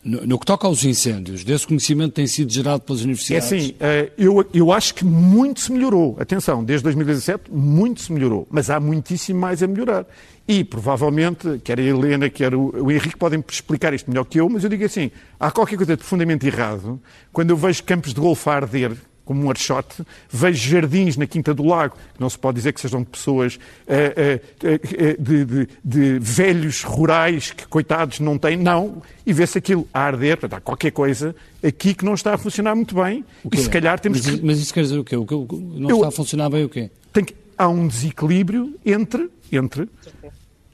no, 0.06 0.28
no, 0.28 0.40
que 0.40 0.46
toca 0.46 0.68
aos 0.68 0.84
incêndios, 0.84 1.44
desse 1.44 1.66
conhecimento 1.66 2.14
tem 2.14 2.28
sido 2.28 2.54
gerado 2.54 2.82
pelas 2.82 3.02
universidades? 3.02 3.52
É 3.52 3.56
assim, 3.56 3.76
eu, 4.18 4.46
eu 4.54 4.72
acho 4.72 4.94
que 4.94 5.04
muito 5.04 5.60
se 5.60 5.72
melhorou. 5.72 6.16
Atenção, 6.20 6.64
desde 6.64 6.84
2017, 6.84 7.52
muito 7.52 8.02
se 8.02 8.14
melhorou. 8.14 8.48
Mas 8.52 8.70
há 8.70 8.80
muitíssimo 8.80 9.40
mais 9.40 9.64
a 9.64 9.68
melhorar. 9.68 10.06
E, 10.48 10.64
provavelmente, 10.64 11.60
quer 11.64 11.80
a 11.80 11.82
Helena, 11.82 12.30
quer 12.30 12.54
o, 12.54 12.84
o 12.84 12.92
Henrique 12.92 13.18
podem 13.18 13.44
explicar 13.50 13.94
isto 13.96 14.10
melhor 14.10 14.26
que 14.26 14.40
eu, 14.40 14.48
mas 14.48 14.64
eu 14.64 14.70
digo 14.70 14.86
assim, 14.86 15.10
há 15.40 15.50
qualquer 15.50 15.76
coisa 15.76 15.94
de 15.94 15.98
profundamente 15.98 16.46
errado 16.46 17.02
quando 17.34 17.50
eu 17.50 17.58
vejo 17.58 17.84
campos 17.84 18.14
de 18.14 18.22
golfe 18.22 18.48
a 18.48 18.54
arder 18.54 18.96
como 19.26 19.44
um 19.44 19.50
archote, 19.50 20.04
vejo 20.30 20.70
jardins 20.70 21.18
na 21.18 21.26
Quinta 21.26 21.54
do 21.54 21.64
Lago, 21.64 21.96
que 22.14 22.22
não 22.22 22.30
se 22.30 22.38
pode 22.38 22.56
dizer 22.56 22.72
que 22.72 22.80
sejam 22.80 23.02
de 23.02 23.08
pessoas, 23.08 23.56
uh, 23.56 23.60
uh, 23.60 25.18
uh, 25.18 25.22
de, 25.22 25.46
de, 25.46 25.68
de, 25.84 26.20
velhos 26.20 26.84
rurais 26.84 27.52
que, 27.52 27.68
coitados, 27.68 28.20
não 28.20 28.38
têm, 28.38 28.56
não, 28.56 29.02
e 29.26 29.34
vê-se 29.34 29.58
aquilo 29.58 29.88
a 29.92 30.02
arder, 30.02 30.38
portanto, 30.38 30.60
há 30.60 30.62
qualquer 30.62 30.92
coisa 30.92 31.36
aqui 31.64 31.94
que 31.96 32.06
não 32.06 32.14
está 32.14 32.36
a 32.36 32.38
funcionar 32.38 32.76
muito 32.76 32.96
bem, 32.96 33.26
e 33.52 33.58
se 33.58 33.70
calhar 33.70 34.00
temos 34.00 34.26
mas, 34.26 34.36
que... 34.36 34.46
Mas 34.46 34.60
isso 34.60 34.74
quer 34.74 34.82
dizer 34.82 35.00
o 35.00 35.04
quê? 35.04 35.16
O 35.16 35.26
que 35.26 35.34
não 35.34 35.90
eu, 35.90 35.96
está 35.98 36.08
a 36.10 36.12
funcionar 36.12 36.50
bem 36.50 36.64
o 36.64 36.70
quê? 36.70 36.92
Que, 37.14 37.36
há 37.58 37.68
um 37.70 37.88
desequilíbrio 37.88 38.76
entre, 38.86 39.30
entre 39.52 39.90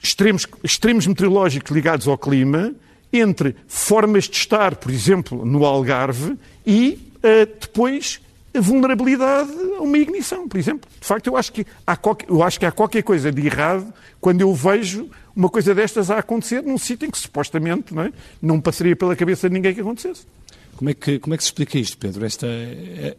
extremos, 0.01 0.47
extremos 0.63 1.05
meteorológicos 1.05 1.71
ligados 1.71 2.07
ao 2.07 2.17
clima, 2.17 2.73
entre 3.13 3.55
formas 3.67 4.23
de 4.25 4.35
estar, 4.35 4.75
por 4.75 4.91
exemplo, 4.91 5.45
no 5.45 5.63
Algarve, 5.63 6.37
e 6.65 6.97
depois 7.61 8.19
a 8.25 8.30
vulnerabilidade 8.59 9.51
a 9.77 9.81
uma 9.81 9.97
ignição, 9.97 10.47
por 10.47 10.57
exemplo. 10.57 10.89
De 10.99 11.07
facto, 11.07 11.27
eu 11.27 11.37
acho 11.37 11.51
que 11.53 11.65
há 11.85 11.95
qualquer, 11.95 12.29
eu 12.29 12.43
acho 12.43 12.59
que 12.59 12.65
há 12.65 12.71
qualquer 12.71 13.03
coisa 13.03 13.31
de 13.31 13.45
errado 13.45 13.93
quando 14.19 14.41
eu 14.41 14.53
vejo 14.53 15.09
uma 15.35 15.49
coisa 15.49 15.73
destas 15.73 16.11
a 16.11 16.17
acontecer 16.17 16.61
num 16.61 16.77
sítio 16.77 17.07
em 17.07 17.11
que 17.11 17.17
supostamente 17.17 17.93
não, 17.93 18.03
é? 18.03 18.11
não 18.41 18.59
passaria 18.59 18.95
pela 18.95 19.15
cabeça 19.15 19.47
de 19.47 19.53
ninguém 19.53 19.73
que 19.73 19.81
acontecesse. 19.81 20.25
Como 20.81 20.89
é 20.89 20.95
que, 20.95 21.19
como 21.19 21.35
é 21.35 21.37
que 21.37 21.43
se 21.43 21.49
explica 21.49 21.77
isto, 21.77 21.95
Pedro? 21.95 22.25
Esta, 22.25 22.47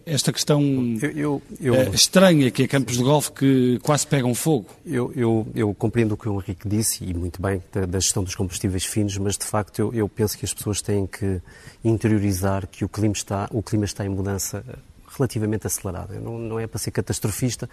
esta 0.04 0.32
questão 0.32 0.60
eu, 1.00 1.40
eu, 1.60 1.76
eu, 1.76 1.94
estranha 1.94 2.50
que 2.50 2.64
é 2.64 2.66
campos 2.66 2.96
de 2.96 3.04
golfe 3.04 3.30
que 3.30 3.78
quase 3.84 4.04
pegam 4.04 4.34
fogo. 4.34 4.66
Eu, 4.84 5.46
eu, 5.54 5.72
compreendo 5.72 6.14
o 6.14 6.16
que 6.16 6.28
o 6.28 6.40
Henrique 6.40 6.68
disse, 6.68 7.04
e 7.04 7.14
muito 7.14 7.40
bem, 7.40 7.62
da, 7.72 7.86
da 7.86 8.00
gestão 8.00 8.24
dos 8.24 8.34
combustíveis 8.34 8.84
finos, 8.84 9.16
mas 9.16 9.38
de 9.38 9.44
facto 9.44 9.92
eu, 9.94 10.08
penso 10.08 10.36
que 10.36 10.44
as 10.44 10.52
pessoas 10.52 10.82
têm 10.82 11.06
que 11.06 11.40
interiorizar 11.84 12.66
que 12.66 12.84
o 12.84 12.88
clima 12.88 13.14
está, 13.14 13.48
o 13.52 13.62
clima 13.62 13.84
está 13.84 14.04
em 14.04 14.08
mudança 14.08 14.64
relativamente 15.16 15.66
acelerada. 15.66 16.18
Não, 16.18 16.38
não, 16.38 16.58
é 16.58 16.66
para 16.66 16.78
ser 16.78 16.90
catastrofista, 16.90 17.68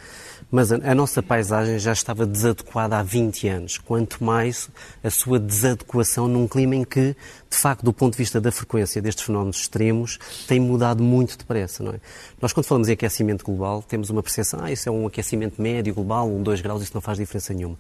mas 0.52 0.72
a, 0.72 0.76
a, 0.76 0.96
nossa 0.96 1.22
paisagem 1.22 1.80
já 1.80 1.94
estava 1.94 2.26
desadequada 2.26 2.98
há 2.98 3.04
20 3.04 3.48
anos, 3.48 3.78
quanto 3.78 4.24
mais 4.24 4.70
a 5.04 5.10
sua 5.10 5.40
desadequação 5.40 6.28
num 6.28 6.48
clima 6.48 6.76
em 6.76 6.84
que, 6.84 7.16
de 7.50 7.58
facto, 7.58 7.84
do 7.84 7.94
ponto 7.94 8.14
de 8.14 8.18
vista 8.18 8.40
da 8.40 8.52
frequência 8.52 9.02
destes 9.02 9.26
fenómenos 9.26 9.58
extremos, 9.58 10.20
tem 10.48 10.60
mudado 10.60 11.04
muito 11.04 11.38
depressa. 11.38 11.84
Não 11.84 11.94
é? 11.94 12.00
Nós, 12.42 12.54
quando 12.54 12.66
falamos 12.66 12.90
em 12.90 12.94
aquecimento 12.94 13.44
global, 13.46 13.82
temos 13.82 14.10
uma 14.10 14.22
percepção, 14.22 14.60
ah, 14.64 14.72
isso 14.72 14.88
é 14.88 14.92
um 14.92 15.08
aquecimento 15.08 15.62
médio 15.62 15.94
global, 15.94 16.30
um 16.30 16.44
2 16.44 16.62
graus, 16.62 16.84
isso 16.84 16.92
não 16.94 17.02
faz 17.02 17.18
diferença 17.18 17.54
nenhuma. 17.54 17.78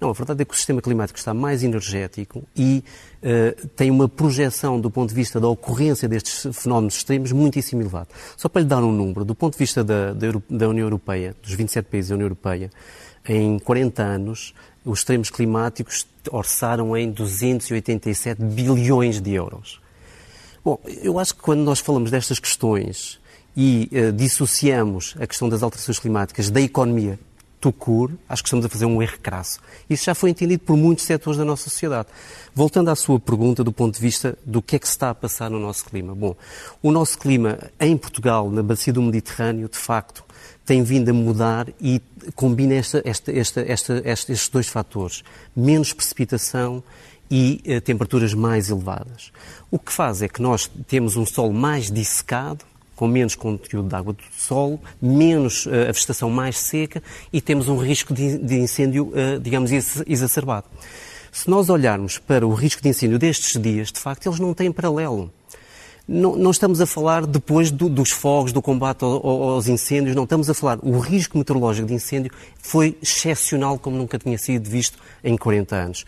Não, 0.00 0.08
a 0.08 0.12
verdade 0.12 0.42
é 0.42 0.44
que 0.44 0.54
o 0.54 0.56
sistema 0.56 0.80
climático 0.80 1.18
está 1.18 1.34
mais 1.34 1.62
energético 1.62 2.42
e 2.56 2.82
uh, 3.22 3.68
tem 3.68 3.90
uma 3.90 4.08
projeção 4.08 4.80
do 4.80 4.90
ponto 4.90 5.10
de 5.10 5.14
vista 5.14 5.40
da 5.40 5.48
ocorrência 5.48 6.08
destes 6.08 6.46
fenómenos 6.56 6.96
extremos 6.96 7.32
muitíssimo 7.32 7.82
elevado. 7.82 8.08
Só 8.36 8.48
para 8.48 8.62
lhe 8.62 8.68
dar 8.68 8.82
um 8.82 8.92
número, 8.92 9.24
do 9.24 9.34
ponto 9.34 9.54
de 9.54 9.58
vista 9.58 9.84
da, 9.84 10.12
da, 10.12 10.28
da 10.48 10.68
União 10.68 10.86
Europeia, 10.86 11.34
dos 11.42 11.52
27 11.52 11.86
países 11.86 12.08
da 12.08 12.14
União 12.14 12.26
Europeia, 12.26 12.70
em 13.28 13.58
40 13.58 14.02
anos, 14.02 14.54
os 14.84 15.00
extremos 15.00 15.30
climáticos 15.30 16.06
orçaram 16.30 16.96
em 16.96 17.10
287 17.10 18.42
bilhões 18.42 19.20
de 19.20 19.32
euros. 19.32 19.80
Bom, 20.64 20.78
eu 21.02 21.18
acho 21.18 21.34
que 21.34 21.40
quando 21.40 21.60
nós 21.60 21.80
falamos 21.80 22.10
destas 22.10 22.38
questões 22.38 23.18
e 23.56 23.90
uh, 23.92 24.12
dissociamos 24.12 25.14
a 25.18 25.26
questão 25.26 25.48
das 25.48 25.62
alterações 25.62 25.98
climáticas 25.98 26.50
da 26.50 26.60
economia 26.60 27.18
Tucur, 27.60 28.12
acho 28.28 28.42
que 28.42 28.48
estamos 28.48 28.64
a 28.64 28.68
fazer 28.68 28.86
um 28.86 29.02
erro 29.02 29.18
crasso. 29.22 29.60
Isso 29.88 30.04
já 30.04 30.14
foi 30.14 30.30
entendido 30.30 30.62
por 30.62 30.76
muitos 30.76 31.04
setores 31.04 31.38
da 31.38 31.44
nossa 31.44 31.68
sociedade. 31.68 32.08
Voltando 32.54 32.88
à 32.88 32.96
sua 32.96 33.20
pergunta 33.20 33.62
do 33.62 33.70
ponto 33.70 33.94
de 33.94 34.00
vista 34.00 34.38
do 34.46 34.62
que 34.62 34.76
é 34.76 34.78
que 34.78 34.86
se 34.86 34.92
está 34.92 35.10
a 35.10 35.14
passar 35.14 35.50
no 35.50 35.60
nosso 35.60 35.84
clima. 35.84 36.14
Bom, 36.14 36.34
o 36.82 36.90
nosso 36.90 37.18
clima 37.18 37.58
em 37.78 37.96
Portugal, 37.96 38.50
na 38.50 38.62
bacia 38.62 38.92
do 38.92 39.02
Mediterrâneo, 39.02 39.68
de 39.68 39.76
facto, 39.76 40.24
tem 40.64 40.82
vindo 40.82 41.10
a 41.10 41.12
mudar 41.12 41.68
e 41.80 42.00
combina 42.34 42.74
esta, 42.74 43.02
esta, 43.04 43.60
esta, 43.60 44.02
estes 44.04 44.48
dois 44.48 44.68
fatores. 44.68 45.22
Menos 45.54 45.92
precipitação 45.92 46.82
e 47.30 47.62
uh, 47.66 47.80
temperaturas 47.80 48.32
mais 48.34 48.70
elevadas. 48.70 49.32
O 49.70 49.78
que 49.78 49.92
faz 49.92 50.22
é 50.22 50.28
que 50.28 50.40
nós 50.40 50.70
temos 50.88 51.16
um 51.16 51.26
solo 51.26 51.52
mais 51.52 51.90
dissecado, 51.90 52.64
com 53.00 53.08
menos 53.08 53.34
conteúdo 53.34 53.88
de 53.88 53.94
água 53.94 54.12
do 54.12 54.22
solo, 54.36 54.78
menos 55.00 55.64
uh, 55.64 55.88
a 55.88 55.92
vegetação 55.92 56.28
mais 56.28 56.58
seca 56.58 57.02
e 57.32 57.40
temos 57.40 57.66
um 57.66 57.78
risco 57.78 58.12
de, 58.12 58.36
de 58.36 58.56
incêndio, 58.58 59.06
uh, 59.06 59.40
digamos, 59.40 59.72
exacerbado. 60.06 60.66
Se 61.32 61.48
nós 61.48 61.70
olharmos 61.70 62.18
para 62.18 62.46
o 62.46 62.52
risco 62.52 62.82
de 62.82 62.90
incêndio 62.90 63.18
destes 63.18 63.58
dias, 63.58 63.90
de 63.90 63.98
facto, 63.98 64.28
eles 64.28 64.38
não 64.38 64.52
têm 64.52 64.70
paralelo. 64.70 65.32
Não, 66.06 66.36
não, 66.36 66.50
estamos 66.50 66.80
a 66.80 66.86
falar 66.86 67.26
depois 67.26 67.70
do, 67.70 67.88
dos 67.88 68.10
fogos, 68.10 68.52
do 68.52 68.60
combate 68.60 69.04
ao, 69.04 69.26
aos 69.26 69.68
incêndios, 69.68 70.16
não. 70.16 70.24
Estamos 70.24 70.50
a 70.50 70.54
falar. 70.54 70.78
O 70.82 70.98
risco 70.98 71.38
meteorológico 71.38 71.86
de 71.86 71.94
incêndio 71.94 72.32
foi 72.58 72.96
excepcional 73.02 73.78
como 73.78 73.96
nunca 73.96 74.18
tinha 74.18 74.36
sido 74.36 74.68
visto 74.68 74.98
em 75.22 75.36
40 75.36 75.76
anos. 75.76 76.04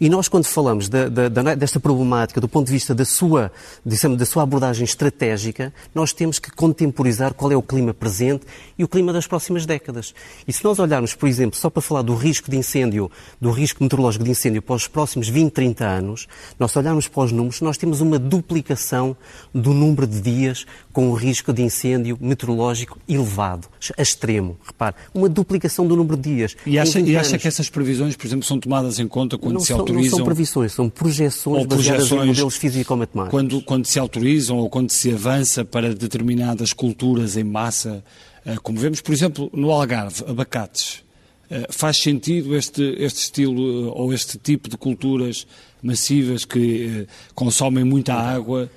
E 0.00 0.08
nós, 0.08 0.28
quando 0.28 0.44
falamos 0.46 0.88
da, 0.88 1.08
da, 1.08 1.54
desta 1.54 1.78
problemática 1.78 2.40
do 2.40 2.48
ponto 2.48 2.66
de 2.66 2.72
vista 2.72 2.94
da 2.94 3.04
sua, 3.04 3.52
dissemos, 3.84 4.18
da 4.18 4.26
sua 4.26 4.42
abordagem 4.42 4.84
estratégica, 4.84 5.72
nós 5.94 6.12
temos 6.12 6.38
que 6.38 6.50
contemporizar 6.50 7.32
qual 7.34 7.52
é 7.52 7.56
o 7.56 7.62
clima 7.62 7.94
presente 7.94 8.44
e 8.78 8.84
o 8.84 8.88
clima 8.88 9.12
das 9.12 9.26
próximas 9.26 9.64
décadas. 9.64 10.14
E 10.46 10.52
se 10.52 10.64
nós 10.64 10.78
olharmos, 10.78 11.14
por 11.14 11.28
exemplo, 11.28 11.58
só 11.58 11.70
para 11.70 11.80
falar 11.80 12.02
do 12.02 12.14
risco 12.14 12.50
de 12.50 12.56
incêndio, 12.56 13.10
do 13.40 13.50
risco 13.50 13.82
meteorológico 13.82 14.24
de 14.24 14.30
incêndio 14.30 14.62
para 14.62 14.74
os 14.74 14.88
próximos 14.88 15.28
20, 15.28 15.52
30 15.52 15.84
anos, 15.84 16.28
nós 16.58 16.74
olharmos 16.76 17.08
para 17.08 17.22
os 17.22 17.32
números, 17.32 17.60
nós 17.60 17.76
temos 17.76 18.00
uma 18.00 18.18
duplicação 18.18 19.16
do 19.52 19.72
número 19.72 20.06
de 20.06 20.20
dias 20.20 20.66
com 20.92 21.10
o 21.10 21.14
risco 21.14 21.52
de 21.52 21.62
incêndio 21.62 22.16
meteorológico 22.20 22.98
elevado, 23.08 23.68
a 23.96 24.02
extremo. 24.02 24.56
Repare, 24.64 24.94
uma 25.12 25.28
duplicação 25.28 25.86
do 25.86 25.96
número 25.96 26.16
de 26.16 26.34
dias. 26.34 26.56
E 26.66 26.78
acha, 26.78 27.00
e 27.00 27.16
acha 27.16 27.38
que 27.38 27.48
essas 27.48 27.68
previsões, 27.68 28.16
por 28.16 28.26
exemplo, 28.26 28.44
são 28.44 28.58
tomadas 28.58 28.98
em 28.98 29.08
conta 29.08 29.36
quando 29.36 29.54
não 29.54 29.60
se 29.60 29.68
são, 29.68 29.80
autorizam? 29.80 30.10
Não 30.10 30.16
são 30.18 30.24
previsões, 30.26 30.72
são 30.72 30.88
projeções, 30.88 31.66
baseadas 31.66 32.10
em 32.10 32.26
modelos 32.26 32.56
físico-matemáticos. 32.56 33.30
Quando, 33.30 33.62
quando 33.62 33.86
se 33.86 33.98
autorizam 33.98 34.56
ou 34.58 34.68
quando 34.68 34.90
se 34.90 35.12
avança 35.12 35.64
para 35.64 35.94
determinadas 35.94 36.72
culturas 36.72 37.36
em 37.36 37.44
massa, 37.44 38.04
eh, 38.44 38.56
como 38.62 38.78
vemos, 38.78 39.00
por 39.00 39.12
exemplo, 39.12 39.50
no 39.52 39.70
Algarve, 39.70 40.24
abacates. 40.26 41.02
Eh, 41.50 41.66
faz 41.70 41.98
sentido 41.98 42.56
este, 42.56 42.82
este 42.98 43.20
estilo 43.20 43.88
eh, 43.88 43.92
ou 43.94 44.12
este 44.12 44.38
tipo 44.38 44.68
de 44.68 44.76
culturas 44.76 45.46
massivas 45.82 46.44
que 46.44 47.06
consomem 47.34 47.84
muita 47.84 48.14
água? 48.14 48.70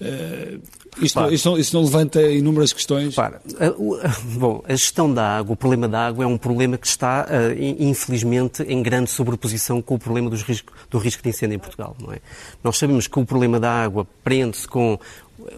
Uh, 0.00 0.60
isto, 1.02 1.30
isto, 1.30 1.58
isto, 1.58 1.76
não 1.76 1.84
levanta 1.84 2.22
inúmeras 2.22 2.72
questões? 2.72 3.14
Para. 3.14 3.42
Bom, 4.38 4.62
a 4.66 4.72
gestão 4.72 5.12
da 5.12 5.36
água, 5.36 5.52
o 5.52 5.56
problema 5.56 5.86
da 5.86 6.06
água 6.06 6.24
é 6.24 6.26
um 6.26 6.38
problema 6.38 6.78
que 6.78 6.86
está, 6.86 7.26
uh, 7.26 7.62
infelizmente, 7.78 8.62
em 8.62 8.82
grande 8.82 9.10
sobreposição 9.10 9.82
com 9.82 9.94
o 9.96 9.98
problema 9.98 10.30
dos 10.30 10.42
risco, 10.42 10.72
do 10.90 10.98
risco 10.98 11.22
de 11.22 11.28
incêndio 11.28 11.56
em 11.56 11.58
Portugal. 11.58 11.94
Não 12.00 12.12
é? 12.12 12.18
Nós 12.64 12.78
sabemos 12.78 13.06
que 13.06 13.18
o 13.18 13.26
problema 13.26 13.60
da 13.60 13.70
água 13.70 14.06
prende-se 14.24 14.66
com 14.66 14.98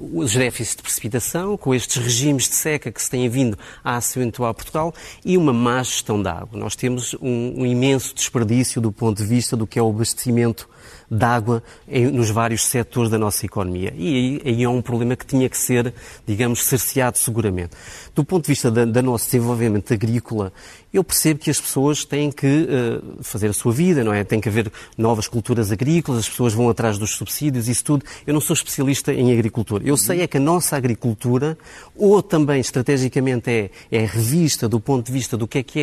os 0.01 0.35
déficits 0.35 0.77
de 0.77 0.83
precipitação, 0.83 1.57
com 1.57 1.75
estes 1.75 2.03
regimes 2.03 2.49
de 2.49 2.55
seca 2.55 2.91
que 2.91 3.03
se 3.03 3.11
têm 3.11 3.29
vindo 3.29 3.59
a 3.83 3.97
acentuar 3.97 4.55
Portugal 4.55 4.95
e 5.25 5.37
uma 5.37 5.53
má 5.53 5.83
gestão 5.83 6.21
da 6.21 6.33
água. 6.33 6.59
Nós 6.59 6.77
temos 6.77 7.15
um, 7.15 7.63
um 7.63 7.67
imenso 7.67 8.15
desperdício 8.15 8.81
do 8.81 8.93
ponto 8.93 9.19
de 9.19 9.29
vista 9.29 9.57
do 9.57 9.67
que 9.67 9.79
é 9.79 9.83
o 9.83 9.91
abastecimento 9.91 10.69
de 11.13 11.25
água 11.25 11.63
em, 11.87 12.07
nos 12.07 12.31
vários 12.31 12.65
setores 12.65 13.11
da 13.11 13.19
nossa 13.19 13.45
economia. 13.45 13.93
E 13.97 14.41
aí, 14.43 14.43
aí, 14.47 14.63
é 14.63 14.69
um 14.69 14.81
problema 14.81 15.15
que 15.15 15.27
tinha 15.27 15.49
que 15.49 15.59
ser, 15.59 15.93
digamos, 16.27 16.65
cerceado 16.65 17.19
seguramente. 17.19 17.73
Do 18.15 18.25
ponto 18.25 18.45
de 18.45 18.49
vista 18.49 18.71
da 18.71 19.03
nosso 19.03 19.27
desenvolvimento 19.27 19.93
agrícola, 19.93 20.53
eu 20.93 21.03
percebo 21.03 21.41
que 21.41 21.51
as 21.51 21.61
pessoas 21.61 22.05
têm 22.05 22.31
que 22.31 22.47
uh, 22.47 23.23
fazer 23.23 23.49
a 23.49 23.53
sua 23.53 23.73
vida, 23.73 24.05
não 24.05 24.13
é? 24.13 24.25
Tem 24.25 24.41
que 24.41 24.49
haver 24.49 24.71
novas 24.97 25.27
culturas 25.27 25.73
agrícolas, 25.73 26.21
as 26.21 26.29
pessoas 26.29 26.53
vão 26.53 26.69
atrás 26.69 26.99
dos 26.99 27.13
subsídios, 27.13 27.69
isso 27.69 27.85
tudo. 27.85 28.05
Eu 28.27 28.35
não 28.35 28.41
sou 28.41 28.53
especialista 28.55 29.13
em 29.13 29.33
agricultura. 29.33 29.83
Eu 29.87 29.97
sei 29.97 30.21
é 30.21 30.27
que 30.27 30.37
a 30.37 30.41
nossa 30.41 30.77
agricultura, 30.77 31.57
ou 31.97 32.23
também 32.23 32.61
estrategicamente 32.61 33.51
é, 33.51 33.71
é 33.91 34.05
revista 34.05 34.69
do 34.69 34.79
ponto 34.79 35.07
de 35.07 35.13
vista 35.13 35.37
do 35.37 35.49
que 35.49 35.59
é 35.59 35.63
que 35.63 35.81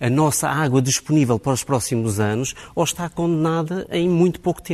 é 0.00 0.06
a 0.06 0.10
nossa 0.10 0.48
água 0.48 0.82
disponível 0.82 1.38
para 1.38 1.52
os 1.52 1.64
próximos 1.64 2.20
anos, 2.20 2.54
ou 2.74 2.84
está 2.84 3.08
condenada 3.08 3.86
em 3.90 4.08
muito 4.08 4.40
pouco 4.40 4.60
tempo. 4.60 4.69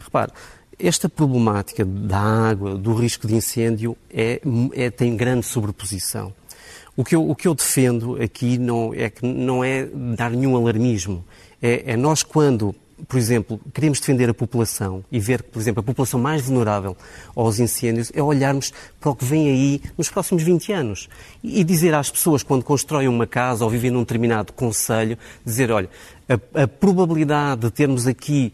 Repare, 0.00 0.32
esta 0.78 1.08
problemática 1.08 1.84
da 1.84 2.18
água, 2.18 2.74
do 2.74 2.94
risco 2.94 3.26
de 3.26 3.34
incêndio, 3.36 3.96
é, 4.10 4.40
é, 4.72 4.90
tem 4.90 5.16
grande 5.16 5.46
sobreposição. 5.46 6.32
O 6.96 7.04
que, 7.04 7.14
eu, 7.14 7.28
o 7.28 7.34
que 7.34 7.48
eu 7.48 7.54
defendo 7.54 8.20
aqui 8.20 8.58
não 8.58 8.92
é 8.92 9.08
que 9.08 9.24
não 9.24 9.64
é 9.64 9.86
dar 10.16 10.30
nenhum 10.30 10.56
alarmismo. 10.56 11.24
É, 11.62 11.92
é 11.92 11.96
nós, 11.96 12.22
quando, 12.22 12.74
por 13.08 13.16
exemplo, 13.16 13.58
queremos 13.72 13.98
defender 13.98 14.28
a 14.28 14.34
população 14.34 15.02
e 15.10 15.18
ver, 15.18 15.42
por 15.42 15.58
exemplo, 15.58 15.80
a 15.80 15.82
população 15.82 16.20
mais 16.20 16.42
vulnerável 16.42 16.96
aos 17.34 17.58
incêndios, 17.58 18.12
é 18.14 18.22
olharmos 18.22 18.74
para 19.00 19.10
o 19.10 19.16
que 19.16 19.24
vem 19.24 19.48
aí 19.48 19.82
nos 19.96 20.10
próximos 20.10 20.42
20 20.42 20.72
anos. 20.72 21.08
E 21.42 21.64
dizer 21.64 21.94
às 21.94 22.10
pessoas, 22.10 22.42
quando 22.42 22.62
constroem 22.62 23.08
uma 23.08 23.26
casa 23.26 23.64
ou 23.64 23.70
vivem 23.70 23.90
num 23.90 24.00
determinado 24.00 24.52
conselho, 24.52 25.16
dizer, 25.46 25.70
olha, 25.70 25.88
a, 26.28 26.62
a 26.64 26.68
probabilidade 26.68 27.62
de 27.62 27.70
termos 27.70 28.06
aqui 28.06 28.52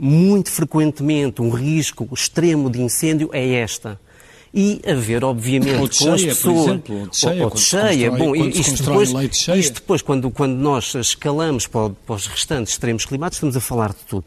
muito 0.00 0.50
frequentemente 0.50 1.42
um 1.42 1.50
risco 1.50 2.08
extremo 2.12 2.70
de 2.70 2.80
incêndio 2.80 3.30
é 3.32 3.54
esta 3.54 4.00
e 4.54 4.80
haver, 4.86 5.24
obviamente, 5.24 5.76
ou 5.80 5.88
de 5.88 5.98
com 5.98 6.04
cheia, 6.04 6.14
as 6.14 6.22
pessoas. 6.22 6.56
Por 6.56 6.70
exemplo, 6.70 6.98
ou 7.00 7.08
de 7.08 7.16
cheia, 7.16 7.44
ou, 7.44 7.50
de 7.50 7.60
cheia. 7.60 8.10
Bom, 8.10 8.34
isto 8.36 8.82
depois, 8.82 9.12
isto 9.56 9.74
depois 9.74 10.02
quando, 10.02 10.30
quando 10.30 10.54
nós 10.54 10.94
escalamos 10.94 11.66
para, 11.66 11.90
para 11.90 12.14
os 12.14 12.26
restantes 12.26 12.72
extremos 12.72 13.04
climáticos, 13.04 13.38
estamos 13.38 13.56
a 13.56 13.60
falar 13.60 13.90
de 13.90 14.04
tudo. 14.08 14.24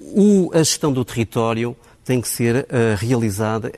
O, 0.00 0.50
a 0.52 0.58
gestão 0.58 0.92
do 0.92 1.04
território 1.04 1.76
tem 2.04 2.20
que 2.20 2.28
ser 2.28 2.56
uh, 2.56 2.96
realizada 2.98 3.72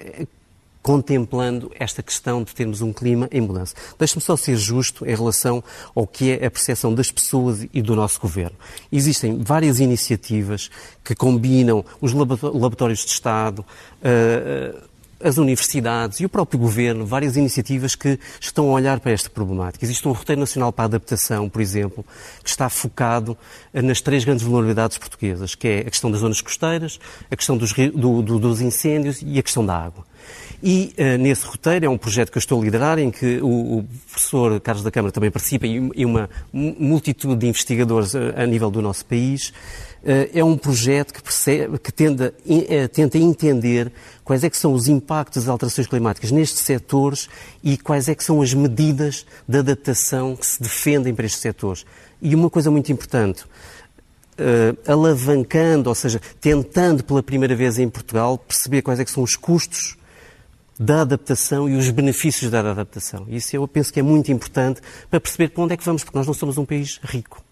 contemplando 0.86 1.68
esta 1.80 2.00
questão 2.00 2.44
de 2.44 2.54
termos 2.54 2.80
um 2.80 2.92
clima 2.92 3.28
em 3.32 3.40
mudança. 3.40 3.74
Deixe-me 3.98 4.22
só 4.22 4.36
ser 4.36 4.54
justo 4.54 5.04
em 5.04 5.16
relação 5.16 5.60
ao 5.92 6.06
que 6.06 6.30
é 6.30 6.46
a 6.46 6.48
percepção 6.48 6.94
das 6.94 7.10
pessoas 7.10 7.66
e 7.74 7.82
do 7.82 7.96
nosso 7.96 8.20
governo. 8.20 8.56
Existem 8.92 9.42
várias 9.42 9.80
iniciativas 9.80 10.70
que 11.02 11.12
combinam 11.12 11.84
os 12.00 12.12
laboratórios 12.12 13.00
de 13.00 13.10
Estado, 13.10 13.66
uh, 13.66 14.80
as 15.20 15.38
universidades 15.38 16.20
e 16.20 16.24
o 16.24 16.28
próprio 16.28 16.60
governo 16.60 17.04
várias 17.04 17.36
iniciativas 17.36 17.96
que 17.96 18.16
estão 18.40 18.68
a 18.68 18.72
olhar 18.74 19.00
para 19.00 19.10
esta 19.10 19.28
problemática. 19.28 19.84
Existe 19.84 20.06
um 20.06 20.12
roteiro 20.12 20.38
nacional 20.38 20.72
para 20.72 20.84
a 20.84 20.86
adaptação, 20.86 21.48
por 21.48 21.60
exemplo, 21.60 22.06
que 22.44 22.48
está 22.48 22.68
focado 22.68 23.36
nas 23.74 24.00
três 24.00 24.24
grandes 24.24 24.44
vulnerabilidades 24.44 24.98
portuguesas, 24.98 25.56
que 25.56 25.66
é 25.66 25.78
a 25.80 25.90
questão 25.90 26.12
das 26.12 26.20
zonas 26.20 26.40
costeiras, 26.40 27.00
a 27.28 27.34
questão 27.34 27.56
dos, 27.56 27.72
do, 27.72 28.22
do, 28.22 28.38
dos 28.38 28.60
incêndios 28.60 29.20
e 29.20 29.36
a 29.36 29.42
questão 29.42 29.66
da 29.66 29.76
água. 29.76 30.04
E 30.62 30.94
uh, 30.98 31.18
nesse 31.18 31.46
roteiro 31.46 31.86
é 31.86 31.88
um 31.88 31.98
projeto 31.98 32.30
que 32.30 32.38
eu 32.38 32.40
estou 32.40 32.60
a 32.60 32.64
liderar, 32.64 32.98
em 32.98 33.10
que 33.10 33.38
o, 33.42 33.78
o 33.78 33.84
professor 34.10 34.60
Carlos 34.60 34.82
da 34.82 34.90
Câmara 34.90 35.12
também 35.12 35.30
participa 35.30 35.66
e, 35.66 36.04
uma 36.04 36.30
multitude 36.52 37.36
de 37.36 37.46
investigadores 37.46 38.14
a, 38.14 38.20
eh, 38.20 38.42
a 38.42 38.46
nível 38.46 38.70
do 38.70 38.80
nosso 38.80 39.04
país. 39.04 39.52
Uh, 40.02 40.30
é 40.32 40.44
um 40.44 40.56
projeto 40.56 41.12
que, 41.12 41.22
percebe, 41.22 41.78
que 41.78 41.92
tenta 41.92 42.32
entender 43.18 43.92
quais 44.24 44.44
é 44.44 44.50
que 44.50 44.56
são 44.56 44.72
os 44.72 44.88
impactos 44.88 45.44
das 45.44 45.48
alterações 45.50 45.86
climáticas 45.86 46.30
nestes 46.30 46.60
setores 46.60 47.28
e 47.62 47.76
quais 47.76 48.08
é 48.08 48.14
que 48.14 48.24
são 48.24 48.40
as 48.40 48.54
medidas 48.54 49.26
de 49.46 49.58
adaptação 49.58 50.36
que 50.36 50.46
se 50.46 50.62
defendem 50.62 51.14
para 51.14 51.26
estes 51.26 51.40
setores. 51.40 51.84
E 52.22 52.34
uma 52.34 52.50
coisa 52.50 52.70
muito 52.70 52.90
importante, 52.90 53.44
Uh, 54.38 54.76
alavancando, 54.86 55.88
ou 55.88 55.94
seja, 55.94 56.20
tentando 56.42 57.02
pela 57.02 57.22
primeira 57.22 57.56
vez 57.56 57.78
em 57.78 57.88
Portugal 57.88 58.36
perceber 58.36 58.82
quais 58.82 59.00
é 59.00 59.04
que 59.06 59.10
são 59.10 59.22
os 59.22 59.34
custos 59.34 59.95
da 60.78 61.02
adaptação 61.02 61.68
e 61.68 61.74
os 61.74 61.90
benefícios 61.90 62.50
da 62.50 62.60
adaptação. 62.60 63.26
Isso 63.28 63.56
eu 63.56 63.66
penso 63.66 63.92
que 63.92 64.00
é 64.00 64.02
muito 64.02 64.30
importante 64.30 64.80
para 65.10 65.20
perceber 65.20 65.48
para 65.48 65.64
onde 65.64 65.74
é 65.74 65.76
que 65.76 65.84
vamos, 65.84 66.04
porque 66.04 66.16
nós 66.16 66.26
não 66.26 66.34
somos 66.34 66.58
um 66.58 66.64
país 66.64 67.00
rico. 67.02 67.42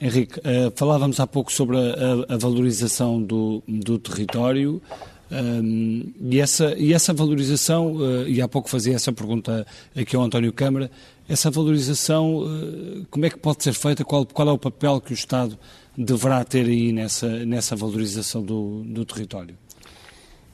Henrique, 0.00 0.38
uh, 0.40 0.72
falávamos 0.74 1.20
há 1.20 1.26
pouco 1.26 1.52
sobre 1.52 1.76
a, 1.78 2.34
a 2.34 2.36
valorização 2.36 3.22
do, 3.22 3.62
do 3.66 3.98
território 3.98 4.82
um, 5.30 5.36
ehm, 5.36 6.14
e, 6.30 6.40
essa, 6.40 6.74
e 6.76 6.92
essa 6.92 7.12
valorização, 7.12 7.94
uh, 7.94 8.28
e 8.28 8.42
há 8.42 8.48
pouco 8.48 8.68
fazia 8.68 8.94
essa 8.94 9.12
pergunta 9.12 9.66
aqui 9.96 10.14
ao 10.14 10.22
António 10.22 10.52
Câmara, 10.52 10.90
essa 11.28 11.50
valorização, 11.50 12.38
uh, 12.38 13.06
como 13.10 13.24
é 13.24 13.30
que 13.30 13.38
pode 13.38 13.62
ser 13.62 13.72
feita? 13.72 14.04
Qual, 14.04 14.26
qual 14.26 14.48
é 14.48 14.52
o 14.52 14.58
papel 14.58 15.00
que 15.00 15.12
o 15.12 15.14
Estado 15.14 15.58
deverá 15.96 16.44
ter 16.44 16.66
aí 16.66 16.92
nessa, 16.92 17.28
nessa 17.44 17.74
valorização 17.74 18.42
do, 18.42 18.82
do 18.84 19.04
território? 19.04 19.56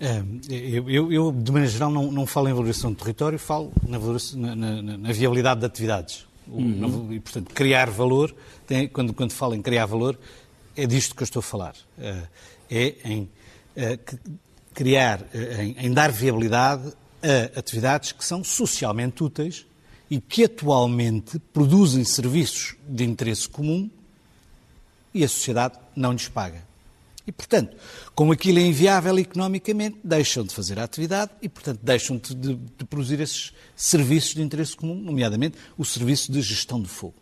É, 0.01 0.23
eu, 0.49 0.89
eu, 0.89 1.13
eu, 1.13 1.33
de 1.33 1.53
maneira 1.53 1.71
geral, 1.71 1.91
não, 1.91 2.11
não 2.11 2.25
falo 2.25 2.49
em 2.49 2.53
valorização 2.53 2.91
do 2.91 2.97
território, 2.97 3.39
falo 3.39 3.71
na, 3.87 3.99
na, 3.99 4.83
na, 4.83 4.99
na 4.99 5.13
viabilidade 5.13 5.61
de 5.61 5.67
atividades. 5.67 6.27
Uhum. 6.49 7.13
E, 7.13 7.21
portanto, 7.21 7.53
criar 7.53 7.91
valor, 7.91 8.35
tem, 8.67 8.89
quando, 8.89 9.13
quando 9.13 9.33
falo 9.33 9.55
em 9.55 9.61
criar 9.61 9.85
valor, 9.85 10.19
é 10.75 10.87
disto 10.87 11.15
que 11.15 11.23
eu 11.23 11.27
estou 11.27 11.41
a 11.41 11.43
falar. 11.43 11.75
É, 11.99 12.23
é 12.71 12.97
em 13.05 13.29
é, 13.77 13.99
criar, 14.73 15.25
em, 15.35 15.87
em 15.87 15.93
dar 15.93 16.11
viabilidade 16.11 16.93
a 17.23 17.59
atividades 17.59 18.13
que 18.13 18.25
são 18.25 18.43
socialmente 18.43 19.23
úteis 19.23 19.67
e 20.11 20.21
que 20.21 20.45
atualmente 20.45 21.39
produzem 21.53 22.03
serviços 22.05 22.75
de 22.89 23.05
interesse 23.05 23.49
comum 23.49 23.91
e 25.13 25.23
a 25.23 25.29
sociedade 25.29 25.79
não 25.95 26.13
lhes 26.13 26.29
paga. 26.29 26.70
E, 27.31 27.33
portanto, 27.33 27.77
como 28.13 28.33
aquilo 28.33 28.59
é 28.59 28.63
inviável 28.63 29.17
economicamente, 29.17 30.01
deixam 30.03 30.43
de 30.43 30.53
fazer 30.53 30.81
a 30.81 30.83
atividade 30.83 31.31
e, 31.41 31.49
portanto, 31.49 31.79
deixam 31.81 32.17
de, 32.17 32.35
de, 32.35 32.55
de 32.57 32.85
produzir 32.85 33.21
esses 33.21 33.53
serviços 33.77 34.35
de 34.35 34.43
interesse 34.43 34.75
comum, 34.75 34.97
nomeadamente 34.97 35.57
o 35.79 35.85
serviço 35.85 36.33
de 36.33 36.43
gestão 36.43 36.83
de 36.83 36.89
fogo. 36.89 37.15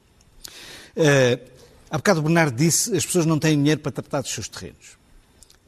Uh, 0.96 1.46
há 1.90 1.98
bocado 1.98 2.20
o 2.20 2.22
Bernardo 2.22 2.56
disse 2.56 2.96
as 2.96 3.04
pessoas 3.04 3.26
não 3.26 3.38
têm 3.38 3.58
dinheiro 3.58 3.82
para 3.82 3.92
tratar 3.92 4.22
dos 4.22 4.32
seus 4.32 4.48
terrenos. 4.48 4.96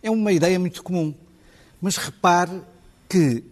É 0.02 0.10
uma 0.10 0.32
ideia 0.32 0.58
muito 0.58 0.82
comum. 0.82 1.14
Mas 1.78 1.98
repare 1.98 2.62
que 3.10 3.44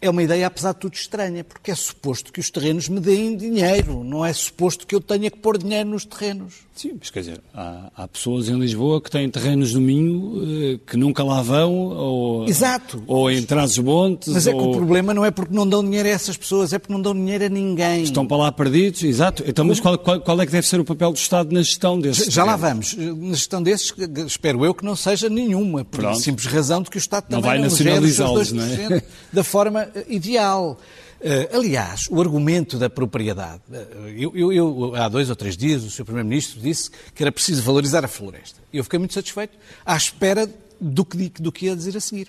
é 0.00 0.10
uma 0.10 0.24
ideia, 0.24 0.48
apesar 0.48 0.72
de 0.72 0.80
tudo, 0.80 0.94
estranha, 0.94 1.44
porque 1.44 1.70
é 1.70 1.74
suposto 1.76 2.32
que 2.32 2.40
os 2.40 2.50
terrenos 2.50 2.88
me 2.88 2.98
deem 2.98 3.36
dinheiro, 3.36 4.02
não 4.02 4.26
é 4.26 4.32
suposto 4.32 4.88
que 4.88 4.94
eu 4.96 5.00
tenha 5.00 5.30
que 5.30 5.38
pôr 5.38 5.56
dinheiro 5.56 5.88
nos 5.88 6.04
terrenos. 6.04 6.65
Sim, 6.76 6.96
mas 7.00 7.08
quer 7.08 7.20
dizer, 7.20 7.40
há, 7.54 7.90
há 7.96 8.06
pessoas 8.06 8.50
em 8.50 8.58
Lisboa 8.58 9.00
que 9.00 9.10
têm 9.10 9.30
terrenos 9.30 9.72
no 9.72 9.80
Minho 9.80 10.74
eh, 10.74 10.78
que 10.86 10.94
nunca 10.94 11.24
lá 11.24 11.40
vão, 11.40 11.72
ou, 11.74 12.46
Exato. 12.46 13.02
ou 13.06 13.30
em 13.30 13.42
Trás-os-Montes. 13.42 14.30
Mas 14.30 14.46
é 14.46 14.52
que 14.52 14.58
o 14.58 14.72
problema 14.72 15.14
não 15.14 15.24
é 15.24 15.30
porque 15.30 15.54
não 15.54 15.66
dão 15.66 15.82
dinheiro 15.82 16.06
a 16.06 16.12
essas 16.12 16.36
pessoas, 16.36 16.74
é 16.74 16.78
porque 16.78 16.92
não 16.92 17.00
dão 17.00 17.14
dinheiro 17.14 17.46
a 17.46 17.48
ninguém. 17.48 18.02
Estão 18.02 18.26
para 18.26 18.36
lá 18.36 18.52
perdidos, 18.52 19.02
exato. 19.02 19.42
Então, 19.46 19.64
mas 19.64 19.80
qual, 19.80 19.96
qual, 19.96 20.20
qual 20.20 20.38
é 20.38 20.44
que 20.44 20.52
deve 20.52 20.66
ser 20.66 20.78
o 20.78 20.84
papel 20.84 21.12
do 21.12 21.16
Estado 21.16 21.50
na 21.50 21.62
gestão 21.62 21.98
desses? 21.98 22.26
Já, 22.26 22.42
já 22.42 22.44
lá 22.44 22.56
vamos. 22.56 22.94
Na 22.94 23.34
gestão 23.34 23.62
desses, 23.62 23.94
espero 24.26 24.62
eu 24.62 24.74
que 24.74 24.84
não 24.84 24.94
seja 24.94 25.30
nenhuma, 25.30 25.82
por 25.82 26.00
Pronto. 26.00 26.20
simples 26.20 26.46
razão 26.46 26.82
de 26.82 26.90
que 26.90 26.98
o 26.98 27.00
Estado 27.00 27.24
também 27.24 27.40
não, 27.40 27.48
vai 27.48 27.58
nacionalizá-los, 27.58 28.52
não 28.52 28.62
é? 28.62 29.02
da 29.32 29.42
forma 29.42 29.88
eh, 29.94 30.04
ideal. 30.08 30.78
Uh, 31.26 31.56
aliás, 31.56 32.02
o 32.08 32.20
argumento 32.20 32.78
da 32.78 32.88
propriedade. 32.88 33.60
Uh, 33.68 34.08
eu, 34.16 34.36
eu, 34.36 34.52
eu, 34.52 34.94
há 34.94 35.08
dois 35.08 35.28
ou 35.28 35.34
três 35.34 35.56
dias, 35.56 35.82
o 35.82 35.90
Sr. 35.90 36.04
Primeiro-Ministro 36.04 36.60
disse 36.60 36.88
que 37.12 37.20
era 37.20 37.32
preciso 37.32 37.64
valorizar 37.64 38.04
a 38.04 38.08
floresta. 38.08 38.60
Eu 38.72 38.84
fiquei 38.84 38.96
muito 38.96 39.12
satisfeito, 39.12 39.58
à 39.84 39.96
espera 39.96 40.48
do 40.80 41.04
que, 41.04 41.28
do 41.42 41.50
que 41.50 41.66
ia 41.66 41.74
dizer 41.74 41.96
a 41.96 42.00
seguir. 42.00 42.28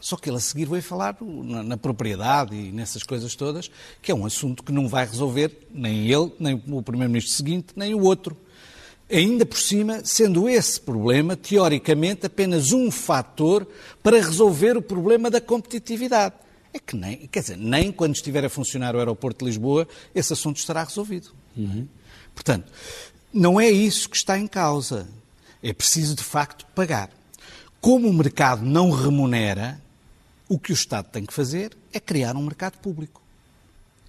Só 0.00 0.16
que 0.16 0.30
ele 0.30 0.38
a 0.38 0.40
seguir 0.40 0.64
veio 0.64 0.82
falar 0.82 1.18
na, 1.20 1.62
na, 1.62 1.76
propriedade 1.76 2.56
e 2.56 2.72
nessas 2.72 3.02
coisas 3.02 3.34
todas, 3.34 3.70
que 4.00 4.10
é 4.10 4.14
um 4.14 4.24
assunto 4.24 4.62
que 4.62 4.72
não 4.72 4.88
vai 4.88 5.04
resolver 5.04 5.68
nem 5.70 6.10
ele, 6.10 6.32
nem 6.40 6.54
o 6.54 6.80
Primeiro-Ministro 6.80 7.34
seguinte, 7.34 7.74
nem 7.76 7.94
o 7.94 8.04
outro. 8.04 8.34
Ainda 9.10 9.44
por 9.44 9.58
cima, 9.58 10.00
sendo 10.02 10.48
esse 10.48 10.80
problema, 10.80 11.36
teoricamente, 11.36 12.24
apenas 12.24 12.72
um 12.72 12.90
fator 12.90 13.66
para 14.02 14.16
resolver 14.16 14.78
o 14.78 14.82
problema 14.82 15.30
da 15.30 15.42
competitividade. 15.42 16.45
É 16.76 16.78
que 16.78 16.94
nem, 16.94 17.26
quer 17.28 17.40
dizer, 17.40 17.56
nem 17.56 17.90
quando 17.90 18.14
estiver 18.14 18.44
a 18.44 18.50
funcionar 18.50 18.94
o 18.94 18.98
aeroporto 18.98 19.38
de 19.38 19.50
Lisboa, 19.50 19.88
esse 20.14 20.34
assunto 20.34 20.58
estará 20.58 20.84
resolvido. 20.84 21.30
Uhum. 21.56 21.88
Portanto, 22.34 22.70
não 23.32 23.58
é 23.58 23.70
isso 23.70 24.10
que 24.10 24.16
está 24.16 24.38
em 24.38 24.46
causa. 24.46 25.08
É 25.62 25.72
preciso, 25.72 26.14
de 26.14 26.22
facto, 26.22 26.66
pagar. 26.74 27.08
Como 27.80 28.06
o 28.06 28.12
mercado 28.12 28.62
não 28.62 28.90
remunera, 28.90 29.80
o 30.50 30.58
que 30.58 30.70
o 30.70 30.74
Estado 30.74 31.08
tem 31.10 31.24
que 31.24 31.32
fazer 31.32 31.74
é 31.94 31.98
criar 31.98 32.36
um 32.36 32.42
mercado 32.42 32.76
público. 32.76 33.22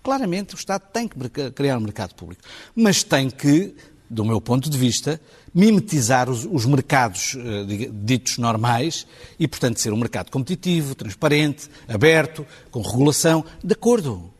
Claramente, 0.04 0.54
o 0.54 0.58
Estado 0.58 0.84
tem 0.92 1.08
que 1.08 1.18
criar 1.52 1.78
um 1.78 1.82
mercado 1.82 2.16
público. 2.16 2.44
Mas 2.76 3.02
tem 3.02 3.30
que 3.30 3.74
do 4.10 4.24
meu 4.24 4.40
ponto 4.40 4.70
de 4.70 4.78
vista, 4.78 5.20
mimetizar 5.58 6.30
os, 6.30 6.46
os 6.46 6.68
mercados 6.68 7.34
uh, 7.34 7.66
ditos 7.92 8.38
normais 8.38 9.08
e, 9.40 9.48
portanto, 9.48 9.80
ser 9.80 9.92
um 9.92 9.98
mercado 9.98 10.30
competitivo, 10.30 10.94
transparente, 10.94 11.68
aberto, 11.88 12.46
com 12.70 12.80
regulação, 12.82 13.44
de 13.64 13.74
acordo. 13.74 14.32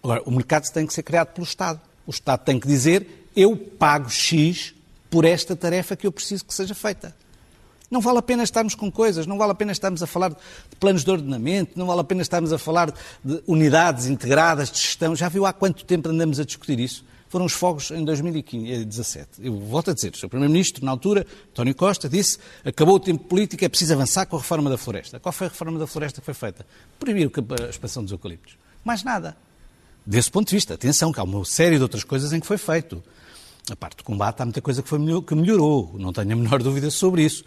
Agora, 0.00 0.22
o 0.24 0.30
mercado 0.30 0.70
tem 0.72 0.86
que 0.86 0.94
ser 0.94 1.02
criado 1.02 1.34
pelo 1.34 1.44
Estado. 1.44 1.80
O 2.06 2.10
Estado 2.12 2.44
tem 2.44 2.60
que 2.60 2.68
dizer: 2.68 3.28
eu 3.34 3.56
pago 3.56 4.08
X 4.08 4.74
por 5.10 5.24
esta 5.24 5.56
tarefa 5.56 5.96
que 5.96 6.06
eu 6.06 6.12
preciso 6.12 6.44
que 6.44 6.54
seja 6.54 6.74
feita. 6.74 7.12
Não 7.90 8.00
vale 8.00 8.18
a 8.18 8.22
pena 8.22 8.44
estarmos 8.44 8.76
com 8.76 8.92
coisas, 8.92 9.26
não 9.26 9.38
vale 9.38 9.50
a 9.50 9.54
pena 9.56 9.72
estarmos 9.72 10.04
a 10.04 10.06
falar 10.06 10.28
de 10.28 10.36
planos 10.78 11.02
de 11.02 11.10
ordenamento, 11.10 11.76
não 11.76 11.86
vale 11.86 12.02
a 12.02 12.04
pena 12.04 12.22
estarmos 12.22 12.52
a 12.52 12.58
falar 12.58 12.92
de 13.24 13.42
unidades 13.44 14.06
integradas 14.06 14.70
de 14.70 14.78
gestão. 14.78 15.16
Já 15.16 15.28
viu 15.28 15.44
há 15.44 15.52
quanto 15.52 15.84
tempo 15.84 16.08
andamos 16.08 16.38
a 16.38 16.44
discutir 16.44 16.78
isso? 16.78 17.04
Foram 17.28 17.44
os 17.44 17.52
fogos 17.52 17.90
em 17.90 18.04
2017. 18.04 19.28
Eu 19.40 19.58
volto 19.58 19.90
a 19.90 19.94
dizer, 19.94 20.12
o 20.14 20.16
Sr. 20.16 20.28
Primeiro-Ministro, 20.28 20.84
na 20.84 20.90
altura, 20.90 21.26
António 21.50 21.74
Costa, 21.74 22.08
disse 22.08 22.38
acabou 22.64 22.96
o 22.96 23.00
tempo 23.00 23.24
político, 23.24 23.64
é 23.64 23.68
preciso 23.68 23.92
avançar 23.94 24.26
com 24.26 24.36
a 24.36 24.38
reforma 24.38 24.70
da 24.70 24.78
floresta. 24.78 25.20
Qual 25.20 25.32
foi 25.32 25.46
a 25.46 25.50
reforma 25.50 25.78
da 25.78 25.86
floresta 25.86 26.20
que 26.20 26.24
foi 26.24 26.34
feita? 26.34 26.66
Proibir 26.98 27.30
a 27.60 27.68
expansão 27.68 28.02
dos 28.02 28.12
eucaliptos. 28.12 28.56
Mais 28.84 29.02
nada. 29.02 29.36
Desse 30.06 30.30
ponto 30.30 30.48
de 30.48 30.54
vista, 30.54 30.74
atenção, 30.74 31.12
que 31.12 31.20
há 31.20 31.22
uma 31.22 31.44
série 31.44 31.76
de 31.76 31.82
outras 31.82 32.02
coisas 32.02 32.32
em 32.32 32.40
que 32.40 32.46
foi 32.46 32.56
feito. 32.56 33.02
A 33.70 33.76
parte 33.76 33.98
do 33.98 34.04
combate, 34.04 34.40
há 34.40 34.44
muita 34.46 34.62
coisa 34.62 34.82
que, 34.82 34.88
foi, 34.88 34.98
que 35.22 35.34
melhorou, 35.34 35.94
não 35.98 36.12
tenho 36.12 36.32
a 36.32 36.36
menor 36.36 36.62
dúvida 36.62 36.90
sobre 36.90 37.22
isso. 37.22 37.44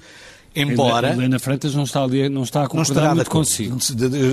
Embora. 0.56 1.12
Helena 1.14 1.40
Freitas 1.40 1.74
não 1.74 1.84
está, 1.84 2.04
ali, 2.04 2.28
não 2.28 2.44
está 2.44 2.64
a 2.64 2.68
concordar 2.68 3.16
muito 3.16 3.30
consigo. 3.30 3.78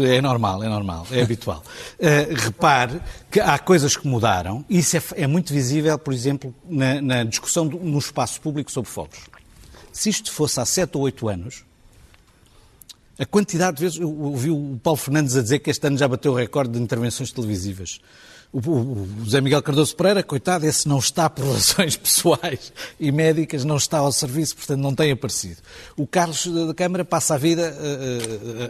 É 0.04 0.20
normal, 0.20 0.64
é 0.64 0.68
normal, 0.68 1.06
é 1.12 1.22
habitual. 1.22 1.62
Uh, 1.98 2.34
repare 2.34 3.00
que 3.30 3.38
há 3.38 3.58
coisas 3.58 3.96
que 3.96 4.06
mudaram, 4.06 4.64
isso 4.68 4.96
é, 4.96 5.02
é 5.16 5.26
muito 5.26 5.52
visível, 5.52 5.96
por 5.98 6.12
exemplo, 6.12 6.54
na, 6.68 7.00
na 7.00 7.24
discussão 7.24 7.66
do, 7.66 7.78
no 7.78 7.98
espaço 7.98 8.40
público 8.40 8.70
sobre 8.70 8.90
fogos. 8.90 9.18
Se 9.92 10.08
isto 10.08 10.32
fosse 10.32 10.60
há 10.60 10.64
sete 10.64 10.96
ou 10.96 11.04
oito 11.04 11.28
anos, 11.28 11.64
a 13.18 13.26
quantidade 13.26 13.78
de 13.78 13.82
vezes. 13.82 13.98
Eu 13.98 14.10
ouvi 14.10 14.50
o 14.50 14.78
Paulo 14.82 14.96
Fernandes 14.96 15.36
a 15.36 15.42
dizer 15.42 15.58
que 15.58 15.70
este 15.70 15.86
ano 15.86 15.98
já 15.98 16.06
bateu 16.06 16.32
o 16.32 16.34
recorde 16.36 16.72
de 16.74 16.78
intervenções 16.78 17.32
televisivas. 17.32 18.00
O, 18.50 18.58
o, 18.58 19.08
José 19.24 19.40
Miguel 19.42 19.62
Cardoso 19.62 19.94
Pereira, 19.94 20.22
coitado, 20.22 20.64
esse 20.64 20.88
não 20.88 20.98
está 20.98 21.28
por 21.28 21.44
razões 21.52 21.96
pessoais 21.96 22.72
e 22.98 23.12
médicas, 23.12 23.64
não 23.64 23.76
está 23.76 23.98
ao 23.98 24.10
serviço, 24.10 24.56
portanto 24.56 24.80
não 24.80 24.94
tem 24.94 25.10
aparecido. 25.12 25.60
O 25.96 26.06
Carlos 26.06 26.46
da 26.46 26.74
Câmara 26.74 27.04
passa 27.04 27.34
a 27.34 27.38
vida 27.38 27.76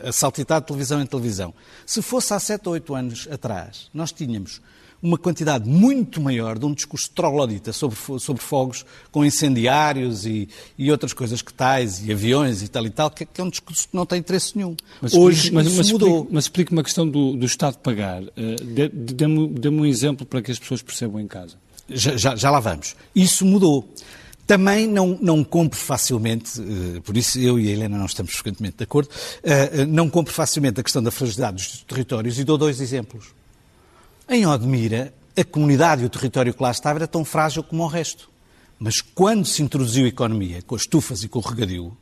a, 0.02 0.06
a, 0.06 0.08
a 0.08 0.12
saltitar 0.12 0.60
de 0.60 0.66
televisão 0.66 1.00
em 1.00 1.06
televisão. 1.06 1.54
Se 1.86 2.02
fosse 2.02 2.34
há 2.34 2.40
sete 2.40 2.66
ou 2.66 2.72
oito 2.72 2.94
anos 2.94 3.28
atrás, 3.30 3.88
nós 3.94 4.10
tínhamos 4.10 4.60
uma 5.02 5.16
quantidade 5.16 5.68
muito 5.68 6.20
maior 6.20 6.58
de 6.58 6.66
um 6.66 6.74
discurso 6.74 7.10
troglodita 7.10 7.72
sobre, 7.72 7.96
sobre 8.18 8.42
fogos 8.42 8.84
com 9.10 9.24
incendiários 9.24 10.26
e, 10.26 10.48
e 10.76 10.90
outras 10.90 11.12
coisas 11.12 11.40
que 11.40 11.52
tais, 11.52 12.04
e 12.06 12.12
aviões 12.12 12.62
e 12.62 12.68
tal 12.68 12.84
e 12.84 12.90
tal, 12.90 13.10
que, 13.10 13.24
que 13.24 13.40
é 13.40 13.44
um 13.44 13.50
discurso 13.50 13.88
que 13.88 13.96
não 13.96 14.04
tem 14.04 14.18
interesse 14.18 14.56
nenhum. 14.56 14.76
Mas 15.00 15.14
Hoje 15.14 15.52
mas, 15.52 15.66
isso 15.66 15.76
mas 15.76 15.92
mudou. 15.92 16.08
Explique, 16.08 16.34
mas 16.34 16.44
explique-me 16.44 16.80
a 16.80 16.84
questão 16.84 17.08
do, 17.08 17.34
do 17.34 17.46
Estado 17.46 17.78
pagar. 17.78 18.22
Uh, 18.22 18.28
Dê-me 18.92 19.48
dê 19.48 19.68
um 19.68 19.86
exemplo 19.86 20.26
para 20.26 20.42
que 20.42 20.50
as 20.50 20.58
pessoas 20.58 20.82
percebam 20.82 21.20
em 21.20 21.26
casa. 21.26 21.56
Já, 21.88 22.16
já, 22.16 22.36
já 22.36 22.50
lá 22.50 22.60
vamos. 22.60 22.96
Isso 23.14 23.44
mudou. 23.46 23.88
Também 24.46 24.86
não, 24.86 25.18
não 25.20 25.44
compro 25.44 25.78
facilmente, 25.78 26.58
uh, 26.60 27.02
por 27.02 27.16
isso 27.16 27.38
eu 27.38 27.58
e 27.60 27.68
a 27.68 27.70
Helena 27.70 27.98
não 27.98 28.06
estamos 28.06 28.32
frequentemente 28.32 28.78
de 28.78 28.84
acordo, 28.84 29.10
uh, 29.10 29.86
não 29.86 30.08
compro 30.08 30.32
facilmente 30.32 30.80
a 30.80 30.82
questão 30.82 31.02
da 31.02 31.10
fragilidade 31.10 31.56
dos 31.56 31.84
territórios 31.86 32.38
e 32.38 32.44
dou 32.44 32.56
dois 32.56 32.80
exemplos. 32.80 33.37
Em 34.30 34.46
Odmira, 34.46 35.14
a 35.34 35.42
comunidade 35.42 36.02
e 36.02 36.04
o 36.04 36.10
território 36.10 36.52
que 36.52 36.62
lá 36.62 36.70
estava 36.70 36.98
era 36.98 37.08
tão 37.08 37.24
frágil 37.24 37.62
como 37.62 37.82
o 37.82 37.86
resto. 37.86 38.28
Mas 38.78 39.00
quando 39.00 39.46
se 39.46 39.62
introduziu 39.62 40.04
a 40.04 40.08
economia, 40.08 40.60
com 40.62 40.74
as 40.74 40.86
tufas 40.86 41.22
e 41.22 41.28
com 41.28 41.38
o 41.38 41.42
regadio, 41.42 41.96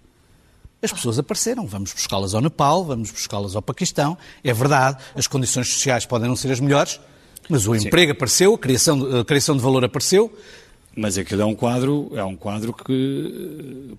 as 0.83 0.93
pessoas 0.93 1.21
apareceram. 1.21 1.67
Vamos 1.67 1.93
buscá-las 1.93 2.35
ao 2.35 2.41
Nepal, 2.41 2.85
vamos 2.85 3.13
buscá-las 3.13 3.55
ao 3.55 3.63
Paquistão. 3.63 4.19
É 4.43 4.53
verdade, 4.53 4.99
as 5.15 5.29
condições 5.29 5.73
sociais 5.73 6.05
podem 6.05 6.29
não 6.29 6.35
ser 6.35 6.51
as 6.51 6.59
melhores, 6.59 7.01
mas 7.49 7.69
o 7.69 7.79
Sim. 7.79 7.87
emprego 7.87 8.11
apareceu, 8.11 8.55
a 8.55 8.59
criação, 8.59 8.99
de, 8.99 9.21
a 9.21 9.25
criação 9.25 9.57
de 9.57 9.63
valor 9.63 9.85
apareceu. 9.85 10.37
Mas 10.97 11.17
aquilo 11.17 11.43
é 11.43 11.45
um 11.45 11.55
quadro, 11.55 12.11
é 12.15 12.25
um 12.25 12.35
quadro 12.35 12.73
que, 12.73 13.97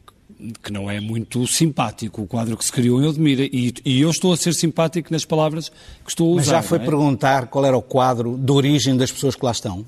que 0.61 0.71
não 0.71 0.89
é 0.89 0.99
muito 0.99 1.47
simpático, 1.47 2.21
o 2.21 2.27
quadro 2.27 2.55
que 2.55 2.63
se 2.63 2.71
criou 2.71 3.01
em 3.01 3.07
Odmira. 3.07 3.43
E, 3.43 3.73
e 3.83 4.01
eu 4.01 4.09
estou 4.09 4.33
a 4.33 4.37
ser 4.37 4.53
simpático 4.53 5.11
nas 5.11 5.25
palavras 5.25 5.69
que 5.69 6.09
estou 6.09 6.27
a 6.27 6.31
usar. 6.31 6.37
Mas 6.37 6.45
já 6.47 6.61
foi 6.61 6.77
é? 6.77 6.81
perguntar 6.81 7.47
qual 7.47 7.65
era 7.65 7.75
o 7.75 7.81
quadro 7.81 8.37
de 8.37 8.51
origem 8.51 8.95
das 8.95 9.11
pessoas 9.11 9.35
que 9.35 9.43
lá 9.43 9.51
estão? 9.51 9.85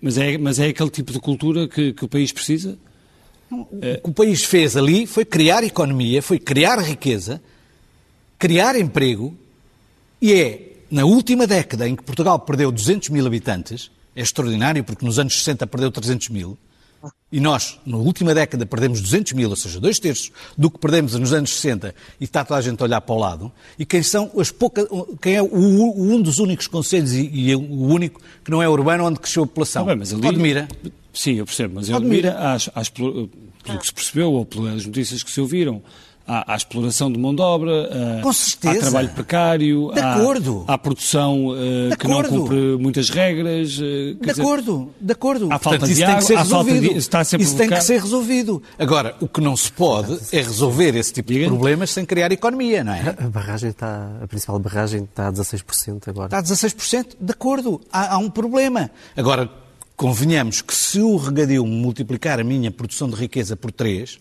Mas 0.00 0.18
é, 0.18 0.36
mas 0.36 0.58
é 0.58 0.66
aquele 0.66 0.90
tipo 0.90 1.12
de 1.12 1.20
cultura 1.20 1.68
que, 1.68 1.92
que 1.92 2.04
o 2.04 2.08
país 2.08 2.32
precisa? 2.32 2.76
O 3.50 3.64
que 3.64 4.00
o 4.02 4.12
país 4.12 4.44
fez 4.44 4.76
ali 4.76 5.06
foi 5.06 5.24
criar 5.24 5.62
economia, 5.62 6.20
foi 6.20 6.38
criar 6.38 6.80
riqueza, 6.80 7.40
criar 8.38 8.76
emprego, 8.76 9.36
e 10.20 10.32
é 10.32 10.72
na 10.90 11.04
última 11.04 11.46
década 11.46 11.88
em 11.88 11.94
que 11.94 12.02
Portugal 12.02 12.38
perdeu 12.40 12.72
200 12.72 13.08
mil 13.10 13.24
habitantes, 13.26 13.90
é 14.14 14.22
extraordinário 14.22 14.82
porque 14.82 15.04
nos 15.04 15.18
anos 15.18 15.38
60 15.38 15.66
perdeu 15.66 15.90
300 15.92 16.28
mil, 16.30 16.58
e 17.30 17.40
nós, 17.40 17.78
na 17.84 17.96
última 17.96 18.34
década, 18.34 18.64
perdemos 18.64 19.00
200 19.00 19.32
mil, 19.32 19.50
ou 19.50 19.56
seja, 19.56 19.80
dois 19.80 19.98
terços 19.98 20.30
do 20.56 20.70
que 20.70 20.78
perdemos 20.78 21.14
nos 21.14 21.32
anos 21.32 21.50
60, 21.50 21.94
e 22.20 22.24
está 22.24 22.44
toda 22.44 22.58
a 22.58 22.62
gente 22.62 22.80
a 22.80 22.84
olhar 22.84 23.00
para 23.00 23.14
o 23.14 23.18
lado. 23.18 23.52
E 23.78 23.84
quem 23.84 24.02
são 24.02 24.30
as 24.38 24.50
poucas, 24.50 24.86
quem 25.20 25.34
é 25.34 25.42
o, 25.42 25.48
um 25.48 26.22
dos 26.22 26.38
únicos 26.38 26.66
conselhos 26.66 27.12
e, 27.12 27.28
e, 27.32 27.54
o 27.54 27.86
único 27.86 28.20
que 28.44 28.50
não 28.50 28.62
é 28.62 28.68
urbano 28.68 29.04
onde 29.04 29.18
cresceu 29.18 29.42
a 29.42 29.46
população? 29.46 29.84
Tá 29.84 29.90
bem, 29.90 29.98
mas 29.98 30.12
ali, 30.14 30.26
Odmira. 30.26 30.68
Sim, 31.12 31.34
eu 31.34 31.46
percebo, 31.46 31.74
mas 31.74 31.88
em 31.88 31.94
Odmira, 31.94 32.38
às, 32.38 32.70
às, 32.74 32.88
pelo 32.88 33.28
que 33.80 33.86
se 33.86 33.92
percebeu, 33.92 34.32
ou 34.32 34.44
pelas 34.44 34.86
notícias 34.86 35.22
que 35.22 35.30
se 35.30 35.40
ouviram, 35.40 35.82
à, 36.26 36.52
à, 36.52 36.56
exploração 36.56 37.10
de 37.10 37.18
mão 37.18 37.34
de 37.34 37.40
obra, 37.40 37.88
certeza. 38.32 38.78
há 38.78 38.80
trabalho 38.80 39.08
precário, 39.10 39.90
de 39.92 40.00
acordo. 40.00 40.64
Há, 40.66 40.74
há 40.74 40.78
produção 40.78 41.48
uh, 41.48 41.96
que 41.98 42.08
não 42.08 42.22
cumpre 42.22 42.76
muitas 42.78 43.08
regras. 43.10 43.78
Uh, 43.78 44.14
de 44.14 44.18
dizer, 44.20 44.42
acordo, 44.42 44.90
de 45.00 45.12
acordo. 45.12 45.46
Há 45.46 45.58
Portanto, 45.58 45.80
falta 45.80 45.84
isso 45.86 45.94
de 45.94 46.00
tem 46.00 46.04
água, 46.06 46.18
que 46.18 46.24
ser 46.26 46.34
há 46.34 46.44
falta 46.44 46.70
resolvido. 46.70 46.92
de, 46.92 46.98
está 46.98 47.20
a 47.20 47.24
ser 47.24 47.40
isso 47.40 47.56
tem 47.56 47.68
que 47.68 47.80
ser 47.80 48.00
resolvido. 48.00 48.62
Agora, 48.78 49.14
o 49.20 49.28
que 49.28 49.40
não 49.40 49.56
se 49.56 49.70
pode 49.70 50.18
é 50.32 50.38
resolver 50.38 50.96
esse 50.96 51.12
tipo 51.12 51.32
de 51.32 51.44
problemas 51.46 51.90
sem 51.90 52.04
criar 52.04 52.32
economia, 52.32 52.82
não 52.82 52.92
é? 52.92 53.14
A 53.18 53.28
barragem 53.28 53.70
está, 53.70 54.10
a 54.22 54.26
principal 54.26 54.58
barragem 54.58 55.04
está 55.04 55.28
a 55.28 55.32
16% 55.32 56.08
agora. 56.08 56.26
Está 56.26 56.38
a 56.38 56.42
16%, 56.42 57.16
de 57.20 57.30
acordo. 57.30 57.80
Há, 57.92 58.14
há 58.14 58.18
um 58.18 58.30
problema. 58.30 58.90
Agora, 59.16 59.48
convenhamos 59.96 60.60
que 60.60 60.74
se 60.74 61.00
o 61.00 61.16
regadio 61.16 61.64
multiplicar 61.66 62.38
a 62.38 62.44
minha 62.44 62.70
produção 62.70 63.08
de 63.08 63.16
riqueza 63.16 63.56
por 63.56 63.72
3, 63.72 64.18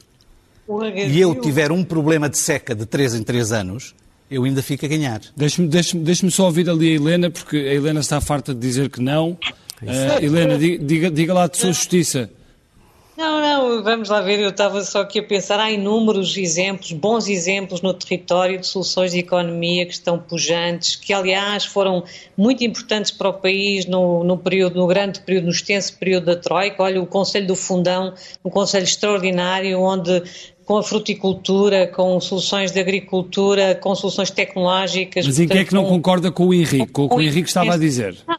e 1.08 1.22
eu 1.22 1.36
tiver 1.36 1.72
um 1.72 1.84
problema 1.84 2.30
de 2.30 2.38
seca 2.38 2.74
de 2.74 2.86
3 2.86 3.16
em 3.16 3.24
3 3.24 3.52
anos, 3.52 3.96
eu 4.30 4.44
ainda 4.44 4.64
fico 4.64 4.86
a 4.86 4.90
ganhar. 4.90 5.22
Deixe-me 5.36 5.68
deixe 5.68 5.98
deixe 5.98 6.30
só 6.32 6.46
ouvir 6.46 6.70
ali 6.70 6.92
a 6.92 6.96
Helena, 6.96 7.30
porque 7.30 7.58
a 7.58 7.74
Helena 7.74 8.00
está 8.00 8.20
farta 8.20 8.54
de 8.54 8.60
dizer 8.60 8.90
que 8.90 9.02
não. 9.02 9.38
Uh, 9.82 10.24
Helena, 10.24 10.58
diga, 10.58 11.12
diga 11.12 11.34
lá 11.34 11.48
de 11.48 11.58
sua 11.58 11.72
justiça. 11.72 12.30
Não, 13.18 13.40
não, 13.40 13.82
vamos 13.82 14.10
lá 14.10 14.20
ver, 14.20 14.42
eu 14.42 14.50
estava 14.50 14.84
só 14.84 15.00
aqui 15.00 15.20
a 15.20 15.24
pensar, 15.24 15.58
há 15.58 15.72
inúmeros 15.72 16.36
exemplos, 16.36 16.92
bons 16.92 17.30
exemplos 17.30 17.80
no 17.80 17.94
território 17.94 18.60
de 18.60 18.68
soluções 18.68 19.14
de 19.14 19.20
economia 19.20 19.86
que 19.86 19.94
estão 19.94 20.20
pujantes, 20.20 20.98
que 20.98 21.14
aliás 21.14 21.64
foram 21.64 22.04
muito 22.36 22.66
importantes 22.66 23.12
para 23.12 23.30
o 23.30 23.34
país 23.34 23.86
no, 23.86 24.22
no 24.26 24.38
período, 24.38 24.76
no 24.76 24.86
grande 24.86 25.22
período, 25.22 25.46
no 25.46 25.52
extenso 25.52 25.98
período 25.98 26.26
da 26.26 26.36
Troika. 26.36 26.84
Olha, 26.84 27.02
o 27.02 27.08
Conselho 27.08 27.48
do 27.48 27.56
Fundão, 27.56 28.14
um 28.44 28.50
conselho 28.50 28.84
extraordinário, 28.84 29.80
onde 29.80 30.22
com 30.66 30.78
a 30.78 30.84
fruticultura, 30.84 31.88
com 31.88 32.20
soluções 32.20 32.72
de 32.72 32.80
agricultura, 32.80 33.76
com 33.76 33.94
soluções 33.94 34.32
tecnológicas. 34.32 35.26
Mas 35.26 35.40
em 35.40 35.48
que 35.48 35.58
é 35.58 35.64
que 35.64 35.74
não 35.74 35.86
concorda 35.86 36.32
com 36.32 36.48
o 36.48 36.54
Henrique, 36.54 36.88
com 36.88 37.06
o 37.06 37.10
que 37.10 37.16
o 37.16 37.22
Henrique 37.22 37.48
estava 37.48 37.76
a 37.76 37.78
dizer? 37.78 38.16
Não, 38.28 38.36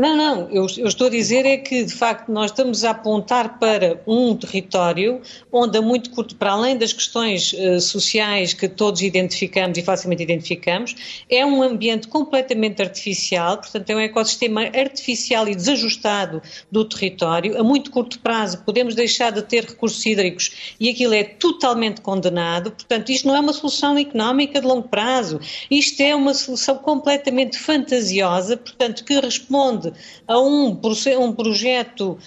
não, 0.00 0.48
eu, 0.50 0.66
eu, 0.78 0.86
estou 0.86 1.08
a 1.08 1.10
dizer 1.10 1.44
é 1.44 1.58
que, 1.58 1.84
de 1.84 1.92
facto, 1.92 2.32
nós 2.32 2.50
estamos 2.50 2.84
a 2.84 2.90
apontar 2.92 3.58
para 3.58 4.00
um 4.06 4.34
território 4.34 5.20
onde, 5.52 5.76
a 5.76 5.82
muito 5.82 6.08
curto, 6.08 6.36
para 6.36 6.52
além 6.52 6.78
das 6.78 6.90
questões 6.90 7.52
uh, 7.52 7.78
sociais 7.78 8.54
que 8.54 8.66
todos 8.66 9.02
identificamos 9.02 9.76
e 9.76 9.82
facilmente 9.82 10.22
identificamos, 10.22 11.22
é 11.28 11.44
um 11.44 11.62
ambiente 11.62 12.08
completamente 12.08 12.80
artificial, 12.80 13.58
portanto, 13.58 13.90
é 13.90 13.96
um 13.96 14.00
ecossistema 14.00 14.62
artificial 14.62 15.46
e 15.46 15.54
desajustado 15.54 16.40
do 16.72 16.82
território. 16.82 17.60
A 17.60 17.62
muito 17.62 17.90
curto 17.90 18.20
prazo, 18.20 18.62
podemos 18.64 18.94
deixar 18.94 19.30
de 19.32 19.42
ter 19.42 19.64
recursos 19.64 20.06
hídricos 20.06 20.74
e 20.80 20.88
aquilo 20.88 21.12
é 21.12 21.24
totalmente 21.24 22.00
condenado. 22.00 22.70
Portanto, 22.70 23.10
isto 23.10 23.28
não 23.28 23.36
é 23.36 23.40
uma 23.40 23.52
solução 23.52 23.98
económica 23.98 24.62
de 24.62 24.66
longo 24.66 24.88
prazo, 24.88 25.38
isto 25.70 26.00
é 26.00 26.14
uma 26.14 26.32
solução 26.32 26.78
completamente 26.78 27.58
fantasiosa, 27.58 28.56
portanto, 28.56 29.04
que 29.04 29.20
responde 29.20 29.89
a 30.26 30.40
um, 30.40 30.78
um 31.20 31.32
projeto, 31.32 32.18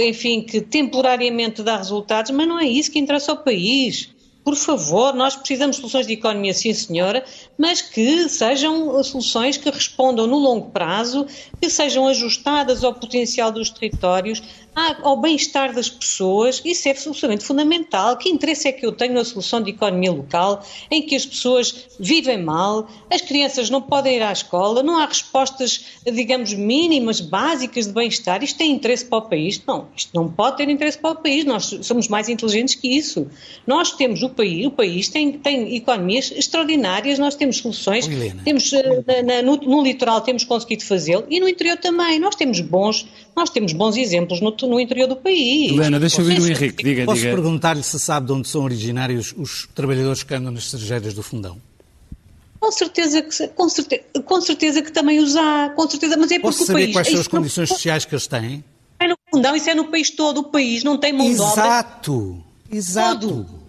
enfim, 0.00 0.42
que 0.42 0.60
temporariamente 0.60 1.62
dá 1.62 1.76
resultados, 1.76 2.30
mas 2.30 2.46
não 2.46 2.58
é 2.58 2.66
isso 2.66 2.90
que 2.90 2.98
interessa 2.98 3.32
ao 3.32 3.38
país. 3.38 4.10
Por 4.42 4.56
favor, 4.56 5.14
nós 5.14 5.36
precisamos 5.36 5.76
de 5.76 5.80
soluções 5.80 6.06
de 6.06 6.14
economia, 6.14 6.54
sim 6.54 6.72
senhora, 6.72 7.24
mas 7.60 7.82
que 7.82 8.26
sejam 8.26 9.04
soluções 9.04 9.58
que 9.58 9.68
respondam 9.68 10.26
no 10.26 10.38
longo 10.38 10.70
prazo, 10.70 11.26
que 11.60 11.68
sejam 11.68 12.08
ajustadas 12.08 12.82
ao 12.82 12.94
potencial 12.94 13.52
dos 13.52 13.68
territórios, 13.68 14.42
ao 15.02 15.16
bem-estar 15.16 15.74
das 15.74 15.88
pessoas, 15.90 16.62
isso 16.64 16.88
é 16.88 16.92
absolutamente 16.92 17.44
fundamental. 17.44 18.16
Que 18.16 18.30
interesse 18.30 18.68
é 18.68 18.72
que 18.72 18.86
eu 18.86 18.92
tenho 18.92 19.14
na 19.14 19.24
solução 19.24 19.60
de 19.60 19.70
economia 19.70 20.12
local 20.12 20.64
em 20.90 21.02
que 21.02 21.14
as 21.14 21.26
pessoas 21.26 21.88
vivem 21.98 22.42
mal, 22.42 22.88
as 23.10 23.20
crianças 23.20 23.68
não 23.68 23.82
podem 23.82 24.16
ir 24.16 24.22
à 24.22 24.32
escola, 24.32 24.82
não 24.82 24.98
há 24.98 25.06
respostas, 25.06 25.84
digamos, 26.04 26.54
mínimas, 26.54 27.20
básicas 27.20 27.86
de 27.86 27.92
bem-estar? 27.92 28.42
Isto 28.42 28.58
tem 28.58 28.72
interesse 28.72 29.04
para 29.04 29.18
o 29.18 29.22
país? 29.22 29.60
Não, 29.66 29.88
isto 29.94 30.10
não 30.14 30.30
pode 30.30 30.56
ter 30.56 30.68
interesse 30.68 30.98
para 30.98 31.10
o 31.10 31.16
país. 31.16 31.44
Nós 31.44 31.76
somos 31.82 32.08
mais 32.08 32.28
inteligentes 32.28 32.74
que 32.74 32.88
isso. 32.88 33.26
Nós 33.66 33.92
temos 33.92 34.22
o 34.22 34.30
país, 34.30 34.66
o 34.66 34.70
país 34.70 35.08
tem, 35.08 35.32
tem 35.32 35.76
economias 35.76 36.32
extraordinárias, 36.34 37.18
nós 37.18 37.34
temos 37.34 37.49
soluções, 37.56 38.06
Helena. 38.06 38.42
temos 38.44 38.70
na, 38.72 39.22
na, 39.22 39.42
no, 39.42 39.56
no 39.56 39.82
litoral 39.82 40.20
temos 40.20 40.44
conseguido 40.44 40.84
fazê-lo 40.84 41.24
e 41.28 41.40
no 41.40 41.48
interior 41.48 41.76
também. 41.76 42.18
Nós 42.18 42.34
temos 42.34 42.60
bons, 42.60 43.06
nós 43.36 43.50
temos 43.50 43.72
bons 43.72 43.96
exemplos 43.96 44.40
no 44.40 44.54
no 44.62 44.80
interior 44.80 45.06
do 45.06 45.16
país. 45.16 45.72
Helena, 45.72 45.98
deixa 45.98 46.20
eu 46.20 46.24
ouvir 46.24 46.40
o 46.40 46.46
Henrique. 46.46 46.82
Diga, 46.82 47.04
Posso 47.04 47.20
diga. 47.20 47.34
perguntar-lhe 47.34 47.82
se 47.82 47.98
sabe 47.98 48.26
de 48.26 48.32
onde 48.32 48.48
são 48.48 48.62
originários 48.62 49.34
os 49.36 49.68
trabalhadores 49.74 50.22
que 50.22 50.34
andam 50.34 50.52
nas 50.52 50.68
cerejeiras 50.70 51.14
do 51.14 51.22
fundão? 51.22 51.60
Com 52.58 52.70
certeza, 52.70 53.22
que, 53.22 53.48
com, 53.48 53.68
certeza, 53.68 54.02
com 54.24 54.40
certeza 54.40 54.82
que 54.82 54.92
também 54.92 55.18
os 55.18 55.34
há, 55.34 55.70
com 55.70 55.88
certeza, 55.88 56.16
mas 56.18 56.30
é 56.30 56.34
porque 56.34 56.42
Posso 56.42 56.62
o 56.64 56.66
saber 56.66 56.82
país... 56.82 56.92
quais 56.92 57.06
são 57.08 57.16
é 57.16 57.20
as 57.20 57.28
condições 57.28 57.68
sociais 57.70 58.04
que 58.04 58.14
eles 58.14 58.26
têm? 58.26 58.62
É 58.98 59.08
no 59.08 59.16
fundão, 59.30 59.56
isso 59.56 59.70
é 59.70 59.74
no 59.74 59.86
país 59.86 60.10
todo, 60.10 60.38
o 60.38 60.44
país 60.44 60.84
não 60.84 60.98
tem 60.98 61.10
mão 61.10 61.26
de 61.26 61.40
obra. 61.40 61.64
Exato, 61.64 62.44
exato. 62.70 63.28
Todo. 63.28 63.59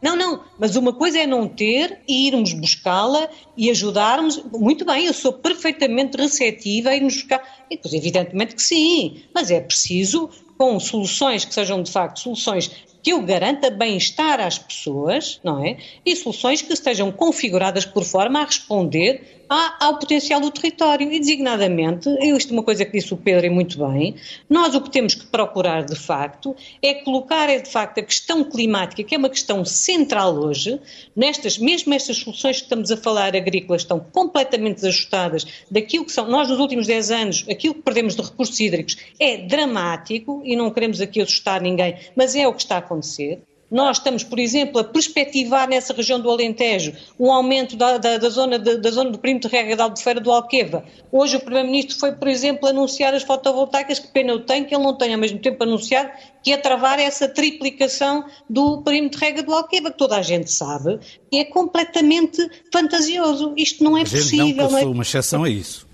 Não, 0.00 0.16
não, 0.16 0.44
mas 0.58 0.76
uma 0.76 0.92
coisa 0.92 1.18
é 1.18 1.26
não 1.26 1.48
ter 1.48 2.00
e 2.08 2.28
irmos 2.28 2.52
buscá-la 2.52 3.28
e 3.56 3.70
ajudarmos. 3.70 4.42
Muito 4.52 4.84
bem, 4.84 5.06
eu 5.06 5.12
sou 5.12 5.32
perfeitamente 5.32 6.16
receptiva 6.16 6.90
a 6.90 6.96
irmos 6.96 7.16
buscar. 7.16 7.42
E 7.70 7.76
depois, 7.76 7.92
evidentemente 7.92 8.54
que 8.54 8.62
sim, 8.62 9.22
mas 9.34 9.50
é 9.50 9.60
preciso 9.60 10.30
com 10.56 10.78
soluções 10.80 11.44
que 11.44 11.54
sejam 11.54 11.82
de 11.82 11.90
facto 11.90 12.20
soluções 12.20 12.70
que 13.02 13.12
eu 13.12 13.22
garanta 13.22 13.70
bem-estar 13.70 14.40
às 14.40 14.58
pessoas, 14.58 15.40
não 15.44 15.64
é? 15.64 15.78
E 16.04 16.16
soluções 16.16 16.62
que 16.62 16.72
estejam 16.72 17.12
configuradas 17.12 17.84
por 17.84 18.04
forma 18.04 18.40
a 18.40 18.44
responder 18.44 19.37
ao 19.48 19.98
potencial 19.98 20.40
do 20.40 20.50
território. 20.50 21.10
E, 21.10 21.18
designadamente, 21.18 22.08
isto 22.20 22.50
é 22.50 22.52
uma 22.52 22.62
coisa 22.62 22.84
que 22.84 22.92
disse 22.92 23.12
o 23.14 23.16
Pedro 23.16 23.46
e 23.46 23.50
muito 23.50 23.78
bem, 23.78 24.14
nós 24.48 24.74
o 24.74 24.80
que 24.80 24.90
temos 24.90 25.14
que 25.14 25.26
procurar, 25.26 25.84
de 25.84 25.96
facto, 25.96 26.54
é 26.82 26.94
colocar, 26.94 27.48
é, 27.48 27.58
de 27.58 27.70
facto, 27.70 27.98
a 27.98 28.02
questão 28.02 28.44
climática, 28.44 29.02
que 29.02 29.14
é 29.14 29.18
uma 29.18 29.30
questão 29.30 29.64
central 29.64 30.34
hoje, 30.34 30.78
nestas, 31.16 31.58
mesmo 31.58 31.94
estas 31.94 32.18
soluções 32.18 32.58
que 32.58 32.64
estamos 32.64 32.90
a 32.90 32.96
falar 32.96 33.34
agrícolas 33.34 33.82
estão 33.82 34.00
completamente 34.00 34.76
desajustadas 34.76 35.46
daquilo 35.70 36.04
que 36.04 36.12
são, 36.12 36.28
nós 36.28 36.48
nos 36.48 36.58
últimos 36.58 36.86
10 36.86 37.10
anos, 37.10 37.46
aquilo 37.50 37.74
que 37.74 37.82
perdemos 37.82 38.14
de 38.14 38.22
recursos 38.22 38.58
hídricos 38.58 38.96
é 39.18 39.38
dramático 39.38 40.42
e 40.44 40.56
não 40.56 40.70
queremos 40.70 41.00
aqui 41.00 41.20
assustar 41.20 41.60
ninguém, 41.60 41.96
mas 42.14 42.34
é 42.34 42.46
o 42.46 42.52
que 42.52 42.62
está 42.62 42.76
a 42.76 42.78
acontecer. 42.78 43.42
Nós 43.70 43.98
estamos, 43.98 44.24
por 44.24 44.38
exemplo, 44.38 44.80
a 44.80 44.84
perspectivar 44.84 45.68
nessa 45.68 45.92
região 45.92 46.18
do 46.18 46.30
Alentejo 46.30 46.94
um 47.20 47.30
aumento 47.30 47.76
da, 47.76 47.98
da, 47.98 48.16
da 48.16 48.28
zona, 48.30 48.58
de, 48.58 48.78
da 48.78 48.90
zona 48.90 49.10
do 49.10 49.18
perímetro 49.18 49.50
de 49.50 49.56
rega 49.56 49.76
da 49.76 49.84
Albufeira 49.84 50.20
do 50.20 50.32
Alqueva. 50.32 50.84
Hoje 51.12 51.36
o 51.36 51.40
Primeiro-Ministro 51.40 51.98
foi, 51.98 52.12
por 52.12 52.28
exemplo, 52.28 52.68
anunciar 52.68 53.12
as 53.14 53.22
fotovoltaicas, 53.22 53.98
que 53.98 54.08
pena 54.08 54.32
eu 54.32 54.40
tenho 54.40 54.66
que 54.66 54.74
ele 54.74 54.82
não 54.82 54.96
tenha 54.96 55.16
ao 55.16 55.20
mesmo 55.20 55.38
tempo 55.38 55.62
anunciado 55.62 56.10
que 56.42 56.50
ia 56.50 56.58
travar 56.58 56.98
essa 56.98 57.28
triplicação 57.28 58.24
do 58.48 58.80
perímetro 58.82 59.18
de 59.18 59.26
rega 59.26 59.42
do 59.42 59.52
Alqueva, 59.52 59.90
que 59.90 59.98
toda 59.98 60.16
a 60.16 60.22
gente 60.22 60.50
sabe 60.50 60.98
que 61.30 61.38
é 61.38 61.44
completamente 61.44 62.38
fantasioso. 62.72 63.52
Isto 63.56 63.84
não 63.84 63.98
é 63.98 64.02
possível. 64.02 64.64
Não 64.64 64.70
passou 64.70 64.92
uma 64.92 65.02
exceção 65.02 65.44
a 65.44 65.50
isso. 65.50 65.87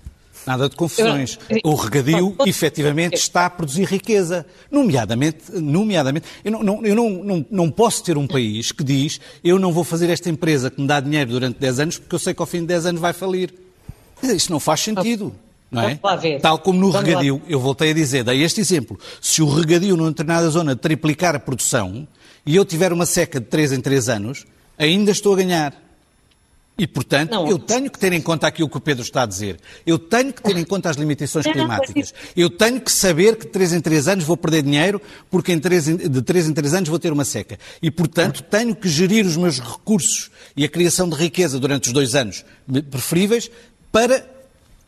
Nada 0.45 0.69
de 0.69 0.75
confusões. 0.75 1.39
O 1.63 1.73
regadio, 1.75 2.35
efetivamente, 2.45 3.15
está 3.15 3.45
a 3.45 3.49
produzir 3.49 3.85
riqueza. 3.85 4.45
Nomeadamente, 4.69 5.51
nomeadamente 5.53 6.27
eu, 6.43 6.51
não, 6.51 6.63
não, 6.63 6.85
eu 6.85 6.95
não, 6.95 7.09
não, 7.09 7.45
não 7.49 7.71
posso 7.71 8.03
ter 8.03 8.17
um 8.17 8.27
país 8.27 8.71
que 8.71 8.83
diz 8.83 9.19
eu 9.43 9.57
não 9.57 9.73
vou 9.73 9.83
fazer 9.83 10.09
esta 10.09 10.29
empresa 10.29 10.69
que 10.69 10.79
me 10.79 10.87
dá 10.87 10.99
dinheiro 10.99 11.31
durante 11.31 11.59
10 11.59 11.79
anos 11.79 11.97
porque 11.97 12.15
eu 12.15 12.19
sei 12.19 12.33
que 12.33 12.41
ao 12.41 12.45
fim 12.45 12.59
de 12.59 12.67
10 12.67 12.85
anos 12.87 13.01
vai 13.01 13.13
falir. 13.13 13.53
Isto 14.21 14.51
não 14.51 14.59
faz 14.59 14.81
sentido. 14.81 15.33
Não 15.71 15.81
é? 15.81 15.99
Tal 16.39 16.59
como 16.59 16.79
no 16.79 16.91
Vamos 16.91 17.07
regadio, 17.07 17.35
lá. 17.35 17.41
eu 17.49 17.59
voltei 17.59 17.91
a 17.91 17.93
dizer, 17.93 18.23
dei 18.23 18.43
este 18.43 18.61
exemplo. 18.61 18.97
Se 19.19 19.41
o 19.41 19.49
regadio 19.49 19.97
numa 19.97 20.09
determinada 20.09 20.49
zona 20.49 20.75
triplicar 20.75 21.35
a 21.35 21.39
produção 21.39 22.07
e 22.45 22.55
eu 22.55 22.63
tiver 22.63 22.93
uma 22.93 23.05
seca 23.05 23.39
de 23.39 23.47
3 23.47 23.73
em 23.73 23.81
3 23.81 24.09
anos, 24.09 24.45
ainda 24.77 25.11
estou 25.11 25.33
a 25.33 25.37
ganhar. 25.37 25.84
E, 26.77 26.85
portanto, 26.85 27.31
não, 27.31 27.47
eu 27.47 27.57
tenho 27.57 27.89
que 27.89 27.97
ter 27.97 28.11
em 28.11 28.21
conta 28.21 28.47
aquilo 28.47 28.67
que 28.67 28.75
o 28.75 28.81
Pedro 28.81 29.01
está 29.01 29.23
a 29.23 29.25
dizer. 29.25 29.57
Eu 29.85 29.97
tenho 29.97 30.33
que 30.33 30.43
ter 30.43 30.57
em 30.57 30.65
conta 30.65 30.89
as 30.89 30.97
limitações 30.97 31.45
climáticas. 31.45 32.13
Eu 32.35 32.49
tenho 32.49 32.81
que 32.81 32.91
saber 32.91 33.37
que 33.37 33.45
de 33.45 33.51
3 33.51 33.73
em 33.73 33.81
3 33.81 34.07
anos 34.09 34.25
vou 34.25 34.35
perder 34.35 34.61
dinheiro, 34.61 35.01
porque 35.31 35.53
em 35.53 35.59
3, 35.59 35.85
de 36.09 36.21
3 36.21 36.49
em 36.49 36.53
3 36.53 36.73
anos 36.73 36.89
vou 36.89 36.99
ter 36.99 37.13
uma 37.13 37.23
seca. 37.23 37.57
E, 37.81 37.89
portanto, 37.89 38.43
tenho 38.43 38.75
que 38.75 38.89
gerir 38.89 39.25
os 39.25 39.37
meus 39.37 39.59
recursos 39.59 40.29
e 40.55 40.65
a 40.65 40.69
criação 40.69 41.07
de 41.07 41.15
riqueza 41.15 41.59
durante 41.59 41.87
os 41.87 41.93
dois 41.93 42.13
anos 42.13 42.43
preferíveis 42.91 43.49
para 43.89 44.34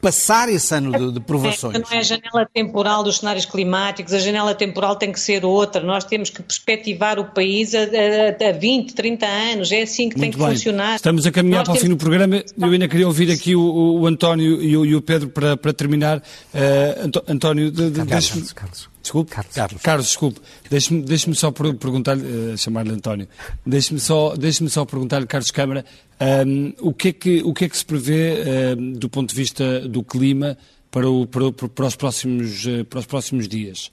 passar 0.01 0.49
esse 0.49 0.73
ano 0.73 0.91
de, 0.91 1.13
de 1.13 1.19
provações. 1.19 1.73
Não 1.73 1.91
é 1.91 1.99
a 1.99 2.03
janela 2.03 2.47
temporal 2.53 3.03
dos 3.03 3.17
cenários 3.17 3.45
climáticos, 3.45 4.13
a 4.13 4.19
janela 4.19 4.53
temporal 4.53 4.95
tem 4.95 5.11
que 5.11 5.19
ser 5.19 5.43
outra. 5.43 5.81
Nós 5.81 6.03
temos 6.03 6.29
que 6.29 6.41
perspectivar 6.41 7.19
o 7.19 7.25
país 7.25 7.73
a, 7.73 7.79
a, 7.79 8.49
a 8.49 8.51
20, 8.51 8.93
30 8.93 9.25
anos. 9.25 9.71
É 9.71 9.81
assim 9.81 10.09
que 10.09 10.17
Muito 10.17 10.21
tem 10.21 10.31
que 10.31 10.37
bem. 10.37 10.47
funcionar. 10.55 10.95
Estamos 10.95 11.25
a 11.25 11.31
caminhar 11.31 11.59
Nós 11.59 11.67
para 11.69 11.77
o 11.77 11.79
fim 11.79 11.89
do 11.89 11.97
programa. 11.97 12.43
Eu 12.57 12.69
ainda 12.69 12.87
queria 12.87 13.07
ouvir 13.07 13.31
aqui 13.31 13.55
o, 13.55 13.99
o 13.99 14.07
António 14.07 14.61
e 14.61 14.77
o, 14.77 14.85
e 14.85 14.95
o, 14.95 15.01
Pedro 15.01 15.29
para, 15.29 15.57
para 15.57 15.73
terminar. 15.73 16.17
Uh, 16.17 17.31
António, 17.31 17.71
de, 17.71 17.89
de, 17.89 18.05
Carlos, 18.05 18.53
Carlos. 18.53 18.89
Desculpe? 19.01 19.31
Carlos. 19.31 19.53
Carlos, 19.53 19.81
Carlos 19.81 20.07
desculpe. 20.07 20.41
Deixe-me 20.69 21.01
deixe 21.01 21.33
só 21.33 21.49
perguntar-lhe, 21.49 22.23
uh, 22.23 22.57
chamar-lhe 22.57 22.91
António, 22.91 23.27
deixe-me 23.65 23.99
só, 23.99 24.35
deixe 24.35 24.67
só 24.67 24.83
perguntar-lhe, 24.83 25.25
Carlos 25.25 25.49
Câmara, 25.49 25.85
um, 26.19 26.73
o, 26.79 26.93
que 26.93 27.09
é 27.09 27.13
que, 27.13 27.43
o 27.43 27.53
que 27.53 27.65
é 27.65 27.69
que 27.69 27.77
se 27.77 27.85
prevê 27.85 28.75
do 28.95 29.09
ponto 29.09 29.29
de 29.29 29.35
vista 29.35 29.81
do 29.81 30.03
clima 30.03 30.57
para, 30.89 31.09
o, 31.09 31.27
para, 31.27 31.51
para, 31.51 31.85
os, 31.85 31.95
próximos, 31.95 32.65
uh, 32.65 32.85
para 32.85 32.99
os 32.99 33.05
próximos 33.05 33.47
dias? 33.47 33.91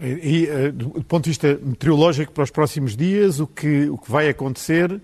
E, 0.00 0.46
uh, 0.46 0.72
do 0.72 1.02
ponto 1.04 1.24
de 1.24 1.30
vista 1.30 1.58
meteorológico, 1.62 2.32
para 2.32 2.44
os 2.44 2.50
próximos 2.50 2.96
dias, 2.96 3.40
o 3.40 3.46
que, 3.46 3.88
o 3.88 3.98
que 3.98 4.10
vai 4.10 4.28
acontecer 4.28 5.00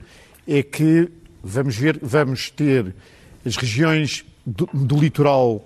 é 0.47 0.63
que 0.63 1.09
vamos, 1.43 1.77
ver, 1.77 1.99
vamos 2.03 2.51
ter 2.51 2.95
as 3.45 3.57
regiões 3.57 4.25
do, 4.47 4.69
do 4.73 4.99
litoral 4.99 5.65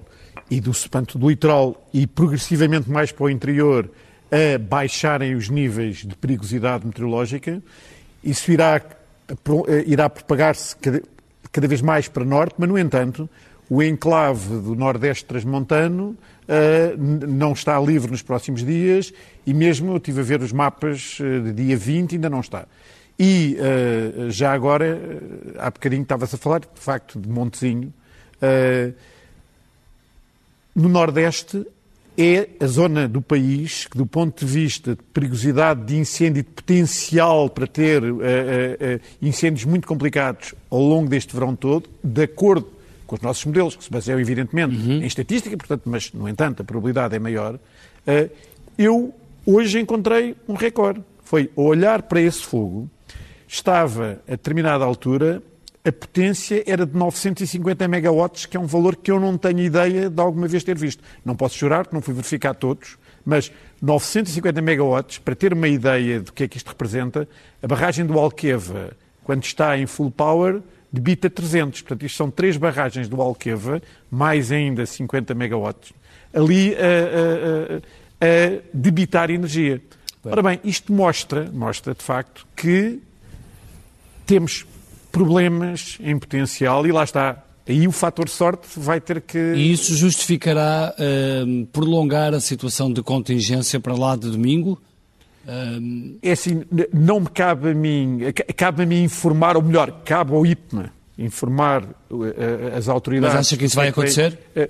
e 0.50 0.60
do, 0.60 0.70
portanto, 0.70 1.18
do 1.18 1.28
litoral 1.28 1.88
e 1.92 2.06
progressivamente 2.06 2.90
mais 2.90 3.12
para 3.12 3.24
o 3.24 3.30
interior 3.30 3.90
a 4.30 4.58
baixarem 4.58 5.34
os 5.34 5.48
níveis 5.48 5.98
de 5.98 6.14
perigosidade 6.16 6.86
meteorológica. 6.86 7.62
Isso 8.24 8.50
irá, 8.50 8.80
irá 9.86 10.08
propagar-se 10.08 10.76
cada, 10.76 11.02
cada, 11.50 11.66
vez 11.66 11.80
mais 11.80 12.08
para 12.08 12.24
norte, 12.24 12.54
mas, 12.58 12.68
no 12.68 12.78
entanto, 12.78 13.28
o 13.68 13.82
enclave 13.82 14.60
do 14.60 14.74
Nordeste 14.74 15.24
transmontano 15.24 16.16
uh, 16.42 17.26
não 17.26 17.52
está 17.52 17.80
livre 17.80 18.10
nos 18.10 18.20
próximos 18.20 18.64
dias 18.64 19.12
e 19.46 19.54
mesmo 19.54 19.92
eu 19.92 19.96
estive 19.96 20.20
a 20.20 20.24
ver 20.24 20.42
os 20.42 20.52
mapas 20.52 21.18
uh, 21.20 21.40
de 21.40 21.52
dia 21.52 21.76
20 21.76 22.16
ainda 22.16 22.28
não 22.28 22.40
está. 22.40 22.66
E 23.18 23.56
uh, 23.58 24.30
já 24.30 24.52
agora, 24.52 25.00
há 25.58 25.70
bocadinho 25.70 26.02
estava-se 26.02 26.34
a 26.34 26.38
falar, 26.38 26.60
de 26.60 26.68
facto, 26.74 27.18
de 27.18 27.28
Montezinho, 27.28 27.92
no 30.74 30.88
Nordeste 30.88 31.64
é 32.16 32.48
a 32.60 32.66
zona 32.66 33.08
do 33.08 33.22
país 33.22 33.86
que, 33.86 33.96
do 33.96 34.06
ponto 34.06 34.44
de 34.44 34.52
vista 34.52 34.94
de 34.94 35.02
perigosidade 35.14 35.84
de 35.84 35.96
incêndio 35.96 36.40
e 36.40 36.42
de 36.42 36.50
potencial 36.50 37.48
para 37.48 37.66
ter 37.66 38.02
uh, 38.02 38.16
uh, 38.16 38.18
uh, 38.18 39.00
incêndios 39.20 39.64
muito 39.64 39.88
complicados 39.88 40.54
ao 40.70 40.80
longo 40.80 41.08
deste 41.08 41.34
verão 41.34 41.56
todo, 41.56 41.88
de 42.02 42.22
acordo 42.22 42.68
com 43.06 43.16
os 43.16 43.22
nossos 43.22 43.44
modelos, 43.44 43.76
que 43.76 43.84
se 43.84 43.90
baseiam 43.90 44.20
evidentemente 44.20 44.74
uhum. 44.74 45.02
em 45.02 45.06
estatística, 45.06 45.56
portanto, 45.56 45.82
mas, 45.86 46.12
no 46.12 46.28
entanto, 46.28 46.62
a 46.62 46.64
probabilidade 46.64 47.14
é 47.14 47.18
maior, 47.18 47.58
eu 48.78 49.14
hoje 49.44 49.78
encontrei 49.78 50.34
um 50.48 50.54
recorde. 50.54 51.02
Foi 51.22 51.50
olhar 51.54 52.02
para 52.02 52.20
esse 52.22 52.42
fogo, 52.42 52.88
estava 53.46 54.20
a 54.26 54.30
determinada 54.32 54.84
altura 54.84 55.42
a 55.84 55.90
potência 55.90 56.62
era 56.64 56.86
de 56.86 56.96
950 56.96 57.88
megawatts, 57.88 58.46
que 58.46 58.56
é 58.56 58.60
um 58.60 58.66
valor 58.66 58.94
que 58.94 59.10
eu 59.10 59.18
não 59.18 59.36
tenho 59.36 59.58
ideia 59.60 60.08
de 60.08 60.20
alguma 60.20 60.46
vez 60.46 60.62
ter 60.62 60.78
visto. 60.78 61.02
Não 61.24 61.34
posso 61.34 61.58
jurar, 61.58 61.88
não 61.90 62.00
fui 62.00 62.14
verificar 62.14 62.54
todos, 62.54 62.96
mas 63.24 63.50
950 63.80 64.62
megawatts, 64.62 65.18
para 65.18 65.34
ter 65.34 65.52
uma 65.52 65.66
ideia 65.66 66.20
do 66.20 66.32
que 66.32 66.44
é 66.44 66.48
que 66.48 66.56
isto 66.56 66.68
representa, 66.68 67.28
a 67.60 67.66
barragem 67.66 68.06
do 68.06 68.16
Alqueva, 68.16 68.92
quando 69.24 69.42
está 69.42 69.76
em 69.76 69.86
full 69.86 70.10
power, 70.10 70.62
debita 70.92 71.28
300. 71.28 71.82
Portanto, 71.82 72.06
isto 72.06 72.16
são 72.16 72.30
três 72.30 72.56
barragens 72.56 73.08
do 73.08 73.20
Alqueva, 73.20 73.82
mais 74.08 74.52
ainda 74.52 74.86
50 74.86 75.34
megawatts, 75.34 75.92
ali 76.32 76.76
a, 76.76 76.78
a, 76.78 77.76
a, 77.76 78.56
a 78.56 78.62
debitar 78.72 79.30
energia. 79.30 79.82
Ora 80.24 80.42
bem, 80.42 80.60
isto 80.62 80.92
mostra, 80.92 81.50
mostra 81.52 81.92
de 81.92 82.02
facto 82.04 82.46
que 82.54 83.00
temos 84.24 84.64
problemas 85.12 85.98
em 86.00 86.18
potencial 86.18 86.84
e 86.86 86.90
lá 86.90 87.04
está. 87.04 87.44
Aí 87.68 87.86
o 87.86 87.92
fator 87.92 88.28
sorte 88.28 88.66
vai 88.76 89.00
ter 89.00 89.20
que. 89.20 89.38
E 89.38 89.70
isso 89.70 89.94
justificará 89.94 90.92
uh, 90.98 91.66
prolongar 91.66 92.34
a 92.34 92.40
situação 92.40 92.92
de 92.92 93.02
contingência 93.02 93.78
para 93.78 93.94
lá 93.94 94.16
de 94.16 94.28
domingo? 94.30 94.80
Uh... 95.46 96.18
É 96.20 96.32
assim, 96.32 96.64
não 96.92 97.20
me 97.20 97.28
cabe 97.28 97.70
a 97.70 97.74
mim, 97.74 98.20
cabe 98.56 98.82
a 98.82 98.86
mim 98.86 99.04
informar, 99.04 99.56
ou 99.56 99.62
melhor, 99.62 100.02
cabe 100.04 100.32
ao 100.32 100.44
IPMA 100.44 100.90
informar 101.16 101.84
uh, 101.84 102.76
as 102.76 102.88
autoridades. 102.88 103.34
Mas 103.34 103.46
acha 103.46 103.56
que 103.56 103.66
isso 103.66 103.76
vai 103.76 103.88
acontecer? 103.88 104.38
Uh, 104.56 104.68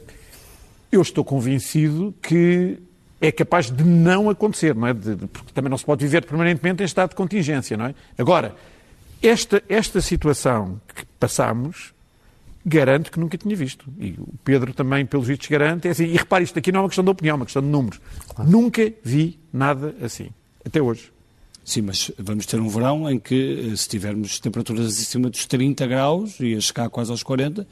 eu 0.91 1.01
estou 1.01 1.25
convencido 1.25 2.15
que 2.21 2.79
é 3.21 3.31
capaz 3.33 3.71
de 3.71 3.85
não 3.85 4.29
acontecer, 4.29 4.75
não 4.75 4.89
é? 4.89 4.93
De, 4.93 5.15
de, 5.15 5.27
porque 5.29 5.53
também 5.55 5.71
não 5.71 5.79
se 5.79 5.85
pode 5.85 6.05
viver 6.05 6.27
permanentemente 6.27 6.83
em 6.83 6.87
estado 6.87 7.11
de 7.11 7.17
contingência, 7.17 7.77
não 7.77 7.87
é? 7.87 7.95
Agora, 8.19 8.55
esta, 9.23 9.63
esta 9.69 10.01
situação 10.01 10.81
que 10.95 11.05
passamos 11.19 11.93
garante 12.65 13.11
que 13.11 13.19
nunca 13.19 13.37
tinha 13.37 13.55
visto. 13.57 13.85
E 13.99 14.11
o 14.19 14.35
Pedro 14.45 14.73
também, 14.73 15.05
pelos 15.05 15.27
vistos, 15.27 15.49
garante. 15.49 15.89
É 15.89 15.91
assim, 15.91 16.05
e 16.05 16.17
repare, 16.17 16.45
isto 16.45 16.59
aqui 16.59 16.71
não 16.71 16.81
é 16.81 16.83
uma 16.83 16.89
questão 16.89 17.05
de 17.05 17.11
opinião, 17.11 17.35
é 17.35 17.37
uma 17.37 17.45
questão 17.45 17.63
de 17.63 17.69
números. 17.69 18.01
Claro. 18.35 18.51
Nunca 18.51 18.93
vi 19.03 19.39
nada 19.53 19.95
assim, 20.03 20.29
até 20.65 20.81
hoje. 20.81 21.13
Sim, 21.65 21.83
mas 21.83 22.11
vamos 22.19 22.47
ter 22.47 22.59
um 22.61 22.69
verão 22.69 23.09
em 23.09 23.19
que, 23.19 23.71
eh, 23.73 23.77
se 23.77 23.89
tivermos 23.89 24.41
temperaturas 24.41 24.87
acima 24.87 25.31
dos 25.31 25.47
30 25.47 25.87
graus, 25.87 26.41
e 26.41 26.57
a 26.57 26.61
chegar 26.61 26.89
quase 26.89 27.13
aos 27.13 27.23
40, 27.23 27.67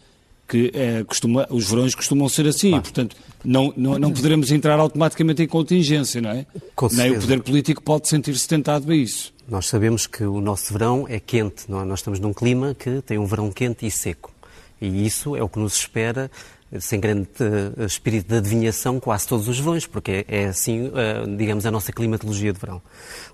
que 0.48 0.70
é, 0.74 1.04
costuma, 1.04 1.46
os 1.50 1.68
verões 1.68 1.94
costumam 1.94 2.28
ser 2.28 2.46
assim, 2.46 2.70
claro. 2.70 2.82
e, 2.82 2.84
portanto, 2.84 3.16
não, 3.44 3.72
não, 3.76 3.98
não 3.98 4.12
poderemos 4.12 4.50
entrar 4.50 4.78
automaticamente 4.78 5.42
em 5.42 5.46
contingência, 5.46 6.20
não 6.20 6.30
é? 6.30 6.46
Com 6.74 6.88
Nem 6.92 7.12
o 7.12 7.20
poder 7.20 7.42
político 7.42 7.82
pode 7.82 8.08
sentir-se 8.08 8.46
tentado 8.46 8.90
a 8.90 8.94
isso. 8.94 9.32
Nós 9.50 9.66
sabemos 9.66 10.06
que 10.06 10.22
o 10.22 10.40
nosso 10.40 10.72
verão 10.72 11.06
é 11.08 11.18
quente, 11.18 11.64
é? 11.68 11.72
nós 11.84 11.98
estamos 11.98 12.20
num 12.20 12.32
clima 12.32 12.72
que 12.72 13.02
tem 13.02 13.18
um 13.18 13.26
verão 13.26 13.50
quente 13.50 13.84
e 13.84 13.90
seco. 13.90 14.32
E 14.80 15.04
isso 15.04 15.34
é 15.34 15.42
o 15.42 15.48
que 15.48 15.58
nos 15.58 15.74
espera 15.74 16.30
sem 16.78 17.00
grande 17.00 17.28
uh, 17.40 17.84
espírito 17.84 18.28
de 18.28 18.36
adivinhação, 18.36 19.00
quase 19.00 19.26
todos 19.26 19.48
os 19.48 19.58
verões, 19.58 19.88
porque 19.88 20.24
é, 20.28 20.42
é 20.42 20.44
assim, 20.46 20.86
uh, 20.86 21.36
digamos, 21.36 21.66
a 21.66 21.70
nossa 21.72 21.92
climatologia 21.92 22.52
de 22.52 22.60
verão. 22.60 22.80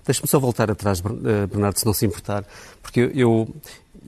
Deixe-me 0.03 0.27
só 0.27 0.39
voltar 0.39 0.71
atrás, 0.71 0.99
Bernardo, 1.01 1.77
se 1.77 1.85
não 1.85 1.93
se 1.93 2.07
importar, 2.07 2.43
porque 2.81 3.11
eu, 3.13 3.47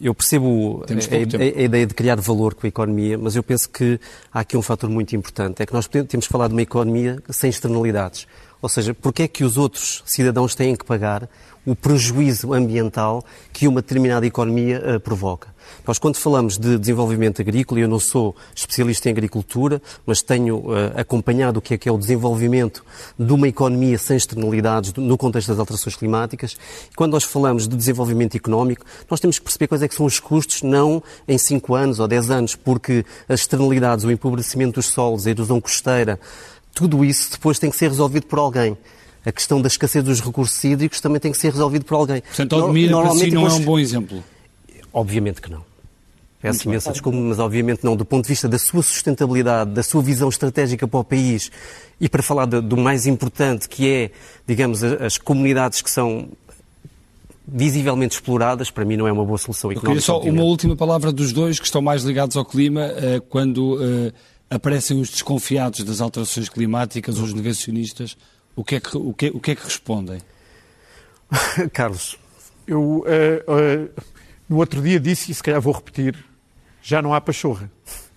eu 0.02 0.16
percebo 0.16 0.84
a, 0.90 0.92
a, 0.92 1.42
a, 1.42 1.62
ideia 1.62 1.86
de 1.86 1.94
criar 1.94 2.20
valor 2.20 2.56
com 2.56 2.66
a 2.66 2.70
economia, 2.70 3.20
mas 3.20 3.36
eu 3.36 3.44
penso 3.44 3.70
que 3.70 4.00
há 4.34 4.40
aqui 4.40 4.58
um 4.58 4.64
fator 4.64 4.90
muito 4.90 5.16
importante, 5.16 5.62
é 5.62 5.66
que 5.68 5.74
nós 5.74 5.88
temos 5.88 6.26
que 6.26 6.34
falar 6.34 6.48
de 6.48 6.54
uma 6.54 6.64
economia 6.64 7.22
sem 7.30 7.52
externalidades. 7.52 8.26
Ou 8.62 8.70
seja, 8.70 8.94
porque 8.94 9.24
é 9.24 9.28
que 9.28 9.44
os 9.44 9.58
outros 9.58 10.04
cidadãos 10.06 10.54
têm 10.54 10.76
que 10.76 10.86
pagar 10.86 11.30
o 11.66 11.76
prejuízo 11.76 12.54
ambiental 12.54 13.24
que 13.54 13.68
uma 13.68 13.82
determinada 13.82 14.26
economia 14.26 14.96
uh, 14.96 15.00
provoca. 15.00 15.54
Nós, 15.86 16.00
quando 16.00 16.16
falamos 16.16 16.58
de 16.58 16.78
desenvolvimento 16.78 17.42
agrícola, 17.42 17.80
eu 17.82 17.88
não 17.88 18.00
sou 18.00 18.36
especialista 18.56 19.08
em 19.08 19.12
agricultura, 19.12 19.82
mas 20.06 20.22
tenho 20.22 20.58
uh, 20.58 20.94
acompanhado 20.96 21.60
o 21.60 21.62
que 21.62 21.76
é 21.76 21.78
que 21.78 21.88
é 21.88 21.92
o 21.92 21.98
desenvolvimento 21.98 22.84
de 23.18 23.32
uma 23.32 23.48
economia 23.48 23.98
sem 23.98 24.18
externalidades 24.18 24.94
no 24.94 25.18
contexto 25.18 25.50
das 25.50 25.60
alterações 25.60 25.96
climáticas. 25.96 26.58
E 26.92 26.96
quando 26.96 27.12
nós 27.12 27.24
falamos 27.24 27.68
de 27.68 27.76
desenvolvimento 27.76 28.36
económico, 28.36 28.86
nós 29.10 29.20
temos 29.20 29.38
que 29.38 29.44
perceber 29.44 29.68
quais 29.68 29.84
é 29.84 29.88
que 29.88 29.96
são 29.96 30.06
os 30.06 30.20
custos, 30.20 30.64
não 30.64 31.04
em 31.28 31.38
5 31.38 31.76
anos 31.76 32.00
ou 32.00 32.08
10 32.08 32.32
anos, 32.32 32.56
porque 32.56 33.06
as 33.28 33.42
externalidades, 33.42 34.06
o 34.06 34.12
empobrecimento 34.12 34.76
dos 34.76 34.88
solos, 34.88 35.28
a 35.28 35.30
erosão 35.30 35.62
costeira, 35.62 36.20
tudo 36.74 37.04
isso 37.04 37.32
depois 37.32 37.60
tem 37.60 37.70
que 37.70 37.76
ser 37.76 37.90
resolvido 37.90 38.26
por 38.26 38.40
alguém 38.40 38.78
a 39.26 39.32
questão 39.32 39.62
da 39.62 39.68
escassez 39.68 40.04
dos 40.04 40.22
recursos 40.22 40.64
hídricos 40.64 41.02
também 41.02 41.20
tem 41.20 41.32
que 41.32 41.38
ser 41.38 41.52
resolvido 41.52 41.86
por 41.86 41.96
alguém. 41.96 42.22
Portanto, 42.22 42.54
Odmira 42.56 42.98
para 42.98 43.12
si 43.12 43.32
não 43.32 43.48
é 43.48 43.52
um 43.52 43.62
bom 43.62 43.80
exemplo? 43.80 44.24
Obviamente 44.94 45.42
que 45.42 45.52
não. 45.52 45.68
Peço 46.42 46.70
imensa 46.70 46.92
desculpa, 46.92 47.18
mas 47.18 47.38
obviamente 47.38 47.84
não. 47.84 47.98
Do 47.98 48.06
ponto 48.06 48.24
de 48.24 48.30
vista 48.30 48.48
da 48.48 48.58
sua 48.58 48.82
sustentabilidade, 48.82 49.72
da 49.72 49.84
sua 49.84 50.02
visão 50.02 50.30
estratégica 50.30 50.88
para 50.88 51.00
o 51.00 51.04
país 51.04 51.52
e 52.00 52.08
para 52.08 52.24
falar 52.24 52.46
de, 52.46 52.62
do 52.62 52.78
mais 52.78 53.06
importante, 53.06 53.68
que 53.68 53.90
é, 53.90 54.12
digamos, 54.48 54.82
as 54.82 55.18
comunidades 55.18 55.82
que 55.82 55.92
são 55.92 56.30
visivelmente 57.46 58.16
exploradas, 58.16 58.72
para 58.72 58.86
mim 58.86 58.96
não 58.96 59.06
é 59.06 59.12
uma 59.12 59.26
boa 59.26 59.38
solução 59.38 59.70
económica. 59.70 60.00
Eu 60.00 60.20
queria 60.20 60.30
só 60.32 60.34
uma 60.34 60.44
última 60.44 60.78
palavra 60.78 61.12
dos 61.12 61.34
dois 61.34 61.60
que 61.60 61.66
estão 61.66 61.82
mais 61.82 62.04
ligados 62.04 62.38
ao 62.38 62.46
clima, 62.46 62.84
eh, 62.84 63.22
quando 63.28 63.78
eh, 63.82 64.14
aparecem 64.50 65.00
os 65.00 65.10
desconfiados 65.10 65.84
das 65.84 66.02
alterações 66.02 66.50
climáticas, 66.50 67.18
os 67.18 67.34
negacionistas, 67.34 68.18
o 68.56 68.64
que 68.64 68.76
é 68.76 68.80
que, 68.80 68.98
o 68.98 69.14
que, 69.14 69.28
o 69.30 69.40
que, 69.40 69.52
é 69.52 69.56
que 69.56 69.64
respondem? 69.64 70.20
Carlos. 71.72 72.18
Eu 72.66 72.82
uh, 72.82 73.04
uh, 73.04 74.04
no 74.48 74.58
outro 74.58 74.82
dia 74.82 75.00
disse, 75.00 75.32
e 75.32 75.36
se 75.36 75.42
calhar 75.42 75.62
vou 75.62 75.74
repetir, 75.74 76.16
já 76.82 77.02
não 77.02 77.14
há 77.14 77.22
pachorra. 77.22 77.70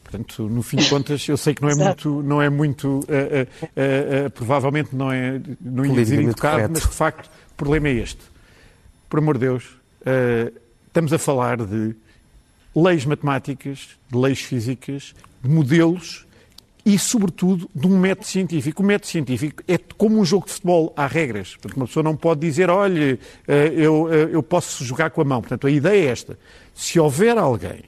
Portanto, 0.03 0.49
no 0.49 0.63
fim 0.63 0.77
de 0.77 0.91
contas, 0.91 1.27
eu 1.27 1.39
sei 1.39 1.55
que 1.55 1.63
não 1.63 1.71
é 1.71 1.75
muito, 1.75 2.23
não 2.23 2.43
é 2.43 2.51
muito 2.51 3.01
uh, 3.01 4.31
provavelmente 4.35 4.95
não 4.95 5.11
é, 5.11 5.41
não 5.59 5.87
ia 5.87 5.95
dizer 5.95 6.21
educado, 6.21 6.69
mas 6.71 6.83
de 6.83 6.89
facto 6.89 7.27
o 7.27 7.55
problema 7.57 7.89
é 7.89 7.93
este. 7.93 8.21
Por 9.09 9.19
amor 9.19 9.39
de 9.39 9.47
Deus, 9.47 9.65
estamos 10.87 11.13
a 11.13 11.19
falar 11.19 11.59
de 11.59 11.95
leis 12.75 13.05
matemáticas, 13.05 13.91
de 14.11 14.19
leis 14.19 14.41
físicas, 14.41 15.15
de 15.43 15.49
modelos 15.49 16.27
e, 16.85 16.99
sobretudo, 16.99 17.71
de 17.75 17.87
um 17.87 17.99
método 17.99 18.27
científico. 18.27 18.83
O 18.83 18.87
método 18.87 19.07
científico 19.09 19.63
é 19.69 19.79
como 19.97 20.19
um 20.19 20.25
jogo 20.25 20.47
de 20.47 20.53
futebol, 20.53 20.93
há 20.97 21.07
regras. 21.07 21.57
Portanto, 21.57 21.77
uma 21.77 21.87
pessoa 21.87 22.03
não 22.03 22.17
pode 22.17 22.41
dizer, 22.41 22.71
olha, 22.71 23.19
eh, 23.47 23.73
eu, 23.77 24.13
eh, 24.13 24.31
eu 24.33 24.43
posso 24.43 24.85
jogar 24.85 25.11
com 25.11 25.21
a 25.21 25.25
mão. 25.25 25.41
Portanto, 25.41 25.67
a 25.67 25.71
ideia 25.71 26.09
é 26.09 26.11
esta. 26.11 26.39
Se 26.75 26.99
houver 26.99 27.39
alguém 27.39 27.85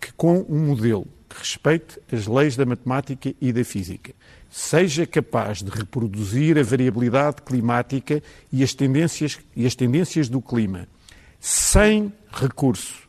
que, 0.00 0.12
com 0.14 0.44
um 0.48 0.58
modelo 0.58 1.06
que 1.28 1.38
respeite 1.38 2.00
as 2.12 2.26
leis 2.26 2.56
da 2.56 2.66
matemática 2.66 3.32
e 3.40 3.52
da 3.52 3.64
física, 3.64 4.12
seja 4.50 5.06
capaz 5.06 5.62
de 5.62 5.70
reproduzir 5.70 6.58
a 6.58 6.62
variabilidade 6.62 7.42
climática 7.42 8.22
e 8.52 8.62
as 8.62 8.74
tendências, 8.74 9.38
e 9.54 9.64
as 9.66 9.74
tendências 9.74 10.28
do 10.28 10.42
clima 10.42 10.88
sem 11.40 12.12
recurso 12.30 13.01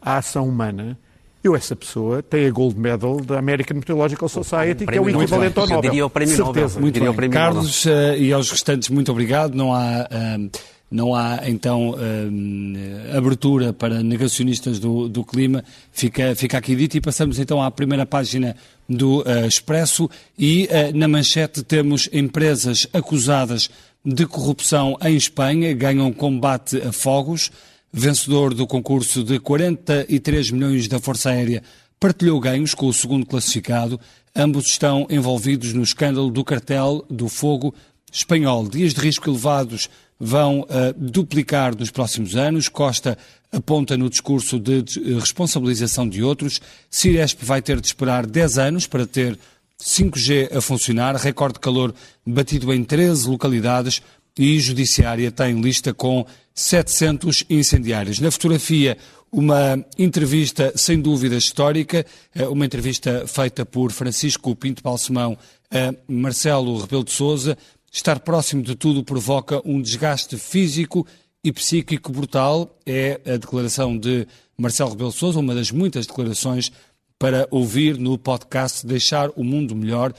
à 0.00 0.18
ação 0.18 0.48
humana, 0.48 0.98
eu, 1.42 1.56
essa 1.56 1.74
pessoa, 1.74 2.22
tem 2.22 2.46
a 2.46 2.50
Gold 2.50 2.78
Medal 2.78 3.18
da 3.22 3.38
American 3.38 3.78
Meteorological 3.78 4.28
Society, 4.28 4.86
que 4.86 4.98
é 4.98 5.00
o 5.00 5.08
equivalente 5.08 5.58
ao 5.58 5.66
Nobel. 5.66 5.76
Eu 5.76 5.82
diria 5.82 6.06
o 6.06 6.10
Prémio 6.10 6.36
Nobel. 6.36 6.70
Muito 6.78 7.00
bem. 7.00 7.12
Prémio 7.14 7.32
Carlos 7.32 7.86
uh, 7.86 8.14
e 8.18 8.30
aos 8.30 8.50
restantes, 8.50 8.90
muito 8.90 9.10
obrigado. 9.10 9.54
Não 9.54 9.72
há, 9.72 10.06
uh, 10.06 10.50
não 10.90 11.14
há 11.14 11.40
então, 11.46 11.92
uh, 11.92 13.16
abertura 13.16 13.72
para 13.72 14.02
negacionistas 14.02 14.78
do, 14.78 15.08
do 15.08 15.24
clima. 15.24 15.64
Fica, 15.90 16.34
fica 16.34 16.58
aqui 16.58 16.76
dito 16.76 16.98
e 16.98 17.00
passamos 17.00 17.38
então 17.38 17.62
à 17.62 17.70
primeira 17.70 18.04
página 18.04 18.54
do 18.86 19.24
Expresso 19.46 20.10
e 20.36 20.68
na 20.92 21.06
manchete 21.06 21.62
temos 21.62 22.08
empresas 22.12 22.88
acusadas 22.92 23.70
de 24.04 24.26
corrupção 24.26 24.98
em 25.00 25.14
Espanha, 25.14 25.72
ganham 25.72 26.12
combate 26.12 26.76
a 26.82 26.90
fogos 26.92 27.52
vencedor 27.92 28.54
do 28.54 28.66
concurso 28.66 29.24
de 29.24 29.38
43 29.38 30.50
milhões 30.50 30.88
da 30.88 31.00
Força 31.00 31.30
Aérea, 31.30 31.62
partilhou 31.98 32.40
ganhos 32.40 32.74
com 32.74 32.86
o 32.86 32.94
segundo 32.94 33.26
classificado. 33.26 34.00
Ambos 34.34 34.66
estão 34.66 35.06
envolvidos 35.10 35.72
no 35.72 35.82
escândalo 35.82 36.30
do 36.30 36.44
cartel 36.44 37.04
do 37.10 37.28
fogo 37.28 37.74
espanhol. 38.12 38.68
Dias 38.68 38.94
de 38.94 39.00
risco 39.00 39.28
elevados 39.28 39.88
vão 40.18 40.60
uh, 40.60 40.66
duplicar 40.96 41.76
nos 41.76 41.90
próximos 41.90 42.36
anos. 42.36 42.68
Costa 42.68 43.18
aponta 43.52 43.96
no 43.96 44.08
discurso 44.08 44.58
de 44.58 44.84
responsabilização 45.18 46.08
de 46.08 46.22
outros. 46.22 46.60
Ciresp 46.90 47.42
vai 47.42 47.60
ter 47.60 47.80
de 47.80 47.86
esperar 47.86 48.26
10 48.26 48.58
anos 48.58 48.86
para 48.86 49.06
ter 49.06 49.38
5G 49.82 50.54
a 50.56 50.60
funcionar. 50.60 51.16
Recorde 51.16 51.54
de 51.54 51.60
calor 51.60 51.94
batido 52.24 52.72
em 52.72 52.84
13 52.84 53.28
localidades 53.28 54.02
e 54.38 54.58
Judiciária 54.58 55.30
tem 55.30 55.60
lista 55.60 55.92
com 55.92 56.26
700 56.54 57.44
incendiários. 57.48 58.18
Na 58.20 58.30
fotografia, 58.30 58.96
uma 59.32 59.84
entrevista 59.98 60.72
sem 60.76 61.00
dúvida 61.00 61.36
histórica, 61.36 62.04
eh, 62.34 62.48
uma 62.48 62.66
entrevista 62.66 63.26
feita 63.26 63.64
por 63.64 63.92
Francisco 63.92 64.54
Pinto 64.56 64.82
Balsemão 64.82 65.38
a 65.70 65.94
Marcelo 66.08 66.78
Rebelo 66.80 67.04
de 67.04 67.12
Sousa. 67.12 67.56
Estar 67.92 68.20
próximo 68.20 68.62
de 68.62 68.74
tudo 68.74 69.04
provoca 69.04 69.60
um 69.64 69.80
desgaste 69.80 70.36
físico 70.36 71.06
e 71.44 71.52
psíquico 71.52 72.12
brutal. 72.12 72.78
É 72.84 73.20
a 73.24 73.36
declaração 73.36 73.96
de 73.96 74.26
Marcelo 74.58 74.90
Rebelo 74.90 75.10
de 75.10 75.16
Sousa, 75.16 75.38
uma 75.38 75.54
das 75.54 75.70
muitas 75.70 76.06
declarações 76.06 76.72
para 77.18 77.46
ouvir 77.50 77.98
no 77.98 78.18
podcast 78.18 78.86
Deixar 78.86 79.30
o 79.36 79.44
Mundo 79.44 79.76
Melhor, 79.76 80.12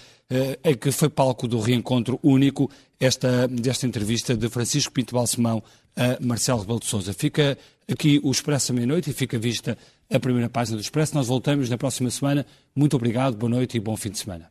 em 0.63 0.75
que 0.75 0.91
foi 0.91 1.09
palco 1.09 1.47
do 1.47 1.59
reencontro 1.59 2.19
único 2.23 2.69
esta, 2.99 3.47
desta 3.47 3.85
entrevista 3.85 4.35
de 4.35 4.49
Francisco 4.49 4.93
Pinto 4.93 5.13
Balsemão 5.13 5.63
a 5.95 6.17
Marcelo 6.23 6.61
Rebelo 6.61 6.79
de 6.79 6.85
Sousa. 6.85 7.13
Fica 7.13 7.57
aqui 7.89 8.19
o 8.23 8.31
Expresso 8.31 8.71
à 8.71 8.75
meia-noite 8.75 9.09
e 9.09 9.13
fica 9.13 9.37
vista 9.37 9.77
a 10.09 10.19
primeira 10.19 10.49
página 10.49 10.77
do 10.77 10.81
Expresso. 10.81 11.15
Nós 11.15 11.27
voltamos 11.27 11.69
na 11.69 11.77
próxima 11.77 12.09
semana. 12.09 12.45
Muito 12.75 12.95
obrigado, 12.95 13.35
boa 13.35 13.49
noite 13.49 13.77
e 13.77 13.79
bom 13.79 13.95
fim 13.97 14.09
de 14.09 14.19
semana. 14.19 14.49